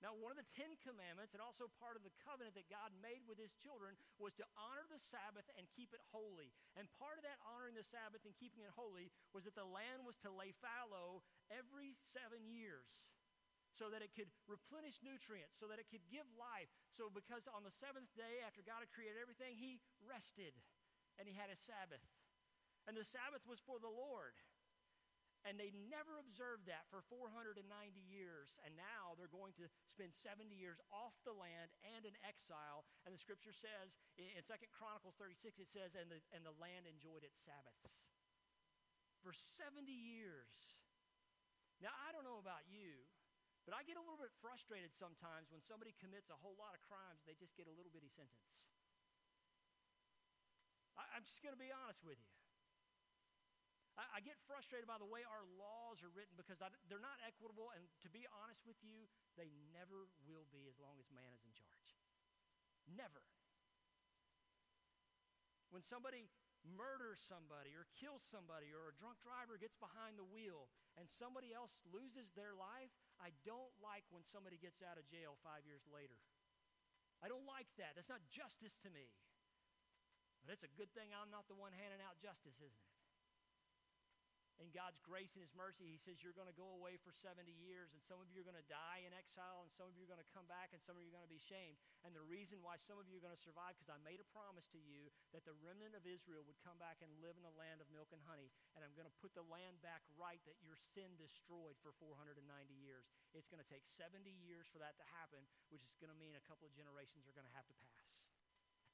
Now, 0.02 0.18
one 0.18 0.34
of 0.34 0.42
the 0.42 0.50
Ten 0.58 0.74
Commandments, 0.82 1.38
and 1.38 1.46
also 1.46 1.70
part 1.78 1.94
of 1.94 2.02
the 2.02 2.14
covenant 2.26 2.58
that 2.58 2.66
God 2.74 2.90
made 3.06 3.22
with 3.30 3.38
his 3.38 3.54
children, 3.62 3.94
was 4.18 4.34
to 4.42 4.46
honor 4.58 4.82
the 4.90 4.98
Sabbath 4.98 5.46
and 5.54 5.70
keep 5.78 5.94
it 5.94 6.02
holy. 6.10 6.50
And 6.74 6.90
part 6.98 7.22
of 7.22 7.24
that 7.24 7.38
honoring 7.46 7.78
the 7.78 7.86
Sabbath 7.86 8.26
and 8.26 8.34
keeping 8.42 8.66
it 8.66 8.74
holy 8.74 9.14
was 9.38 9.46
that 9.46 9.54
the 9.54 9.68
land 9.68 10.02
was 10.02 10.18
to 10.26 10.34
lay 10.34 10.58
fallow 10.58 11.22
every 11.54 11.94
seven 12.18 12.50
years 12.50 13.06
so 13.78 13.94
that 13.94 14.02
it 14.02 14.12
could 14.18 14.30
replenish 14.50 15.00
nutrients, 15.06 15.56
so 15.62 15.70
that 15.70 15.78
it 15.78 15.88
could 15.88 16.04
give 16.10 16.26
life. 16.34 16.70
So, 16.98 17.08
because 17.08 17.46
on 17.54 17.64
the 17.64 17.72
seventh 17.72 18.10
day, 18.18 18.44
after 18.44 18.66
God 18.66 18.84
had 18.84 18.92
created 18.92 19.22
everything, 19.22 19.54
he 19.56 19.80
rested 20.02 20.58
and 21.22 21.30
he 21.30 21.38
had 21.38 21.54
a 21.54 21.58
Sabbath. 21.70 22.04
And 22.90 22.98
the 22.98 23.06
Sabbath 23.06 23.46
was 23.46 23.62
for 23.62 23.78
the 23.78 23.92
Lord. 23.92 24.34
And 25.41 25.58
they 25.58 25.73
never 25.89 26.21
observed 26.21 26.69
that 26.69 26.86
for 26.93 27.01
490 27.10 27.65
years. 27.97 28.54
And 28.62 28.77
now 28.77 29.17
they're 29.17 29.32
going 29.32 29.58
to 29.58 29.65
spend 29.89 30.13
70 30.13 30.54
years 30.54 30.77
off 30.93 31.17
the 31.25 31.34
land 31.34 31.73
and 31.82 32.06
in 32.06 32.13
exile. 32.21 32.86
And 33.06 33.12
the 33.13 33.21
scripture 33.21 33.54
says 33.54 33.97
in 34.21 34.38
Second 34.45 34.69
Chronicles 34.69 35.17
36, 35.17 35.58
it 35.58 35.69
says, 35.73 35.97
and 35.97 36.13
the, 36.13 36.21
and 36.30 36.45
the 36.45 36.54
land 36.62 36.86
enjoyed 36.86 37.25
its 37.25 37.41
Sabbaths. 37.41 38.06
For 39.25 39.34
70 39.34 39.89
years. 39.89 40.54
Now, 41.82 41.93
I 42.06 42.13
don't 42.13 42.25
know 42.25 42.38
about 42.38 42.62
you, 42.69 43.01
but 43.65 43.73
I 43.73 43.82
get 43.82 43.97
a 43.97 44.04
little 44.06 44.21
bit 44.21 44.34
frustrated 44.41 44.93
sometimes 44.93 45.49
when 45.49 45.65
somebody 45.65 45.97
commits 45.97 46.30
a 46.30 46.38
whole 46.38 46.58
lot 46.62 46.77
of 46.77 46.82
crimes, 46.86 47.25
they 47.25 47.34
just 47.34 47.58
get 47.58 47.65
a 47.65 47.73
little 47.73 47.89
bitty 47.89 48.10
sentence. 48.13 48.45
I, 50.97 51.06
I'm 51.17 51.25
just 51.25 51.41
going 51.41 51.54
to 51.54 51.62
be 51.62 51.73
honest 51.73 52.06
with 52.06 52.21
you. 52.21 52.40
I, 53.99 54.17
I 54.17 54.19
get 54.23 54.39
frustrated 54.47 54.88
by 54.88 54.99
the 55.01 55.08
way 55.08 55.25
our 55.27 55.43
laws 55.60 55.99
are 56.04 56.12
written 56.13 56.36
because 56.39 56.63
I, 56.63 56.71
they're 56.88 57.04
not 57.04 57.19
equitable, 57.25 57.71
and 57.75 57.84
to 58.06 58.10
be 58.12 58.23
honest 58.43 58.63
with 58.63 58.80
you, 58.84 59.08
they 59.36 59.51
never 59.75 60.08
will 60.23 60.47
be 60.51 60.67
as 60.67 60.77
long 60.80 60.99
as 60.99 61.08
man 61.12 61.32
is 61.36 61.43
in 61.43 61.54
charge. 61.56 61.89
Never. 62.88 63.23
When 65.71 65.84
somebody 65.88 66.27
murders 66.62 67.17
somebody 67.25 67.73
or 67.73 67.89
kills 67.97 68.21
somebody 68.30 68.69
or 68.69 68.93
a 68.93 68.95
drunk 68.99 69.17
driver 69.25 69.58
gets 69.58 69.73
behind 69.82 70.19
the 70.19 70.27
wheel 70.27 70.69
and 70.93 71.10
somebody 71.17 71.49
else 71.56 71.73
loses 71.89 72.30
their 72.38 72.54
life, 72.54 72.93
I 73.17 73.34
don't 73.47 73.73
like 73.82 74.06
when 74.13 74.21
somebody 74.27 74.62
gets 74.62 74.84
out 74.86 74.99
of 74.99 75.08
jail 75.10 75.39
five 75.41 75.65
years 75.65 75.82
later. 75.89 76.19
I 77.21 77.30
don't 77.30 77.45
like 77.45 77.69
that. 77.77 77.93
That's 77.97 78.10
not 78.10 78.21
justice 78.30 78.77
to 78.86 78.89
me. 78.89 79.10
But 80.41 80.58
it's 80.58 80.65
a 80.65 80.73
good 80.73 80.89
thing 80.97 81.13
I'm 81.13 81.30
not 81.30 81.45
the 81.45 81.58
one 81.58 81.73
handing 81.73 82.01
out 82.01 82.17
justice, 82.17 82.58
isn't 82.58 82.82
it? 82.82 83.01
In 84.62 84.69
God's 84.69 85.02
grace 85.02 85.34
and 85.34 85.41
His 85.41 85.52
mercy, 85.58 85.89
He 85.89 85.97
says 85.97 86.21
you're 86.21 86.38
going 86.38 86.50
to 86.50 86.56
go 86.56 86.78
away 86.78 87.02
for 87.02 87.10
70 87.10 87.50
years, 87.50 87.89
and 87.91 88.00
some 88.06 88.21
of 88.21 88.30
you 88.30 88.45
are 88.45 88.47
going 88.47 88.62
to 88.62 88.69
die 88.69 89.02
in 89.04 89.12
exile, 89.12 89.65
and 89.65 89.74
some 89.74 89.89
of 89.89 89.97
you 89.97 90.06
are 90.06 90.12
going 90.13 90.21
to 90.21 90.32
come 90.34 90.45
back, 90.45 90.71
and 90.71 90.80
some 90.86 90.95
of 90.95 91.02
you 91.02 91.10
are 91.10 91.17
going 91.17 91.26
to 91.26 91.34
be 91.34 91.41
shamed. 91.41 91.82
And 92.06 92.13
the 92.13 92.24
reason 92.24 92.62
why 92.62 92.78
some 92.78 93.02
of 93.02 93.10
you 93.10 93.17
are 93.17 93.26
going 93.26 93.34
to 93.34 93.41
survive, 93.41 93.74
because 93.76 93.89
I 93.89 93.97
made 94.06 94.21
a 94.21 94.30
promise 94.30 94.69
to 94.71 94.80
you 94.80 95.10
that 95.34 95.43
the 95.43 95.58
remnant 95.65 95.97
of 95.97 96.06
Israel 96.06 96.45
would 96.45 96.62
come 96.62 96.78
back 96.78 97.02
and 97.02 97.10
live 97.19 97.34
in 97.36 97.43
the 97.43 97.58
land 97.58 97.82
of 97.82 97.89
milk 97.89 98.13
and 98.13 98.21
honey, 98.30 98.54
and 98.78 98.86
I'm 98.86 98.93
going 98.93 99.10
to 99.10 99.19
put 99.19 99.34
the 99.34 99.45
land 99.50 99.82
back 99.82 100.06
right 100.13 100.39
that 100.45 100.62
your 100.62 100.78
sin 100.78 101.17
destroyed 101.17 101.76
for 101.82 101.97
490 101.97 102.38
years. 102.78 103.10
It's 103.34 103.50
going 103.50 103.62
to 103.62 103.67
take 103.67 103.84
70 103.97 104.21
years 104.45 104.69
for 104.69 104.78
that 104.78 104.93
to 105.02 105.06
happen, 105.17 105.41
which 105.74 105.82
is 105.82 105.97
going 105.97 106.13
to 106.13 106.19
mean 106.21 106.38
a 106.38 106.45
couple 106.45 106.69
of 106.69 106.74
generations 106.78 107.26
are 107.26 107.34
going 107.34 107.50
to 107.50 107.58
have 107.58 107.65
to 107.65 107.78
pass. 107.82 108.21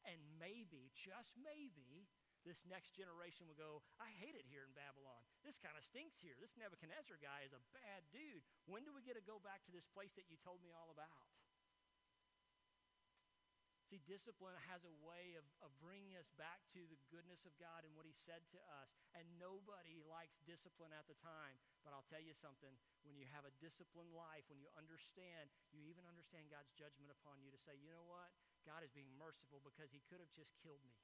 And 0.08 0.24
maybe, 0.40 0.88
just 0.96 1.36
maybe, 1.36 2.08
this 2.48 2.64
next 2.64 2.96
generation 2.96 3.44
will 3.44 3.60
go, 3.60 3.84
I 4.00 4.08
hate 4.24 4.40
it 4.40 4.48
here 4.48 4.64
in 4.64 4.72
Babylon. 4.72 5.20
This 5.44 5.60
kind 5.60 5.76
of 5.76 5.84
stinks 5.84 6.16
here. 6.24 6.40
This 6.40 6.56
Nebuchadnezzar 6.56 7.20
guy 7.20 7.44
is 7.44 7.52
a 7.52 7.60
bad 7.76 8.08
dude. 8.16 8.48
When 8.72 8.88
do 8.88 8.96
we 8.96 9.04
get 9.04 9.20
to 9.20 9.26
go 9.28 9.44
back 9.44 9.68
to 9.68 9.76
this 9.76 9.84
place 9.92 10.16
that 10.16 10.32
you 10.32 10.40
told 10.40 10.64
me 10.64 10.72
all 10.72 10.88
about? 10.88 11.28
See, 13.88 14.04
discipline 14.04 14.56
has 14.68 14.84
a 14.84 14.92
way 15.00 15.40
of, 15.40 15.48
of 15.64 15.72
bringing 15.80 16.20
us 16.20 16.28
back 16.36 16.60
to 16.76 16.84
the 16.92 17.00
goodness 17.08 17.48
of 17.48 17.56
God 17.56 17.88
and 17.88 17.96
what 17.96 18.04
He 18.04 18.12
said 18.28 18.44
to 18.52 18.60
us. 18.84 18.92
And 19.16 19.24
nobody 19.40 19.96
likes 20.04 20.44
discipline 20.44 20.92
at 20.92 21.08
the 21.08 21.16
time. 21.24 21.56
But 21.88 21.96
I'll 21.96 22.08
tell 22.12 22.20
you 22.20 22.36
something 22.36 22.76
when 23.08 23.16
you 23.16 23.24
have 23.32 23.48
a 23.48 23.56
disciplined 23.64 24.12
life, 24.12 24.44
when 24.52 24.60
you 24.60 24.68
understand, 24.76 25.48
you 25.72 25.88
even 25.88 26.04
understand 26.04 26.52
God's 26.52 26.72
judgment 26.76 27.16
upon 27.16 27.40
you 27.40 27.48
to 27.48 27.60
say, 27.64 27.80
you 27.80 27.88
know 27.88 28.04
what? 28.04 28.28
God 28.68 28.84
is 28.84 28.92
being 28.92 29.12
merciful 29.16 29.64
because 29.64 29.88
He 29.96 30.04
could 30.12 30.20
have 30.20 30.36
just 30.36 30.52
killed 30.60 30.84
me. 30.84 31.00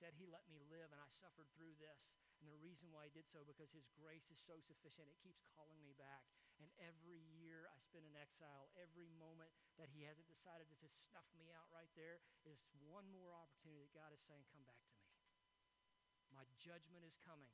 Instead, 0.00 0.16
he 0.16 0.32
let 0.32 0.48
me 0.48 0.56
live, 0.72 0.88
and 0.96 0.96
I 0.96 1.12
suffered 1.20 1.44
through 1.52 1.76
this. 1.76 2.08
And 2.40 2.48
the 2.48 2.56
reason 2.64 2.88
why 2.88 3.04
he 3.04 3.12
did 3.12 3.28
so, 3.28 3.44
because 3.44 3.68
his 3.68 3.84
grace 3.92 4.24
is 4.32 4.40
so 4.40 4.56
sufficient, 4.64 5.12
it 5.12 5.20
keeps 5.20 5.44
calling 5.52 5.76
me 5.84 5.92
back. 5.92 6.24
And 6.56 6.72
every 6.80 7.20
year 7.36 7.68
I 7.68 7.76
spend 7.84 8.08
in 8.08 8.16
exile, 8.16 8.72
every 8.80 9.12
moment 9.20 9.52
that 9.76 9.92
he 9.92 10.08
hasn't 10.08 10.24
decided 10.24 10.72
to 10.72 10.76
just 10.80 10.96
snuff 11.04 11.28
me 11.36 11.52
out 11.52 11.68
right 11.68 11.92
there 12.00 12.24
is 12.48 12.64
one 12.80 13.12
more 13.12 13.36
opportunity 13.36 13.84
that 13.84 13.92
God 13.92 14.08
is 14.16 14.24
saying, 14.24 14.40
come 14.48 14.64
back 14.64 14.80
to 14.88 14.96
me. 14.96 15.04
My 16.32 16.48
judgment 16.56 17.04
is 17.04 17.20
coming, 17.20 17.52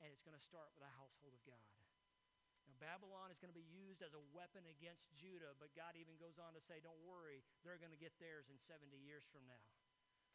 and 0.00 0.08
it's 0.08 0.24
going 0.24 0.32
to 0.32 0.40
start 0.40 0.72
with 0.72 0.80
the 0.80 0.96
household 0.96 1.36
of 1.36 1.44
God. 1.44 1.68
Now, 2.64 2.72
Babylon 2.80 3.28
is 3.28 3.36
going 3.36 3.52
to 3.52 3.60
be 3.60 3.68
used 3.68 4.00
as 4.00 4.16
a 4.16 4.24
weapon 4.32 4.64
against 4.64 5.12
Judah, 5.12 5.52
but 5.60 5.76
God 5.76 5.92
even 6.00 6.16
goes 6.16 6.40
on 6.40 6.56
to 6.56 6.62
say, 6.64 6.80
Don't 6.80 7.04
worry, 7.04 7.44
they're 7.68 7.76
going 7.76 7.92
to 7.92 8.00
get 8.00 8.16
theirs 8.16 8.48
in 8.48 8.56
70 8.56 8.96
years 8.96 9.28
from 9.28 9.44
now. 9.44 9.68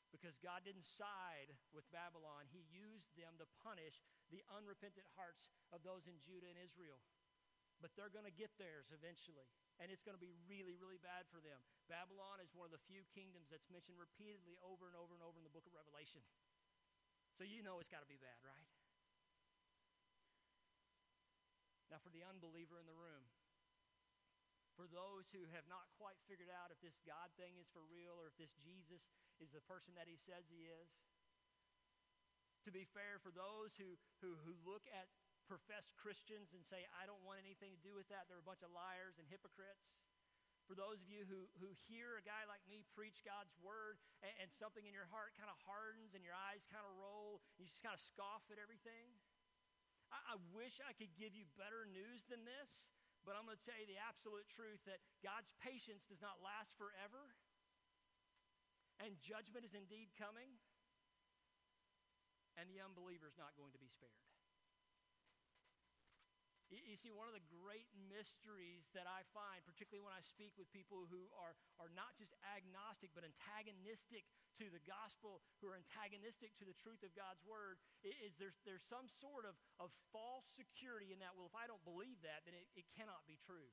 Because 0.10 0.40
God 0.40 0.64
didn't 0.64 0.88
side 0.88 1.52
with 1.76 1.84
Babylon, 1.92 2.48
He 2.48 2.64
used 2.72 3.12
them 3.20 3.36
to 3.38 3.46
punish 3.62 4.00
the 4.32 4.44
unrepentant 4.52 5.08
hearts 5.20 5.52
of 5.76 5.84
those 5.84 6.08
in 6.08 6.18
Judah 6.24 6.48
and 6.48 6.60
Israel. 6.60 7.00
But 7.78 7.94
they're 7.94 8.10
going 8.10 8.26
to 8.26 8.34
get 8.34 8.50
theirs 8.58 8.90
eventually, 8.90 9.46
and 9.78 9.94
it's 9.94 10.02
going 10.02 10.18
to 10.18 10.24
be 10.24 10.34
really, 10.50 10.74
really 10.74 10.98
bad 10.98 11.30
for 11.30 11.38
them. 11.38 11.62
Babylon 11.86 12.42
is 12.42 12.50
one 12.58 12.66
of 12.66 12.74
the 12.74 12.82
few 12.90 13.06
kingdoms 13.14 13.54
that's 13.54 13.70
mentioned 13.70 14.02
repeatedly 14.02 14.58
over 14.66 14.90
and 14.90 14.98
over 14.98 15.14
and 15.14 15.22
over 15.22 15.38
in 15.38 15.46
the 15.46 15.54
book 15.54 15.70
of 15.70 15.78
Revelation. 15.78 16.26
So 17.38 17.46
you 17.46 17.62
know 17.62 17.78
it's 17.78 17.94
got 17.94 18.02
to 18.02 18.10
be 18.10 18.18
bad, 18.18 18.42
right? 18.42 18.66
Now, 21.94 22.02
for 22.02 22.10
the 22.10 22.26
unbeliever 22.26 22.82
in 22.82 22.90
the 22.90 22.98
room, 22.98 23.30
for 24.78 24.86
those 24.94 25.26
who 25.34 25.42
have 25.58 25.66
not 25.66 25.90
quite 25.98 26.22
figured 26.30 26.54
out 26.54 26.70
if 26.70 26.78
this 26.86 27.02
God 27.02 27.34
thing 27.34 27.58
is 27.58 27.66
for 27.74 27.82
real 27.90 28.14
or 28.14 28.30
if 28.30 28.38
this 28.38 28.54
Jesus 28.62 29.02
is 29.42 29.50
the 29.50 29.66
person 29.66 29.98
that 29.98 30.06
he 30.06 30.22
says 30.22 30.46
he 30.46 30.70
is, 30.70 30.94
to 32.62 32.70
be 32.70 32.86
fair, 32.94 33.18
for 33.26 33.34
those 33.34 33.74
who, 33.82 33.98
who, 34.22 34.38
who 34.46 34.54
look 34.62 34.86
at 34.94 35.10
professed 35.50 35.98
Christians 35.98 36.54
and 36.54 36.62
say, 36.62 36.86
I 36.94 37.10
don't 37.10 37.24
want 37.26 37.42
anything 37.42 37.74
to 37.74 37.82
do 37.82 37.98
with 37.98 38.06
that, 38.14 38.30
they're 38.30 38.44
a 38.44 38.46
bunch 38.46 38.62
of 38.62 38.70
liars 38.70 39.18
and 39.18 39.26
hypocrites. 39.32 39.98
For 40.68 40.76
those 40.76 41.00
of 41.00 41.08
you 41.08 41.24
who, 41.24 41.48
who 41.64 41.72
hear 41.88 42.20
a 42.20 42.24
guy 42.28 42.44
like 42.44 42.60
me 42.68 42.84
preach 42.92 43.24
God's 43.24 43.56
word 43.64 43.96
and, 44.20 44.36
and 44.44 44.48
something 44.52 44.84
in 44.84 44.92
your 44.92 45.08
heart 45.08 45.32
kind 45.40 45.48
of 45.48 45.56
hardens 45.64 46.12
and 46.12 46.20
your 46.22 46.36
eyes 46.36 46.68
kind 46.68 46.84
of 46.84 46.92
roll, 47.00 47.40
and 47.56 47.64
you 47.64 47.72
just 47.72 47.80
kind 47.80 47.96
of 47.96 48.04
scoff 48.04 48.44
at 48.52 48.60
everything. 48.60 49.16
I, 50.12 50.36
I 50.36 50.44
wish 50.52 50.84
I 50.84 50.92
could 50.92 51.16
give 51.16 51.32
you 51.32 51.48
better 51.56 51.88
news 51.88 52.28
than 52.28 52.44
this, 52.44 52.68
but 53.28 53.36
I'm 53.36 53.44
going 53.44 53.60
to 53.60 53.68
tell 53.68 53.76
you 53.76 53.92
the 53.92 54.00
absolute 54.00 54.48
truth 54.48 54.80
that 54.88 55.04
God's 55.20 55.52
patience 55.60 56.08
does 56.08 56.24
not 56.24 56.40
last 56.40 56.72
forever, 56.80 57.36
and 59.04 59.20
judgment 59.20 59.68
is 59.68 59.76
indeed 59.76 60.16
coming 60.16 60.56
and 62.58 62.66
the 62.74 62.82
unbeliever 62.82 63.30
is 63.30 63.38
not 63.38 63.54
going 63.54 63.70
to 63.72 63.78
be 63.78 63.86
spared. 63.86 64.37
You 66.88 66.96
see, 66.96 67.12
one 67.12 67.28
of 67.28 67.36
the 67.36 67.44
great 67.52 67.92
mysteries 68.08 68.88
that 68.96 69.12
I 69.12 69.28
find, 69.36 69.60
particularly 69.68 70.08
when 70.08 70.16
I 70.16 70.24
speak 70.24 70.56
with 70.56 70.72
people 70.72 71.04
who 71.12 71.28
are, 71.36 71.52
are 71.84 71.92
not 71.92 72.16
just 72.16 72.32
agnostic, 72.56 73.12
but 73.12 73.28
antagonistic 73.28 74.24
to 74.56 74.72
the 74.72 74.80
gospel, 74.88 75.44
who 75.60 75.68
are 75.68 75.76
antagonistic 75.76 76.56
to 76.58 76.66
the 76.66 76.72
truth 76.80 77.04
of 77.04 77.12
God's 77.12 77.44
word, 77.44 77.84
is 78.08 78.40
there's, 78.40 78.56
there's 78.64 78.88
some 78.88 79.12
sort 79.20 79.44
of, 79.44 79.60
of 79.84 79.92
false 80.16 80.48
security 80.56 81.12
in 81.12 81.20
that, 81.20 81.36
well, 81.36 81.52
if 81.52 81.60
I 81.60 81.68
don't 81.68 81.84
believe 81.84 82.24
that, 82.24 82.48
then 82.48 82.56
it, 82.56 82.72
it 82.80 82.88
cannot 82.96 83.28
be 83.28 83.36
true. 83.36 83.68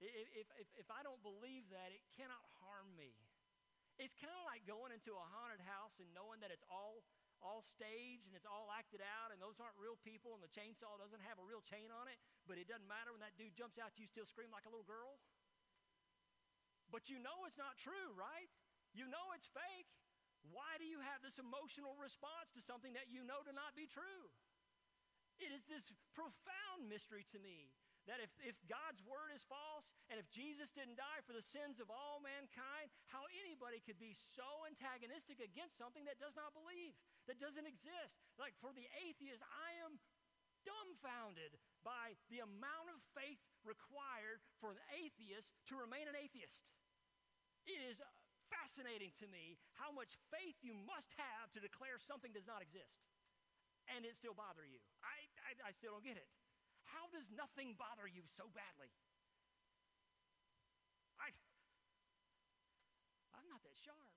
If, 0.00 0.48
if, 0.56 0.68
if 0.80 0.88
I 0.88 1.04
don't 1.04 1.20
believe 1.20 1.68
that, 1.76 1.92
it 1.92 2.00
cannot 2.16 2.40
harm 2.64 2.88
me. 2.96 3.12
It's 4.00 4.16
kind 4.16 4.32
of 4.32 4.44
like 4.48 4.64
going 4.64 4.96
into 4.96 5.12
a 5.12 5.26
haunted 5.36 5.60
house 5.64 5.92
and 6.00 6.08
knowing 6.16 6.40
that 6.40 6.52
it's 6.52 6.64
all 6.72 7.04
all 7.44 7.64
staged 7.64 8.26
and 8.28 8.34
it's 8.34 8.48
all 8.48 8.72
acted 8.72 9.00
out 9.00 9.32
and 9.32 9.38
those 9.38 9.60
aren't 9.60 9.76
real 9.76 9.96
people 10.02 10.36
and 10.36 10.42
the 10.42 10.52
chainsaw 10.52 10.96
doesn't 11.00 11.22
have 11.24 11.36
a 11.40 11.46
real 11.46 11.64
chain 11.64 11.88
on 11.92 12.08
it, 12.08 12.18
but 12.44 12.56
it 12.56 12.66
doesn't 12.68 12.88
matter 12.88 13.12
when 13.12 13.22
that 13.24 13.36
dude 13.36 13.56
jumps 13.56 13.76
out, 13.80 13.94
you 13.96 14.08
still 14.08 14.26
scream 14.28 14.48
like 14.52 14.64
a 14.64 14.72
little 14.72 14.86
girl? 14.86 15.20
But 16.90 17.10
you 17.10 17.18
know 17.18 17.44
it's 17.44 17.58
not 17.58 17.76
true, 17.80 18.14
right? 18.14 18.48
You 18.94 19.10
know 19.10 19.34
it's 19.34 19.48
fake. 19.50 19.90
Why 20.54 20.78
do 20.78 20.86
you 20.86 21.02
have 21.02 21.20
this 21.26 21.36
emotional 21.42 21.98
response 21.98 22.54
to 22.54 22.62
something 22.62 22.94
that 22.94 23.10
you 23.10 23.26
know 23.26 23.42
to 23.42 23.52
not 23.52 23.74
be 23.74 23.90
true? 23.90 24.30
It 25.42 25.50
is 25.52 25.66
this 25.66 25.84
profound 26.14 26.86
mystery 26.88 27.26
to 27.34 27.38
me 27.42 27.74
that 28.06 28.22
if, 28.22 28.30
if 28.42 28.54
God's 28.70 29.02
word 29.02 29.34
is 29.34 29.42
false 29.46 29.86
and 30.10 30.18
if 30.18 30.26
Jesus 30.30 30.70
didn't 30.70 30.98
die 30.98 31.22
for 31.26 31.34
the 31.34 31.42
sins 31.42 31.82
of 31.82 31.90
all 31.90 32.22
mankind, 32.22 32.90
how 33.10 33.26
anybody 33.42 33.82
could 33.82 33.98
be 33.98 34.14
so 34.14 34.46
antagonistic 34.70 35.42
against 35.42 35.74
something 35.74 36.06
that 36.06 36.22
does 36.22 36.38
not 36.38 36.54
believe, 36.54 36.94
that 37.26 37.42
doesn't 37.42 37.66
exist. 37.66 38.14
Like 38.38 38.54
for 38.62 38.70
the 38.70 38.86
atheist, 39.02 39.42
I 39.42 39.70
am 39.82 39.98
dumbfounded 40.62 41.58
by 41.82 42.18
the 42.30 42.42
amount 42.42 42.90
of 42.90 42.98
faith 43.14 43.42
required 43.62 44.42
for 44.58 44.74
an 44.74 44.82
atheist 44.94 45.54
to 45.70 45.78
remain 45.78 46.06
an 46.06 46.18
atheist. 46.18 46.62
It 47.66 47.82
is 47.82 47.98
fascinating 48.46 49.10
to 49.18 49.26
me 49.26 49.58
how 49.74 49.90
much 49.90 50.14
faith 50.30 50.58
you 50.62 50.74
must 50.86 51.10
have 51.18 51.50
to 51.54 51.62
declare 51.62 51.98
something 51.98 52.30
does 52.30 52.46
not 52.46 52.62
exist 52.62 53.02
and 53.90 54.02
it 54.02 54.18
still 54.18 54.34
bother 54.34 54.66
you. 54.66 54.82
I, 55.02 55.14
I, 55.46 55.70
I 55.70 55.72
still 55.74 55.94
don't 55.94 56.06
get 56.06 56.18
it. 56.18 56.26
How 56.90 57.10
does 57.10 57.26
nothing 57.34 57.74
bother 57.74 58.06
you 58.06 58.22
so 58.38 58.46
badly? 58.54 58.90
I, 61.18 61.34
I'm 63.34 63.48
not 63.50 63.62
that 63.66 63.74
sharp. 63.74 64.10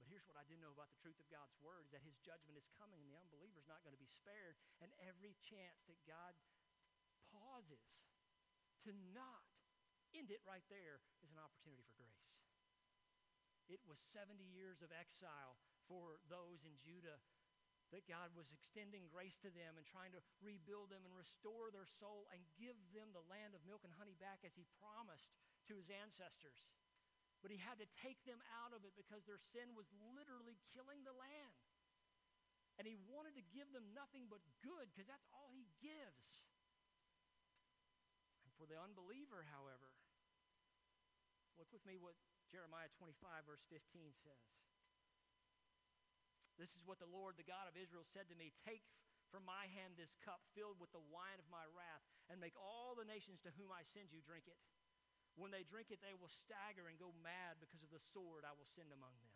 But 0.00 0.08
here's 0.08 0.24
what 0.28 0.40
I 0.40 0.44
do 0.48 0.56
know 0.56 0.72
about 0.72 0.88
the 0.92 1.00
truth 1.02 1.18
of 1.20 1.28
God's 1.28 1.56
word 1.60 1.84
is 1.88 1.92
that 1.92 2.04
his 2.04 2.16
judgment 2.24 2.56
is 2.56 2.68
coming 2.76 3.02
and 3.02 3.08
the 3.10 3.20
unbeliever 3.20 3.60
is 3.60 3.68
not 3.68 3.84
going 3.84 3.96
to 3.96 4.00
be 4.00 4.08
spared. 4.08 4.56
And 4.80 4.92
every 5.04 5.36
chance 5.44 5.84
that 5.90 5.98
God 6.08 6.32
pauses 7.32 8.08
to 8.86 8.94
not 9.12 9.44
end 10.14 10.30
it 10.30 10.40
right 10.46 10.64
there 10.70 11.02
is 11.20 11.32
an 11.34 11.40
opportunity 11.42 11.84
for 11.84 11.98
grace. 11.98 12.26
It 13.66 13.82
was 13.82 13.98
70 14.14 14.38
years 14.46 14.78
of 14.78 14.94
exile 14.94 15.58
for 15.90 16.22
those 16.30 16.62
in 16.62 16.78
Judah 16.78 17.18
that 17.94 18.10
God 18.10 18.34
was 18.34 18.50
extending 18.50 19.06
grace 19.06 19.38
to 19.46 19.50
them 19.54 19.78
and 19.78 19.86
trying 19.86 20.10
to 20.10 20.22
rebuild 20.42 20.90
them 20.90 21.06
and 21.06 21.14
restore 21.14 21.70
their 21.70 21.86
soul 21.86 22.26
and 22.34 22.42
give 22.58 22.74
them 22.90 23.14
the 23.14 23.22
land 23.30 23.54
of 23.54 23.62
milk 23.62 23.86
and 23.86 23.94
honey 23.94 24.18
back 24.18 24.42
as 24.42 24.58
He 24.58 24.66
promised 24.82 25.30
to 25.70 25.78
His 25.78 25.86
ancestors. 25.90 26.66
But 27.44 27.54
He 27.54 27.62
had 27.62 27.78
to 27.78 27.88
take 28.02 28.18
them 28.26 28.42
out 28.64 28.74
of 28.74 28.82
it 28.82 28.98
because 28.98 29.22
their 29.22 29.38
sin 29.54 29.78
was 29.78 29.86
literally 30.18 30.58
killing 30.74 31.06
the 31.06 31.14
land. 31.14 31.62
And 32.76 32.84
He 32.84 32.98
wanted 33.06 33.38
to 33.38 33.44
give 33.54 33.70
them 33.70 33.94
nothing 33.94 34.26
but 34.26 34.42
good 34.66 34.90
because 34.90 35.06
that's 35.06 35.30
all 35.30 35.54
He 35.54 35.70
gives. 35.78 36.42
And 38.42 38.50
for 38.58 38.66
the 38.66 38.76
unbeliever, 38.82 39.46
however, 39.54 39.94
look 41.54 41.70
with 41.70 41.86
me 41.86 42.02
what 42.02 42.18
Jeremiah 42.50 42.90
25, 42.98 43.46
verse 43.46 43.62
15 43.70 44.10
says. 44.26 44.65
This 46.56 46.72
is 46.72 46.84
what 46.88 47.00
the 47.00 47.08
Lord, 47.08 47.36
the 47.36 47.46
God 47.46 47.68
of 47.68 47.76
Israel, 47.76 48.04
said 48.16 48.28
to 48.32 48.36
me 48.36 48.52
Take 48.64 48.84
from 49.28 49.44
my 49.44 49.68
hand 49.76 50.00
this 50.00 50.16
cup 50.24 50.40
filled 50.56 50.80
with 50.80 50.92
the 50.96 51.02
wine 51.12 51.36
of 51.36 51.48
my 51.52 51.64
wrath, 51.76 52.04
and 52.32 52.40
make 52.40 52.56
all 52.56 52.96
the 52.96 53.06
nations 53.06 53.42
to 53.44 53.52
whom 53.60 53.68
I 53.68 53.84
send 53.92 54.08
you 54.08 54.24
drink 54.24 54.48
it. 54.48 54.58
When 55.36 55.52
they 55.52 55.68
drink 55.68 55.92
it, 55.92 56.00
they 56.00 56.16
will 56.16 56.32
stagger 56.32 56.88
and 56.88 56.96
go 56.96 57.12
mad 57.20 57.60
because 57.60 57.84
of 57.84 57.92
the 57.92 58.00
sword 58.16 58.48
I 58.48 58.56
will 58.56 58.68
send 58.72 58.88
among 58.88 59.12
them. 59.20 59.32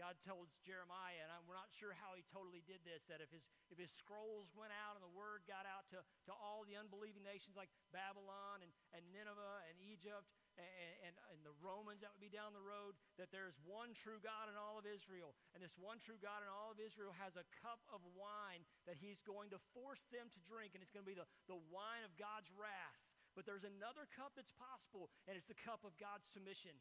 God 0.00 0.16
told 0.24 0.48
Jeremiah, 0.64 1.20
and 1.20 1.28
I, 1.28 1.36
we're 1.44 1.60
not 1.60 1.68
sure 1.76 1.92
how 1.92 2.16
he 2.16 2.24
totally 2.32 2.64
did 2.64 2.80
this, 2.88 3.04
that 3.12 3.20
if 3.20 3.28
his, 3.28 3.44
if 3.68 3.76
his 3.76 3.92
scrolls 3.92 4.48
went 4.56 4.72
out 4.72 4.96
and 4.96 5.04
the 5.04 5.12
word 5.12 5.44
got 5.44 5.68
out 5.68 5.84
to, 5.92 6.00
to 6.00 6.32
all 6.32 6.64
the 6.64 6.72
unbelieving 6.80 7.20
nations 7.20 7.52
like 7.52 7.68
Babylon 7.92 8.64
and, 8.64 8.72
and 8.96 9.04
Nineveh 9.12 9.60
and 9.68 9.76
Egypt 9.76 10.24
and, 10.56 11.12
and, 11.12 11.14
and 11.36 11.40
the 11.44 11.52
Romans 11.60 12.00
that 12.00 12.16
would 12.16 12.24
be 12.24 12.32
down 12.32 12.56
the 12.56 12.64
road, 12.64 12.96
that 13.20 13.28
there's 13.28 13.60
one 13.60 13.92
true 13.92 14.16
God 14.24 14.48
in 14.48 14.56
all 14.56 14.80
of 14.80 14.88
Israel. 14.88 15.36
And 15.52 15.60
this 15.60 15.76
one 15.76 16.00
true 16.00 16.16
God 16.16 16.40
in 16.40 16.48
all 16.48 16.72
of 16.72 16.80
Israel 16.80 17.12
has 17.20 17.36
a 17.36 17.44
cup 17.60 17.84
of 17.92 18.00
wine 18.16 18.64
that 18.88 18.96
he's 18.96 19.20
going 19.28 19.52
to 19.52 19.60
force 19.76 20.00
them 20.08 20.32
to 20.32 20.40
drink, 20.48 20.72
and 20.72 20.80
it's 20.80 20.96
going 20.96 21.04
to 21.04 21.12
be 21.12 21.20
the, 21.20 21.28
the 21.44 21.60
wine 21.68 22.08
of 22.08 22.16
God's 22.16 22.48
wrath. 22.56 22.96
But 23.36 23.46
there's 23.46 23.68
another 23.68 24.10
cup 24.16 24.34
that's 24.34 24.50
possible, 24.56 25.12
and 25.28 25.36
it's 25.36 25.46
the 25.46 25.60
cup 25.60 25.84
of 25.84 25.94
God's 26.00 26.26
submission. 26.32 26.74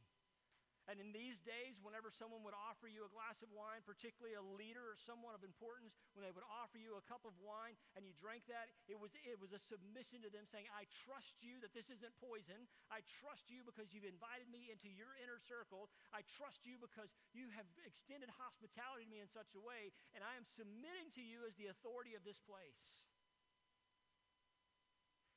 And 0.90 0.98
in 0.98 1.14
these 1.14 1.38
days, 1.46 1.78
whenever 1.86 2.10
someone 2.10 2.42
would 2.42 2.58
offer 2.58 2.90
you 2.90 3.06
a 3.06 3.14
glass 3.14 3.38
of 3.46 3.54
wine, 3.54 3.86
particularly 3.86 4.34
a 4.34 4.42
leader 4.58 4.82
or 4.82 4.98
someone 4.98 5.38
of 5.38 5.46
importance, 5.46 5.94
when 6.18 6.26
they 6.26 6.34
would 6.34 6.50
offer 6.50 6.82
you 6.82 6.98
a 6.98 7.06
cup 7.06 7.22
of 7.30 7.38
wine 7.38 7.78
and 7.94 8.02
you 8.02 8.18
drank 8.18 8.50
that, 8.50 8.74
it 8.90 8.98
was, 8.98 9.14
it 9.22 9.38
was 9.38 9.54
a 9.54 9.62
submission 9.70 10.26
to 10.26 10.34
them 10.34 10.50
saying, 10.50 10.66
I 10.74 10.90
trust 11.06 11.38
you 11.46 11.62
that 11.62 11.78
this 11.78 11.94
isn't 11.94 12.10
poison. 12.18 12.66
I 12.90 13.06
trust 13.22 13.54
you 13.54 13.62
because 13.62 13.94
you've 13.94 14.10
invited 14.10 14.50
me 14.50 14.74
into 14.74 14.90
your 14.90 15.14
inner 15.22 15.38
circle. 15.38 15.94
I 16.10 16.26
trust 16.42 16.66
you 16.66 16.82
because 16.82 17.14
you 17.38 17.54
have 17.54 17.70
extended 17.86 18.34
hospitality 18.42 19.06
to 19.06 19.12
me 19.14 19.22
in 19.22 19.30
such 19.30 19.54
a 19.54 19.62
way, 19.62 19.94
and 20.18 20.26
I 20.26 20.34
am 20.42 20.46
submitting 20.58 21.14
to 21.14 21.22
you 21.22 21.46
as 21.46 21.54
the 21.62 21.70
authority 21.70 22.18
of 22.18 22.26
this 22.26 22.42
place. 22.42 23.06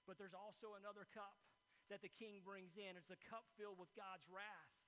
But 0.09 0.17
there's 0.17 0.33
also 0.33 0.81
another 0.81 1.05
cup 1.13 1.37
that 1.93 2.01
the 2.01 2.09
king 2.09 2.41
brings 2.41 2.81
in. 2.81 2.97
It's 2.97 3.13
a 3.13 3.21
cup 3.29 3.45
filled 3.61 3.77
with 3.77 3.93
God's 3.93 4.25
wrath 4.33 4.82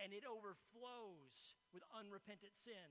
and 0.00 0.12
it 0.12 0.24
overflows 0.28 1.56
with 1.72 1.82
unrepentant 1.92 2.52
sin 2.64 2.90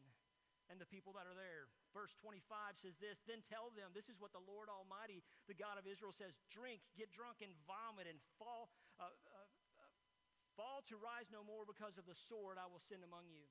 and 0.70 0.82
the 0.82 0.90
people 0.90 1.14
that 1.14 1.30
are 1.30 1.38
there. 1.38 1.70
Verse 1.94 2.12
25 2.20 2.42
says 2.82 2.98
this 2.98 3.22
Then 3.30 3.46
tell 3.46 3.70
them, 3.74 3.94
this 3.94 4.10
is 4.10 4.18
what 4.18 4.34
the 4.34 4.44
Lord 4.44 4.68
Almighty, 4.68 5.22
the 5.46 5.58
God 5.58 5.78
of 5.78 5.86
Israel, 5.86 6.14
says 6.14 6.34
drink, 6.50 6.82
get 6.98 7.14
drunk, 7.14 7.46
and 7.46 7.54
vomit, 7.70 8.10
and 8.10 8.18
fall, 8.42 8.74
uh, 8.98 9.08
uh, 9.10 9.50
uh, 9.78 9.94
fall 10.58 10.82
to 10.90 10.98
rise 10.98 11.30
no 11.30 11.46
more 11.46 11.64
because 11.64 11.96
of 12.02 12.10
the 12.10 12.18
sword 12.18 12.58
I 12.58 12.68
will 12.70 12.82
send 12.90 13.06
among 13.06 13.30
you. 13.30 13.46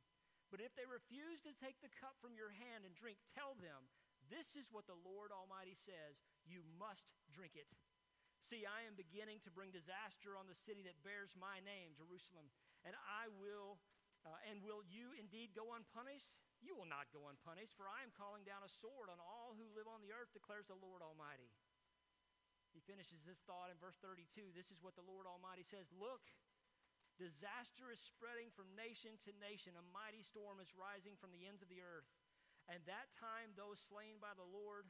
But 0.52 0.62
if 0.62 0.74
they 0.76 0.86
refuse 0.86 1.40
to 1.46 1.56
take 1.58 1.78
the 1.80 1.90
cup 1.98 2.14
from 2.20 2.36
your 2.38 2.52
hand 2.54 2.86
and 2.86 2.94
drink, 2.94 3.18
tell 3.34 3.58
them, 3.58 3.90
This 4.30 4.54
is 4.58 4.68
what 4.70 4.86
the 4.86 4.98
Lord 5.06 5.30
Almighty 5.30 5.78
says 5.86 6.18
you 6.44 6.62
must 6.78 7.14
drink 7.32 7.56
it. 7.56 7.70
See, 8.44 8.68
I 8.68 8.84
am 8.84 8.92
beginning 8.92 9.40
to 9.48 9.54
bring 9.54 9.72
disaster 9.72 10.36
on 10.36 10.44
the 10.44 10.58
city 10.68 10.84
that 10.84 11.00
bears 11.00 11.32
my 11.32 11.64
name, 11.64 11.96
Jerusalem. 11.96 12.52
And 12.84 12.92
I 13.08 13.32
will, 13.40 13.80
uh, 14.28 14.36
and 14.44 14.60
will 14.60 14.84
you 14.84 15.16
indeed 15.16 15.56
go 15.56 15.72
unpunished? 15.72 16.36
You 16.60 16.76
will 16.76 16.88
not 16.88 17.08
go 17.08 17.32
unpunished, 17.32 17.72
for 17.72 17.88
I 17.88 18.04
am 18.04 18.12
calling 18.12 18.44
down 18.44 18.60
a 18.60 18.76
sword 18.84 19.08
on 19.08 19.16
all 19.16 19.56
who 19.56 19.64
live 19.72 19.88
on 19.88 20.04
the 20.04 20.12
earth, 20.12 20.36
declares 20.36 20.68
the 20.68 20.76
Lord 20.76 21.00
Almighty. 21.00 21.48
He 22.76 22.84
finishes 22.84 23.24
this 23.24 23.40
thought 23.48 23.72
in 23.72 23.80
verse 23.80 23.96
32. 24.04 24.52
This 24.52 24.68
is 24.68 24.82
what 24.84 24.92
the 24.92 25.08
Lord 25.08 25.24
Almighty 25.24 25.64
says 25.64 25.88
Look, 25.96 26.28
disaster 27.16 27.88
is 27.88 28.02
spreading 28.04 28.52
from 28.52 28.76
nation 28.76 29.16
to 29.24 29.32
nation. 29.40 29.72
A 29.80 29.84
mighty 29.88 30.20
storm 30.20 30.60
is 30.60 30.68
rising 30.76 31.16
from 31.16 31.32
the 31.32 31.48
ends 31.48 31.64
of 31.64 31.72
the 31.72 31.80
earth. 31.80 32.12
And 32.68 32.84
that 32.84 33.08
time, 33.16 33.56
those 33.56 33.80
slain 33.88 34.20
by 34.20 34.36
the 34.36 34.44
Lord 34.44 34.84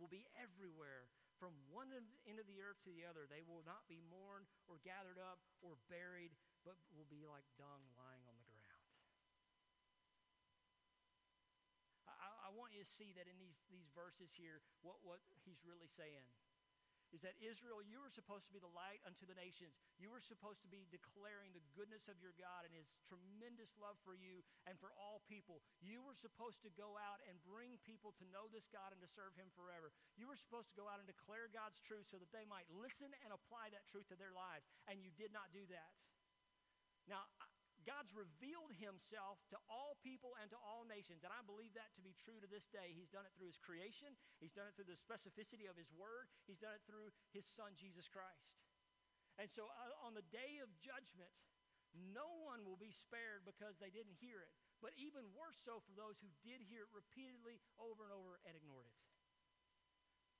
will 0.00 0.08
be 0.08 0.24
everywhere 0.40 1.08
from 1.36 1.52
one 1.68 1.92
end 1.92 2.38
of 2.40 2.48
the 2.48 2.60
earth 2.64 2.80
to 2.88 2.92
the 2.92 3.04
other. 3.04 3.28
They 3.28 3.44
will 3.44 3.62
not 3.64 3.84
be 3.88 4.00
mourned 4.08 4.48
or 4.68 4.80
gathered 4.82 5.20
up 5.20 5.40
or 5.60 5.76
buried, 5.92 6.32
but 6.64 6.76
will 6.92 7.08
be 7.08 7.28
like 7.28 7.44
dung 7.60 7.84
lying 7.96 8.24
on 8.28 8.36
the 8.40 8.48
ground. 8.48 8.90
I, 12.08 12.48
I 12.48 12.50
want 12.56 12.72
you 12.72 12.80
to 12.80 12.88
see 12.88 13.12
that 13.14 13.28
in 13.28 13.36
these, 13.36 13.60
these 13.68 13.88
verses 13.92 14.32
here, 14.32 14.64
what, 14.80 14.98
what 15.04 15.20
he's 15.44 15.60
really 15.62 15.88
saying 15.92 16.24
is 17.16 17.24
that 17.24 17.40
Israel, 17.40 17.80
you 17.80 17.96
were 17.96 18.12
supposed 18.12 18.44
to 18.44 18.52
be 18.52 18.60
the 18.60 18.68
light 18.76 19.00
unto 19.08 19.24
the 19.24 19.32
nations. 19.32 19.72
You 19.96 20.12
were 20.12 20.20
supposed 20.20 20.60
to 20.60 20.68
be 20.68 20.84
declaring 20.92 21.56
the 21.56 21.64
goodness 21.72 22.04
of 22.12 22.20
your 22.20 22.36
God 22.36 22.68
and 22.68 22.76
his 22.76 22.92
tremendous 23.08 23.72
love 23.80 23.96
for 24.04 24.12
you 24.12 24.44
and 24.68 24.76
for 24.76 24.92
all 25.00 25.24
people. 25.24 25.64
You 25.80 26.04
were 26.04 26.12
supposed 26.12 26.60
to 26.68 26.70
go 26.76 27.00
out 27.00 27.24
and 27.24 27.40
bring 27.40 27.80
people 27.88 28.12
to 28.20 28.28
know 28.28 28.52
this 28.52 28.68
God 28.68 28.92
and 28.92 29.00
to 29.00 29.08
serve 29.08 29.32
him 29.32 29.48
forever. 29.56 29.96
You 30.20 30.28
were 30.28 30.36
supposed 30.36 30.68
to 30.68 30.76
go 30.76 30.92
out 30.92 31.00
and 31.00 31.08
declare 31.08 31.48
God's 31.48 31.80
truth 31.80 32.04
so 32.12 32.20
that 32.20 32.28
they 32.36 32.44
might 32.44 32.68
listen 32.68 33.08
and 33.24 33.32
apply 33.32 33.72
that 33.72 33.88
truth 33.88 34.12
to 34.12 34.20
their 34.20 34.36
lives, 34.36 34.68
and 34.84 35.00
you 35.00 35.08
did 35.16 35.32
not 35.32 35.48
do 35.56 35.64
that. 35.72 35.96
Now, 37.08 37.24
God's 37.86 38.10
revealed 38.10 38.74
himself 38.82 39.38
to 39.54 39.58
all 39.70 39.94
people 40.02 40.34
and 40.42 40.50
to 40.50 40.58
all 40.58 40.82
nations. 40.82 41.22
And 41.22 41.30
I 41.30 41.40
believe 41.46 41.70
that 41.78 41.94
to 41.94 42.02
be 42.02 42.18
true 42.18 42.42
to 42.42 42.50
this 42.50 42.66
day. 42.74 42.90
He's 42.90 43.08
done 43.08 43.22
it 43.22 43.32
through 43.38 43.48
his 43.48 43.62
creation, 43.62 44.12
he's 44.42 44.52
done 44.52 44.66
it 44.66 44.74
through 44.74 44.90
the 44.90 44.98
specificity 44.98 45.70
of 45.70 45.78
his 45.78 45.88
word, 45.94 46.26
he's 46.50 46.58
done 46.58 46.74
it 46.74 46.82
through 46.84 47.14
his 47.30 47.46
son, 47.46 47.78
Jesus 47.78 48.10
Christ. 48.10 48.50
And 49.38 49.46
so 49.52 49.70
uh, 49.70 50.06
on 50.06 50.18
the 50.18 50.26
day 50.34 50.58
of 50.64 50.68
judgment, 50.82 51.30
no 51.94 52.28
one 52.44 52.66
will 52.66 52.76
be 52.76 52.92
spared 52.92 53.46
because 53.48 53.78
they 53.80 53.88
didn't 53.88 54.18
hear 54.20 54.42
it. 54.42 54.52
But 54.84 54.92
even 55.00 55.24
worse 55.32 55.56
so 55.64 55.80
for 55.80 55.94
those 55.96 56.20
who 56.20 56.28
did 56.44 56.60
hear 56.60 56.84
it 56.84 56.92
repeatedly 56.92 57.56
over 57.80 58.04
and 58.04 58.12
over 58.12 58.36
and 58.44 58.52
ignored 58.52 58.84
it. 58.84 58.96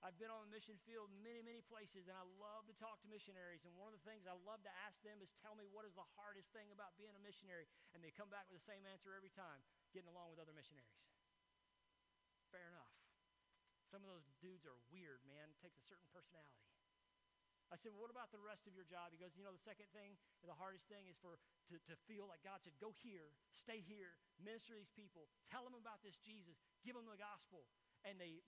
I've 0.06 0.14
been 0.22 0.30
on 0.30 0.46
the 0.46 0.54
mission 0.54 0.78
field 0.86 1.10
many, 1.18 1.42
many 1.42 1.66
places, 1.66 2.06
and 2.06 2.14
I 2.14 2.22
love 2.38 2.62
to 2.70 2.74
talk 2.78 3.02
to 3.02 3.10
missionaries. 3.10 3.66
And 3.66 3.74
one 3.74 3.90
of 3.90 3.98
the 3.98 4.06
things 4.06 4.22
I 4.22 4.38
love 4.46 4.62
to 4.62 4.70
ask 4.86 4.94
them 5.02 5.18
is, 5.18 5.26
Tell 5.42 5.58
me 5.58 5.66
what 5.66 5.82
is 5.82 5.98
the 5.98 6.06
hardest 6.14 6.46
thing 6.54 6.70
about 6.70 6.94
being 6.94 7.10
a 7.18 7.22
missionary? 7.26 7.66
And 7.90 7.98
they 8.06 8.14
come 8.14 8.30
back 8.30 8.46
with 8.46 8.62
the 8.62 8.68
same 8.70 8.86
answer 8.86 9.18
every 9.18 9.34
time 9.34 9.66
getting 9.90 10.06
along 10.06 10.30
with 10.30 10.38
other 10.38 10.54
missionaries. 10.54 10.94
Fair 12.54 12.70
enough. 12.70 12.86
Some 13.90 14.06
of 14.06 14.08
those 14.14 14.30
dudes 14.38 14.62
are 14.62 14.78
weird, 14.94 15.26
man. 15.26 15.50
It 15.50 15.58
takes 15.58 15.74
a 15.74 15.82
certain 15.90 16.06
personality. 16.14 16.62
I 17.66 17.74
said, 17.74 17.90
well, 17.90 18.06
what 18.06 18.14
about 18.14 18.30
the 18.30 18.38
rest 18.38 18.70
of 18.70 18.78
your 18.78 18.86
job? 18.86 19.10
He 19.10 19.18
goes, 19.18 19.34
you 19.34 19.42
know, 19.42 19.50
the 19.50 19.66
second 19.66 19.90
thing, 19.90 20.14
the 20.46 20.54
hardest 20.54 20.86
thing 20.86 21.10
is 21.10 21.18
for 21.18 21.34
to, 21.66 21.82
to 21.90 21.98
feel 22.06 22.30
like 22.30 22.46
God 22.46 22.62
said, 22.62 22.78
go 22.78 22.94
here, 23.02 23.34
stay 23.50 23.82
here, 23.82 24.14
minister 24.38 24.78
to 24.78 24.78
these 24.78 24.94
people, 24.94 25.26
tell 25.50 25.66
them 25.66 25.74
about 25.74 25.98
this 26.06 26.14
Jesus, 26.22 26.54
give 26.86 26.94
them 26.94 27.10
the 27.10 27.18
gospel. 27.18 27.66
And 28.06 28.22
they 28.22 28.38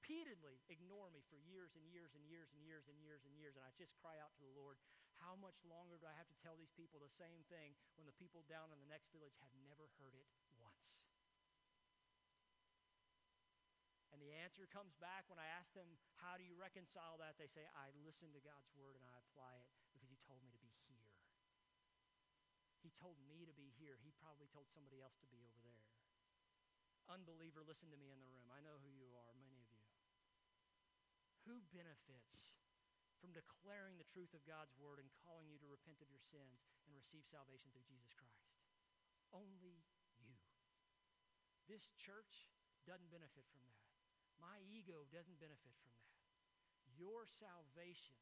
repeatedly 0.00 0.64
ignore 0.72 1.12
me 1.12 1.20
for 1.28 1.36
years 1.36 1.76
and 1.76 1.84
years 1.92 2.16
and 2.16 2.24
years 2.24 2.48
and 2.56 2.64
years 2.64 2.88
and 2.88 2.96
years 3.04 3.20
and 3.28 3.36
years. 3.36 3.52
And 3.52 3.60
I 3.68 3.68
just 3.76 3.92
cry 4.00 4.16
out 4.16 4.32
to 4.40 4.42
the 4.48 4.56
Lord, 4.56 4.80
how 5.20 5.36
much 5.36 5.60
longer 5.68 6.00
do 6.00 6.08
I 6.08 6.16
have 6.16 6.32
to 6.32 6.40
tell 6.40 6.56
these 6.56 6.72
people 6.72 6.96
the 6.96 7.12
same 7.20 7.44
thing 7.52 7.76
when 8.00 8.08
the 8.08 8.16
people 8.16 8.40
down 8.48 8.72
in 8.72 8.80
the 8.80 8.88
next 8.88 9.12
village 9.12 9.36
have 9.44 9.52
never 9.60 9.92
heard 10.00 10.16
it 10.16 10.24
once? 10.56 11.04
And 14.08 14.24
the 14.24 14.32
answer 14.32 14.64
comes 14.72 14.96
back 14.96 15.28
when 15.28 15.36
I 15.36 15.46
ask 15.52 15.68
them, 15.76 16.00
How 16.16 16.40
do 16.40 16.44
you 16.48 16.56
reconcile 16.56 17.20
that? 17.20 17.36
They 17.36 17.52
say, 17.52 17.68
I 17.76 17.92
listen 18.00 18.32
to 18.32 18.40
God's 18.40 18.72
word 18.72 18.96
and 18.96 19.04
I 19.04 19.20
apply 19.20 19.60
it 19.60 19.68
because 19.92 20.08
He 20.08 20.16
told 20.24 20.40
me 20.40 20.48
to 20.48 20.60
be 20.64 20.72
here. 20.88 21.04
He 22.80 22.88
told 22.96 23.20
me 23.28 23.44
to 23.44 23.52
be 23.52 23.68
here. 23.76 24.00
He 24.00 24.16
probably 24.16 24.48
told 24.48 24.64
somebody 24.72 25.04
else 25.04 25.20
to 25.20 25.28
be 25.28 25.44
over 25.44 25.60
there. 25.60 25.84
Unbeliever, 27.12 27.60
listen 27.60 27.92
to 27.92 28.00
me 28.00 28.08
in 28.08 28.18
the 28.24 28.30
room. 28.32 28.48
I 28.48 28.64
know 28.64 28.80
who 28.80 28.88
you 28.96 29.12
are. 29.12 29.39
Who 31.50 31.58
benefits 31.74 32.54
from 33.18 33.34
declaring 33.34 33.98
the 33.98 34.06
truth 34.06 34.30
of 34.38 34.46
God's 34.46 34.70
word 34.78 35.02
and 35.02 35.10
calling 35.26 35.50
you 35.50 35.58
to 35.58 35.66
repent 35.66 35.98
of 35.98 36.06
your 36.06 36.22
sins 36.22 36.62
and 36.86 36.94
receive 36.94 37.26
salvation 37.26 37.74
through 37.74 37.90
Jesus 37.90 38.14
Christ? 38.14 38.54
Only 39.34 39.58
you. 39.58 39.74
This 41.66 41.90
church 41.98 42.46
doesn't 42.86 43.10
benefit 43.10 43.50
from 43.50 43.66
that. 43.66 43.82
My 44.38 44.62
ego 44.62 45.10
doesn't 45.10 45.42
benefit 45.42 45.74
from 45.82 45.90
that. 45.98 46.14
Your 46.94 47.26
salvation 47.26 48.14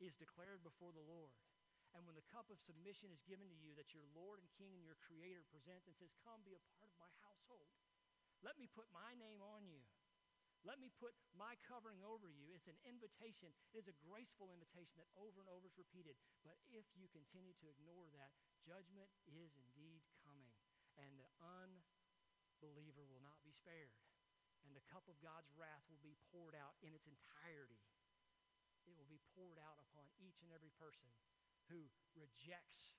is 0.00 0.16
declared 0.16 0.64
before 0.64 0.96
the 0.96 1.04
Lord. 1.04 1.36
And 1.92 2.08
when 2.08 2.16
the 2.16 2.24
cup 2.32 2.48
of 2.48 2.56
submission 2.64 3.12
is 3.12 3.20
given 3.28 3.52
to 3.52 3.60
you 3.60 3.76
that 3.76 3.92
your 3.92 4.04
Lord 4.16 4.40
and 4.40 4.48
King 4.56 4.80
and 4.80 4.88
your 4.88 5.00
Creator 5.04 5.44
presents 5.52 5.88
and 5.88 5.96
says, 5.96 6.12
Come 6.24 6.40
be 6.40 6.56
a 6.56 6.68
part 6.72 6.88
of 6.88 6.96
my 6.96 7.12
household, 7.20 7.68
let 8.40 8.56
me 8.56 8.64
put 8.64 8.88
my 8.96 9.12
name 9.20 9.44
on 9.44 9.68
you. 9.68 9.84
Let 10.66 10.82
me 10.82 10.90
put 10.98 11.14
my 11.38 11.54
covering 11.62 12.02
over 12.02 12.26
you. 12.26 12.50
It's 12.50 12.66
an 12.66 12.74
invitation. 12.82 13.54
It 13.70 13.78
is 13.78 13.86
a 13.86 13.94
graceful 14.02 14.50
invitation 14.50 14.98
that 14.98 15.06
over 15.14 15.38
and 15.38 15.46
over 15.46 15.70
is 15.70 15.78
repeated. 15.78 16.18
But 16.42 16.58
if 16.66 16.82
you 16.98 17.06
continue 17.14 17.54
to 17.62 17.70
ignore 17.70 18.10
that, 18.18 18.34
judgment 18.66 19.06
is 19.30 19.54
indeed 19.54 20.02
coming. 20.26 20.50
And 20.98 21.14
the 21.22 21.30
unbeliever 21.38 23.06
will 23.06 23.22
not 23.22 23.38
be 23.46 23.54
spared. 23.54 23.94
And 24.66 24.74
the 24.74 24.82
cup 24.90 25.06
of 25.06 25.22
God's 25.22 25.54
wrath 25.54 25.86
will 25.86 26.02
be 26.02 26.18
poured 26.34 26.58
out 26.58 26.74
in 26.82 26.90
its 26.90 27.06
entirety. 27.06 27.78
It 28.90 28.98
will 28.98 29.06
be 29.06 29.22
poured 29.38 29.62
out 29.62 29.78
upon 29.78 30.10
each 30.18 30.42
and 30.42 30.50
every 30.50 30.74
person 30.82 31.06
who 31.70 31.86
rejects 32.18 32.98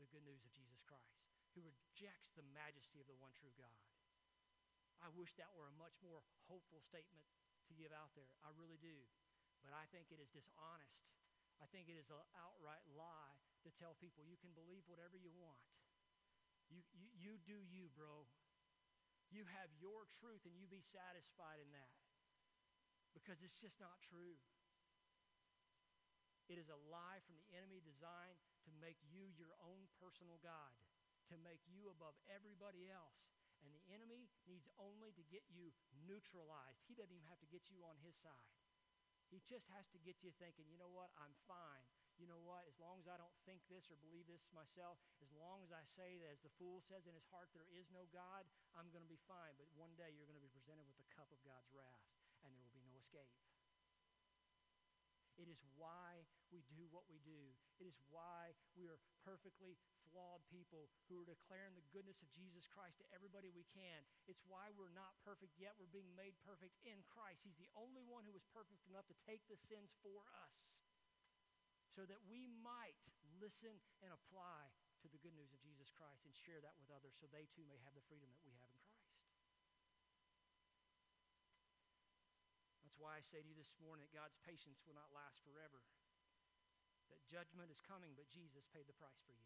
the 0.00 0.08
good 0.08 0.24
news 0.24 0.40
of 0.40 0.56
Jesus 0.56 0.80
Christ, 0.88 1.20
who 1.52 1.60
rejects 1.60 2.32
the 2.32 2.48
majesty 2.56 2.96
of 2.96 3.08
the 3.08 3.16
one 3.20 3.36
true 3.36 3.52
God. 3.60 3.76
I 5.04 5.12
wish 5.12 5.32
that 5.36 5.52
were 5.54 5.68
a 5.68 5.76
much 5.80 5.96
more 6.00 6.24
hopeful 6.48 6.80
statement 6.80 7.24
to 7.68 7.72
give 7.76 7.92
out 7.92 8.14
there. 8.14 8.30
I 8.42 8.50
really 8.56 8.80
do. 8.80 9.04
But 9.60 9.74
I 9.74 9.84
think 9.90 10.14
it 10.14 10.22
is 10.22 10.30
dishonest. 10.30 11.02
I 11.58 11.66
think 11.72 11.88
it 11.88 11.96
is 11.96 12.12
an 12.12 12.20
outright 12.36 12.84
lie 12.92 13.36
to 13.64 13.70
tell 13.80 13.96
people 13.96 14.22
you 14.22 14.38
can 14.38 14.52
believe 14.52 14.84
whatever 14.86 15.16
you 15.16 15.32
want. 15.34 15.58
You, 16.68 16.82
you, 16.94 17.08
you 17.16 17.32
do 17.42 17.58
you, 17.66 17.88
bro. 17.94 18.26
You 19.32 19.42
have 19.58 19.72
your 19.82 20.06
truth 20.22 20.46
and 20.46 20.54
you 20.54 20.70
be 20.70 20.82
satisfied 20.82 21.58
in 21.58 21.70
that. 21.74 21.92
Because 23.16 23.40
it's 23.40 23.58
just 23.58 23.80
not 23.80 23.98
true. 24.04 24.38
It 26.46 26.62
is 26.62 26.70
a 26.70 26.78
lie 26.86 27.18
from 27.26 27.34
the 27.42 27.48
enemy 27.58 27.82
designed 27.82 28.38
to 28.68 28.70
make 28.78 29.02
you 29.10 29.34
your 29.34 29.50
own 29.66 29.90
personal 29.98 30.38
God, 30.38 30.70
to 31.32 31.34
make 31.42 31.58
you 31.66 31.90
above 31.90 32.14
everybody 32.30 32.86
else. 32.86 33.35
And 33.66 33.74
the 33.74 33.82
enemy 33.90 34.30
needs 34.46 34.70
only 34.78 35.10
to 35.18 35.26
get 35.26 35.42
you 35.50 35.74
neutralized. 36.06 36.86
He 36.86 36.94
doesn't 36.94 37.10
even 37.10 37.26
have 37.26 37.42
to 37.42 37.50
get 37.50 37.66
you 37.66 37.82
on 37.82 37.98
his 37.98 38.14
side. 38.22 38.54
He 39.26 39.42
just 39.42 39.66
has 39.74 39.90
to 39.90 39.98
get 40.06 40.22
you 40.22 40.30
thinking, 40.38 40.70
you 40.70 40.78
know 40.78 40.94
what, 40.94 41.10
I'm 41.18 41.34
fine. 41.50 41.82
You 42.14 42.30
know 42.30 42.38
what, 42.46 42.62
as 42.70 42.78
long 42.78 43.02
as 43.02 43.10
I 43.10 43.18
don't 43.18 43.34
think 43.42 43.60
this 43.66 43.90
or 43.90 43.98
believe 43.98 44.30
this 44.30 44.46
myself, 44.54 45.02
as 45.18 45.28
long 45.34 45.66
as 45.66 45.74
I 45.74 45.82
say 45.98 46.14
that 46.22 46.30
as 46.30 46.40
the 46.46 46.54
fool 46.62 46.78
says 46.86 47.10
in 47.10 47.12
his 47.18 47.26
heart 47.28 47.50
there 47.50 47.66
is 47.74 47.90
no 47.90 48.06
God, 48.14 48.46
I'm 48.78 48.88
going 48.94 49.02
to 49.02 49.10
be 49.10 49.20
fine. 49.26 49.58
But 49.58 49.66
one 49.74 49.92
day 49.98 50.14
you're 50.14 50.30
going 50.30 50.38
to 50.38 50.46
be 50.46 50.54
presented 50.54 50.86
with 50.86 50.96
the 50.96 51.10
cup 51.10 51.28
of 51.34 51.42
God's 51.42 51.68
wrath, 51.74 52.06
and 52.46 52.54
there 52.54 52.62
will 52.62 52.72
be 52.72 52.86
no 52.86 52.94
escape. 53.02 53.34
It 55.36 55.48
is 55.52 55.60
why 55.76 56.24
we 56.48 56.64
do 56.72 56.88
what 56.88 57.04
we 57.08 57.20
do. 57.24 57.52
It 57.76 57.86
is 57.86 57.96
why 58.08 58.56
we 58.72 58.88
are 58.88 59.00
perfectly 59.20 59.76
flawed 60.08 60.40
people 60.48 60.88
who 61.10 61.20
are 61.20 61.28
declaring 61.28 61.76
the 61.76 61.84
goodness 61.92 62.24
of 62.24 62.32
Jesus 62.32 62.64
Christ 62.72 62.96
to 63.04 63.06
everybody 63.12 63.52
we 63.52 63.68
can. 63.68 64.00
It's 64.24 64.40
why 64.48 64.72
we're 64.72 64.94
not 64.96 65.12
perfect 65.20 65.60
yet. 65.60 65.76
We're 65.76 65.92
being 65.92 66.08
made 66.16 66.32
perfect 66.40 66.72
in 66.88 67.04
Christ. 67.04 67.44
He's 67.44 67.60
the 67.60 67.68
only 67.76 68.00
one 68.08 68.24
who 68.24 68.32
was 68.32 68.48
perfect 68.56 68.80
enough 68.88 69.04
to 69.12 69.16
take 69.28 69.44
the 69.50 69.60
sins 69.68 69.92
for 70.00 70.24
us 70.32 70.56
so 71.92 72.08
that 72.08 72.20
we 72.28 72.48
might 72.64 72.96
listen 73.40 73.76
and 74.00 74.12
apply 74.12 74.72
to 75.04 75.08
the 75.12 75.20
good 75.20 75.36
news 75.36 75.52
of 75.52 75.60
Jesus 75.60 75.92
Christ 75.92 76.24
and 76.24 76.32
share 76.32 76.60
that 76.64 76.76
with 76.80 76.88
others 76.88 77.12
so 77.20 77.28
they 77.28 77.44
too 77.52 77.68
may 77.68 77.76
have 77.84 77.92
the 77.92 78.04
freedom 78.08 78.28
that 78.32 78.44
we 78.44 78.52
have 78.56 78.72
in 78.72 78.80
Christ. 78.80 78.85
That's 82.96 83.12
why 83.12 83.20
I 83.20 83.28
say 83.28 83.44
to 83.44 83.50
you 83.52 83.60
this 83.60 83.76
morning 83.76 84.08
that 84.08 84.16
God's 84.16 84.40
patience 84.48 84.80
will 84.88 84.96
not 84.96 85.12
last 85.12 85.44
forever. 85.44 85.84
That 87.12 87.20
judgment 87.28 87.68
is 87.68 87.76
coming, 87.84 88.16
but 88.16 88.24
Jesus 88.32 88.64
paid 88.72 88.88
the 88.88 88.96
price 88.96 89.20
for 89.28 89.36
you. 89.36 89.44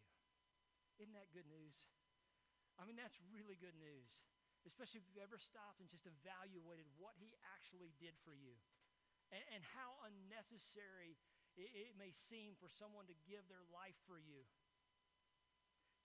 Isn't 1.03 1.11
that 1.19 1.35
good 1.35 1.51
news? 1.51 1.75
I 2.79 2.87
mean, 2.87 2.95
that's 2.95 3.19
really 3.27 3.59
good 3.59 3.75
news, 3.75 4.07
especially 4.63 5.03
if 5.03 5.05
you've 5.11 5.19
ever 5.19 5.35
stopped 5.35 5.83
and 5.83 5.91
just 5.91 6.07
evaluated 6.07 6.87
what 6.95 7.19
he 7.19 7.35
actually 7.51 7.91
did 7.99 8.15
for 8.23 8.31
you 8.31 8.55
and, 9.35 9.43
and 9.51 9.67
how 9.75 9.99
unnecessary 10.07 11.19
it, 11.59 11.75
it 11.75 11.99
may 11.99 12.15
seem 12.31 12.55
for 12.55 12.71
someone 12.71 13.03
to 13.11 13.17
give 13.27 13.43
their 13.51 13.67
life 13.67 13.99
for 14.07 14.15
you. 14.15 14.47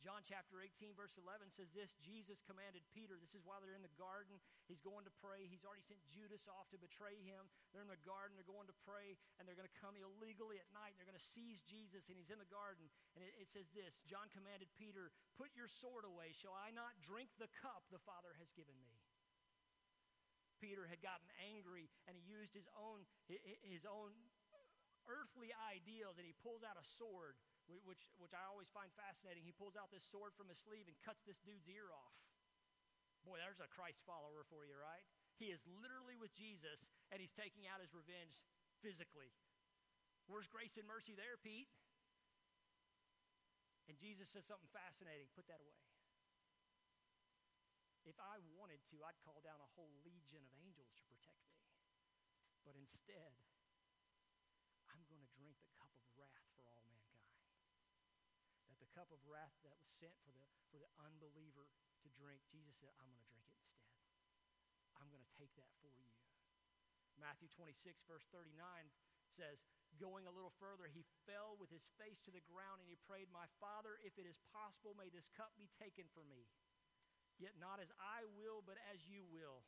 John 0.07 0.23
chapter 0.23 0.63
18, 0.63 0.95
verse 0.95 1.19
11 1.19 1.51
says 1.51 1.67
this 1.75 1.91
Jesus 1.99 2.39
commanded 2.47 2.87
Peter. 2.95 3.19
This 3.19 3.35
is 3.35 3.43
while 3.43 3.59
they're 3.59 3.75
in 3.75 3.83
the 3.83 3.99
garden. 3.99 4.39
He's 4.71 4.79
going 4.79 5.03
to 5.03 5.11
pray. 5.19 5.51
He's 5.51 5.67
already 5.67 5.83
sent 5.83 5.99
Judas 6.07 6.47
off 6.47 6.71
to 6.71 6.79
betray 6.79 7.19
him. 7.27 7.51
They're 7.75 7.83
in 7.83 7.91
the 7.91 7.99
garden. 8.07 8.39
They're 8.39 8.47
going 8.47 8.71
to 8.71 8.79
pray, 8.87 9.19
and 9.35 9.51
they're 9.51 9.59
going 9.59 9.67
to 9.67 9.81
come 9.83 9.99
illegally 9.99 10.63
at 10.63 10.71
night. 10.71 10.95
They're 10.95 11.11
going 11.11 11.19
to 11.19 11.31
seize 11.35 11.59
Jesus, 11.67 12.07
and 12.07 12.15
he's 12.15 12.31
in 12.31 12.39
the 12.39 12.47
garden. 12.47 12.87
And 13.19 13.27
it, 13.27 13.35
it 13.35 13.51
says 13.51 13.67
this 13.75 13.99
John 14.07 14.31
commanded 14.31 14.71
Peter, 14.79 15.11
Put 15.35 15.51
your 15.59 15.67
sword 15.67 16.07
away. 16.07 16.31
Shall 16.39 16.55
I 16.55 16.71
not 16.71 16.95
drink 17.03 17.35
the 17.43 17.51
cup 17.59 17.83
the 17.91 17.99
Father 18.07 18.31
has 18.39 18.47
given 18.55 18.79
me? 18.79 18.95
Peter 20.63 20.87
had 20.87 21.03
gotten 21.03 21.27
angry, 21.51 21.91
and 22.07 22.15
he 22.15 22.23
used 22.23 22.55
his 22.55 22.71
own, 22.79 23.03
his 23.67 23.83
own 23.83 24.15
earthly 25.11 25.51
ideals, 25.67 26.15
and 26.15 26.23
he 26.23 26.35
pulls 26.47 26.63
out 26.63 26.79
a 26.79 26.87
sword 26.95 27.35
which, 27.67 28.07
which 28.23 28.35
I 28.35 28.47
always 28.47 28.71
find 28.71 28.91
fascinating. 28.95 29.43
He 29.43 29.55
pulls 29.55 29.75
out 29.75 29.91
this 29.91 30.07
sword 30.07 30.35
from 30.39 30.47
his 30.47 30.59
sleeve 30.63 30.87
and 30.87 30.95
cuts 31.03 31.27
this 31.27 31.43
dude's 31.43 31.67
ear 31.67 31.91
off. 31.91 32.15
Boy, 33.27 33.43
there's 33.43 33.59
a 33.59 33.67
Christ 33.67 33.99
follower 34.07 34.47
for 34.47 34.63
you, 34.63 34.79
right? 34.79 35.03
He 35.43 35.51
is 35.51 35.59
literally 35.67 36.15
with 36.15 36.31
Jesus, 36.39 36.79
and 37.11 37.19
he's 37.19 37.35
taking 37.35 37.67
out 37.67 37.83
his 37.83 37.91
revenge 37.91 38.39
physically. 38.79 39.35
Where's 40.31 40.47
grace 40.47 40.79
and 40.79 40.87
mercy 40.87 41.19
there, 41.19 41.35
Pete? 41.43 41.71
And 43.91 43.99
Jesus 43.99 44.31
says 44.31 44.47
something 44.47 44.71
fascinating 44.71 45.27
put 45.35 45.47
that 45.51 45.63
away. 45.63 45.83
If 48.07 48.15
I 48.23 48.39
wanted 48.55 48.79
to, 48.95 49.03
I'd 49.03 49.19
call 49.27 49.43
down 49.43 49.59
a 49.59 49.71
whole 49.75 49.91
legion 50.07 50.47
of 50.47 50.55
angels 50.63 50.95
to 50.95 51.03
protect 51.11 51.43
me. 51.51 51.67
But 52.63 52.79
instead, 52.79 53.35
I'm 54.87 55.03
going 55.11 55.23
to 55.23 55.31
drink 55.35 55.59
the 55.59 55.75
cup 55.75 55.91
of 55.99 56.07
wrath 56.15 56.47
for 56.55 56.67
all 56.71 56.87
cup 58.97 59.13
of 59.13 59.21
wrath 59.29 59.53
that 59.61 59.77
was 59.77 59.93
sent 60.01 60.17
for 60.25 60.33
the, 60.33 60.41
for 60.73 60.81
the 60.81 60.89
unbeliever 61.05 61.69
to 62.01 62.09
drink, 62.17 62.41
Jesus 62.49 62.73
said, 62.81 62.97
I'm 62.97 63.13
going 63.13 63.21
to 63.21 63.29
drink 63.29 63.45
it 63.45 63.61
instead. 63.61 63.93
I'm 64.97 65.13
going 65.13 65.21
to 65.21 65.35
take 65.37 65.53
that 65.61 65.69
for 65.85 65.93
you. 65.93 66.09
Matthew 67.21 67.53
26, 67.53 67.77
verse 68.09 68.25
39 68.33 68.57
says, 69.37 69.61
Going 70.01 70.25
a 70.25 70.33
little 70.33 70.53
further, 70.57 70.89
he 70.89 71.05
fell 71.29 71.57
with 71.61 71.69
his 71.73 71.85
face 72.01 72.21
to 72.25 72.33
the 72.33 72.45
ground 72.49 72.81
and 72.81 72.89
he 72.89 72.97
prayed, 73.05 73.29
My 73.33 73.49
Father, 73.61 74.01
if 74.01 74.17
it 74.17 74.25
is 74.25 74.41
possible, 74.53 74.97
may 74.97 75.13
this 75.13 75.29
cup 75.37 75.53
be 75.61 75.69
taken 75.77 76.09
from 76.13 76.29
me. 76.33 76.49
Yet 77.37 77.57
not 77.61 77.85
as 77.85 77.93
I 78.01 78.25
will, 78.33 78.65
but 78.65 78.81
as 78.93 79.05
you 79.09 79.25
will. 79.29 79.65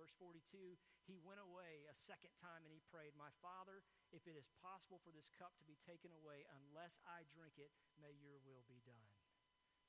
Verse 0.00 0.16
42, 0.16 0.80
he 1.04 1.20
went 1.20 1.44
away 1.44 1.84
a 1.84 1.92
second 2.08 2.32
time 2.40 2.64
and 2.64 2.72
he 2.72 2.80
prayed, 2.88 3.12
My 3.20 3.28
Father, 3.44 3.84
if 4.16 4.24
it 4.24 4.32
is 4.32 4.48
possible 4.64 4.96
for 5.04 5.12
this 5.12 5.28
cup 5.36 5.52
to 5.60 5.68
be 5.68 5.76
taken 5.84 6.08
away, 6.16 6.48
unless 6.56 6.96
I 7.04 7.28
drink 7.28 7.60
it, 7.60 7.68
may 8.00 8.16
your 8.16 8.40
will 8.48 8.64
be 8.64 8.80
done. 8.88 9.12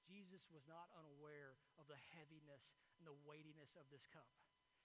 Jesus 0.04 0.44
was 0.52 0.68
not 0.68 0.92
unaware 1.00 1.56
of 1.80 1.88
the 1.88 1.96
heaviness 2.12 2.76
and 3.00 3.08
the 3.08 3.16
weightiness 3.24 3.72
of 3.80 3.88
this 3.88 4.04
cup. 4.12 4.28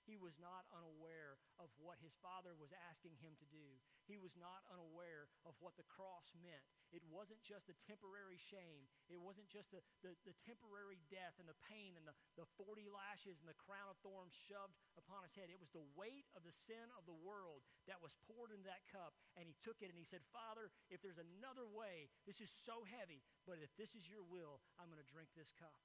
He 0.06 0.14
was 0.14 0.38
not 0.38 0.70
unaware 0.70 1.34
of 1.58 1.66
what 1.82 1.98
his 1.98 2.14
father 2.22 2.54
was 2.54 2.70
asking 2.86 3.18
him 3.18 3.34
to 3.42 3.46
do. 3.50 3.74
He 4.06 4.22
was 4.22 4.38
not 4.38 4.62
unaware 4.70 5.26
of 5.42 5.58
what 5.58 5.74
the 5.74 5.90
cross 5.90 6.30
meant. 6.38 6.62
It 6.94 7.02
wasn't 7.10 7.42
just 7.42 7.66
the 7.66 7.74
temporary 7.82 8.38
shame, 8.38 8.86
it 9.10 9.18
wasn't 9.18 9.50
just 9.50 9.74
the, 9.74 9.82
the, 10.06 10.14
the, 10.22 10.38
temporary 10.46 11.02
death 11.10 11.34
and 11.42 11.50
the 11.50 11.58
pain 11.66 11.98
and 11.98 12.06
the, 12.06 12.14
the 12.38 12.46
40 12.54 12.86
lashes 12.86 13.42
and 13.42 13.50
the 13.50 13.58
crown 13.58 13.90
of 13.90 13.98
thorns 14.06 14.30
shoved 14.46 14.78
upon 14.94 15.26
his 15.26 15.34
head. 15.34 15.50
It 15.50 15.58
was 15.58 15.74
the 15.74 15.82
weight 15.98 16.30
of 16.38 16.46
the 16.46 16.54
sin 16.54 16.86
of 16.94 17.02
the 17.10 17.18
world 17.26 17.66
that 17.90 17.98
was 17.98 18.14
poured 18.30 18.54
into 18.54 18.70
that 18.70 18.86
cup. 18.86 19.18
And 19.34 19.50
he 19.50 19.58
took 19.58 19.82
it 19.82 19.90
and 19.90 19.98
he 19.98 20.06
said, 20.06 20.22
Father, 20.30 20.70
if 20.86 21.02
there's 21.02 21.18
another 21.18 21.66
way, 21.66 22.06
this 22.30 22.38
is 22.38 22.54
so 22.62 22.86
heavy, 22.86 23.26
but 23.42 23.58
if 23.58 23.74
this 23.74 23.98
is 23.98 24.06
your 24.06 24.22
will, 24.22 24.62
I'm 24.78 24.86
going 24.86 25.02
to 25.02 25.10
drink 25.10 25.34
this 25.34 25.50
cup 25.58 25.82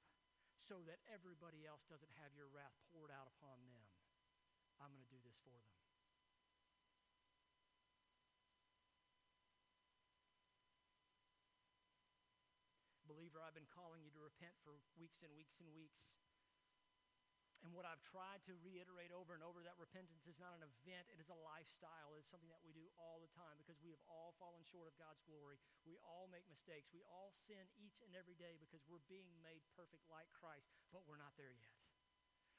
so 0.62 0.78
that 0.86 1.02
everybody 1.10 1.66
else 1.66 1.82
doesn't 1.90 2.14
have 2.22 2.30
your 2.38 2.46
wrath 2.54 2.78
poured 2.94 3.10
out 3.10 3.26
upon 3.26 3.58
them. 3.66 3.82
I'm 4.82 4.90
going 4.90 5.06
to 5.06 5.14
do 5.14 5.22
this 5.22 5.38
for 5.46 5.54
them. 5.54 5.62
Believer, 13.06 13.38
I've 13.46 13.54
been 13.54 13.70
calling 13.70 14.02
you 14.02 14.10
to 14.18 14.22
repent 14.24 14.58
for 14.66 14.74
weeks 14.98 15.22
and 15.22 15.30
weeks 15.38 15.54
and 15.62 15.70
weeks. 15.70 16.10
And 17.62 17.70
what 17.70 17.86
I've 17.86 18.02
tried 18.02 18.42
to 18.50 18.58
reiterate 18.58 19.14
over 19.14 19.38
and 19.38 19.44
over 19.46 19.62
that 19.62 19.78
repentance 19.78 20.26
is 20.26 20.34
not 20.42 20.58
an 20.58 20.66
event, 20.66 21.06
it 21.14 21.22
is 21.22 21.30
a 21.30 21.38
lifestyle. 21.46 22.18
It 22.18 22.26
is 22.26 22.26
something 22.26 22.50
that 22.50 22.58
we 22.66 22.74
do 22.74 22.90
all 22.98 23.22
the 23.22 23.30
time 23.38 23.54
because 23.54 23.78
we 23.78 23.94
have 23.94 24.02
all 24.10 24.34
fallen 24.42 24.66
short 24.66 24.90
of 24.90 24.98
God's 24.98 25.22
glory. 25.22 25.62
We 25.86 25.94
all 26.02 26.26
make 26.26 26.42
mistakes. 26.50 26.90
We 26.90 27.06
all 27.06 27.30
sin 27.46 27.62
each 27.78 28.02
and 28.02 28.18
every 28.18 28.34
day 28.34 28.58
because 28.58 28.82
we're 28.90 29.06
being 29.06 29.30
made 29.46 29.62
perfect 29.78 30.10
like 30.10 30.26
Christ, 30.34 30.74
but 30.90 31.06
we're 31.06 31.22
not 31.22 31.38
there 31.38 31.54
yet. 31.54 31.81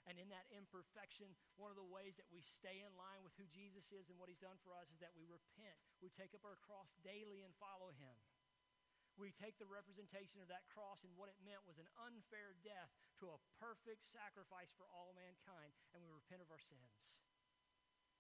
And 0.04 0.20
in 0.20 0.28
that 0.36 0.52
imperfection, 0.52 1.32
one 1.56 1.72
of 1.72 1.80
the 1.80 1.88
ways 1.88 2.20
that 2.20 2.28
we 2.28 2.44
stay 2.44 2.84
in 2.84 2.92
line 3.00 3.24
with 3.24 3.32
who 3.40 3.48
Jesus 3.48 3.88
is 3.96 4.12
and 4.12 4.20
what 4.20 4.28
he's 4.28 4.44
done 4.44 4.60
for 4.60 4.76
us 4.76 4.92
is 4.92 5.00
that 5.00 5.16
we 5.16 5.24
repent. 5.24 5.80
We 6.04 6.12
take 6.12 6.36
up 6.36 6.44
our 6.44 6.60
cross 6.60 6.92
daily 7.08 7.48
and 7.48 7.56
follow 7.56 7.96
him. 7.96 8.16
We 9.16 9.30
take 9.38 9.62
the 9.62 9.70
representation 9.70 10.42
of 10.42 10.50
that 10.50 10.66
cross 10.74 11.06
and 11.06 11.14
what 11.14 11.30
it 11.30 11.38
meant 11.46 11.64
was 11.70 11.78
an 11.78 11.88
unfair 12.02 12.58
death 12.66 12.90
to 13.22 13.30
a 13.30 13.42
perfect 13.62 14.10
sacrifice 14.10 14.74
for 14.74 14.90
all 14.90 15.14
mankind, 15.14 15.72
and 15.94 16.02
we 16.02 16.10
repent 16.10 16.42
of 16.42 16.50
our 16.50 16.60
sins. 16.60 17.24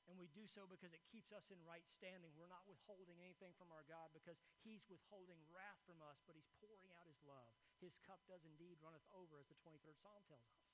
And 0.05 0.19
we 0.19 0.27
do 0.35 0.43
so 0.51 0.67
because 0.67 0.91
it 0.91 1.07
keeps 1.07 1.31
us 1.31 1.47
in 1.47 1.57
right 1.63 1.87
standing. 1.87 2.35
We're 2.35 2.51
not 2.51 2.67
withholding 2.67 3.17
anything 3.23 3.55
from 3.55 3.71
our 3.71 3.87
God 3.87 4.11
because 4.11 4.35
He's 4.61 4.83
withholding 4.91 5.39
wrath 5.47 5.79
from 5.87 6.03
us, 6.03 6.19
but 6.27 6.35
He's 6.35 6.51
pouring 6.59 6.91
out 6.99 7.07
His 7.07 7.23
love. 7.23 7.49
His 7.79 7.95
cup 8.03 8.19
does 8.27 8.43
indeed 8.43 8.83
runneth 8.83 9.07
over, 9.15 9.39
as 9.39 9.47
the 9.47 9.57
23rd 9.63 9.95
Psalm 10.03 10.21
tells 10.27 10.43
us. 10.51 10.72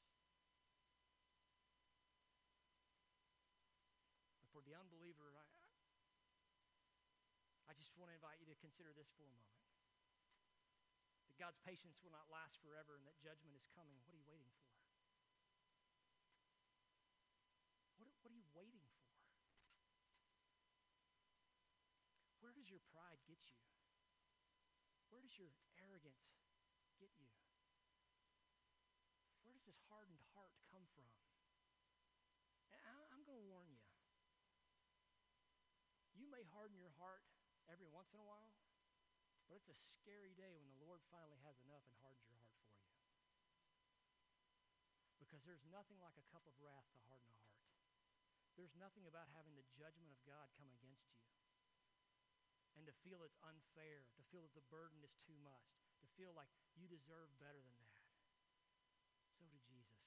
For 4.60 4.68
the 4.68 4.76
unbeliever, 4.76 5.32
I, 5.40 5.48
I 7.72 7.74
just 7.80 7.96
want 7.96 8.12
to 8.12 8.16
invite 8.20 8.44
you 8.44 8.48
to 8.52 8.60
consider 8.60 8.92
this 8.92 9.08
for 9.16 9.24
a 9.24 9.32
moment. 9.32 9.56
That 11.32 11.40
God's 11.40 11.64
patience 11.64 11.96
will 12.04 12.12
not 12.12 12.28
last 12.28 12.60
forever 12.60 13.00
and 13.00 13.08
that 13.08 13.16
judgment 13.24 13.56
is 13.56 13.64
coming. 13.72 13.96
What 14.04 14.12
are 14.12 14.20
you 14.20 14.28
waiting 14.28 14.52
for? 14.52 14.68
What, 18.04 18.12
what 18.20 18.36
are 18.36 18.42
you 18.44 18.52
waiting 18.52 18.84
for? 18.84 19.00
Where 22.44 22.52
does 22.52 22.68
your 22.68 22.84
pride 22.92 23.24
get 23.32 23.40
you? 23.40 23.64
Where 25.08 25.24
does 25.24 25.40
your 25.40 25.56
arrogance 25.80 26.36
get 27.00 27.16
you? 27.16 27.32
Where 29.40 29.56
does 29.56 29.64
this 29.64 29.80
hardened 29.88 30.20
heart 30.36 30.52
come 30.68 30.84
from? 30.92 31.08
And 32.76 32.84
I, 32.84 33.08
I'm 33.16 33.24
going 33.24 33.40
to 33.40 33.48
warn 33.48 33.72
you. 33.72 33.80
You 36.20 36.28
may 36.40 36.48
harden 36.56 36.80
your 36.80 36.96
heart 36.96 37.20
every 37.68 37.92
once 37.92 38.16
in 38.16 38.24
a 38.24 38.24
while, 38.24 38.56
but 39.52 39.60
it's 39.60 39.68
a 39.68 39.76
scary 39.76 40.32
day 40.40 40.56
when 40.56 40.72
the 40.72 40.80
Lord 40.80 41.04
finally 41.12 41.36
has 41.44 41.60
enough 41.68 41.84
and 41.84 42.00
hardens 42.00 42.32
your 42.32 42.40
heart 42.40 42.56
for 42.64 42.80
you. 42.80 42.88
Because 45.20 45.44
there's 45.44 45.68
nothing 45.68 46.00
like 46.00 46.16
a 46.16 46.24
cup 46.32 46.48
of 46.48 46.56
wrath 46.64 46.88
to 46.96 47.00
harden 47.12 47.28
a 47.28 47.40
heart. 47.44 47.68
There's 48.56 48.72
nothing 48.80 49.04
about 49.04 49.28
having 49.36 49.52
the 49.60 49.68
judgment 49.76 50.16
of 50.16 50.20
God 50.24 50.48
come 50.56 50.72
against 50.72 51.12
you 51.12 51.28
and 52.80 52.88
to 52.88 52.96
feel 53.04 53.20
it's 53.28 53.36
unfair, 53.44 54.08
to 54.16 54.24
feel 54.32 54.40
that 54.48 54.56
the 54.56 54.64
burden 54.72 55.04
is 55.04 55.20
too 55.28 55.36
much, 55.44 55.76
to 56.00 56.08
feel 56.16 56.32
like 56.32 56.48
you 56.80 56.88
deserve 56.88 57.28
better 57.36 57.60
than 57.60 57.76
that. 57.84 58.08
So 59.36 59.44
did 59.52 59.60
Jesus. 59.68 60.00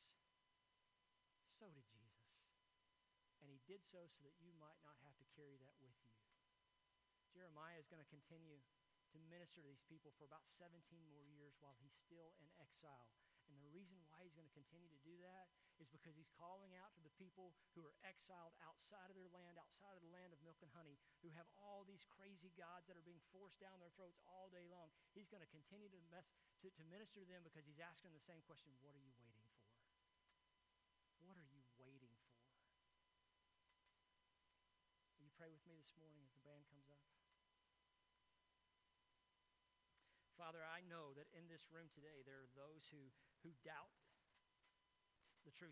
So 1.60 1.68
did 1.76 1.84
Jesus. 1.92 2.32
And 3.44 3.51
he 3.51 3.51
did 3.66 3.82
so 3.86 4.06
so 4.10 4.20
that 4.26 4.34
you 4.42 4.52
might 4.58 4.80
not 4.82 4.98
have 5.06 5.16
to 5.18 5.26
carry 5.34 5.56
that 5.62 5.76
with 5.78 5.94
you. 6.02 6.14
Jeremiah 7.32 7.80
is 7.80 7.88
going 7.88 8.02
to 8.02 8.12
continue 8.12 8.60
to 9.12 9.18
minister 9.28 9.60
to 9.60 9.68
these 9.68 9.84
people 9.88 10.12
for 10.16 10.24
about 10.24 10.44
17 10.56 10.72
more 11.08 11.24
years 11.28 11.52
while 11.60 11.76
he's 11.80 11.92
still 12.04 12.32
in 12.40 12.48
exile. 12.60 13.12
And 13.52 13.60
the 13.60 13.72
reason 13.72 14.00
why 14.08 14.24
he's 14.24 14.32
going 14.32 14.48
to 14.48 14.56
continue 14.56 14.88
to 14.88 15.04
do 15.04 15.12
that 15.20 15.52
is 15.76 15.90
because 15.92 16.16
he's 16.16 16.30
calling 16.32 16.72
out 16.80 16.96
to 16.96 17.04
the 17.04 17.12
people 17.20 17.52
who 17.76 17.84
are 17.84 17.92
exiled 18.00 18.56
outside 18.64 19.12
of 19.12 19.16
their 19.18 19.28
land, 19.28 19.60
outside 19.60 19.92
of 19.92 20.00
the 20.00 20.12
land 20.14 20.32
of 20.32 20.40
milk 20.40 20.56
and 20.64 20.72
honey, 20.72 20.96
who 21.20 21.28
have 21.36 21.48
all 21.60 21.84
these 21.84 22.06
crazy 22.16 22.54
gods 22.56 22.88
that 22.88 22.96
are 22.96 23.04
being 23.04 23.20
forced 23.28 23.60
down 23.60 23.76
their 23.82 23.92
throats 23.92 24.16
all 24.24 24.48
day 24.48 24.64
long. 24.64 24.88
He's 25.12 25.28
going 25.28 25.44
to 25.44 25.52
continue 25.52 25.92
to, 25.92 26.00
mess, 26.08 26.24
to, 26.64 26.72
to 26.72 26.84
minister 26.88 27.20
to 27.20 27.28
them 27.28 27.44
because 27.44 27.68
he's 27.68 27.82
asking 27.82 28.16
the 28.16 28.24
same 28.24 28.40
question 28.48 28.72
What 28.80 28.96
are 28.96 29.04
you 29.04 29.12
waiting 29.12 29.31
with 35.62 35.70
me 35.70 35.78
this 35.78 35.94
morning 35.94 36.18
as 36.26 36.34
the 36.34 36.42
band 36.42 36.66
comes 36.66 36.90
up? 36.90 36.98
Father, 40.34 40.58
I 40.66 40.82
know 40.90 41.14
that 41.14 41.30
in 41.30 41.46
this 41.46 41.70
room 41.70 41.86
today 41.94 42.26
there 42.26 42.42
are 42.42 42.50
those 42.58 42.90
who, 42.90 43.14
who 43.46 43.54
doubt 43.62 43.94
the 45.46 45.54
truth 45.54 45.70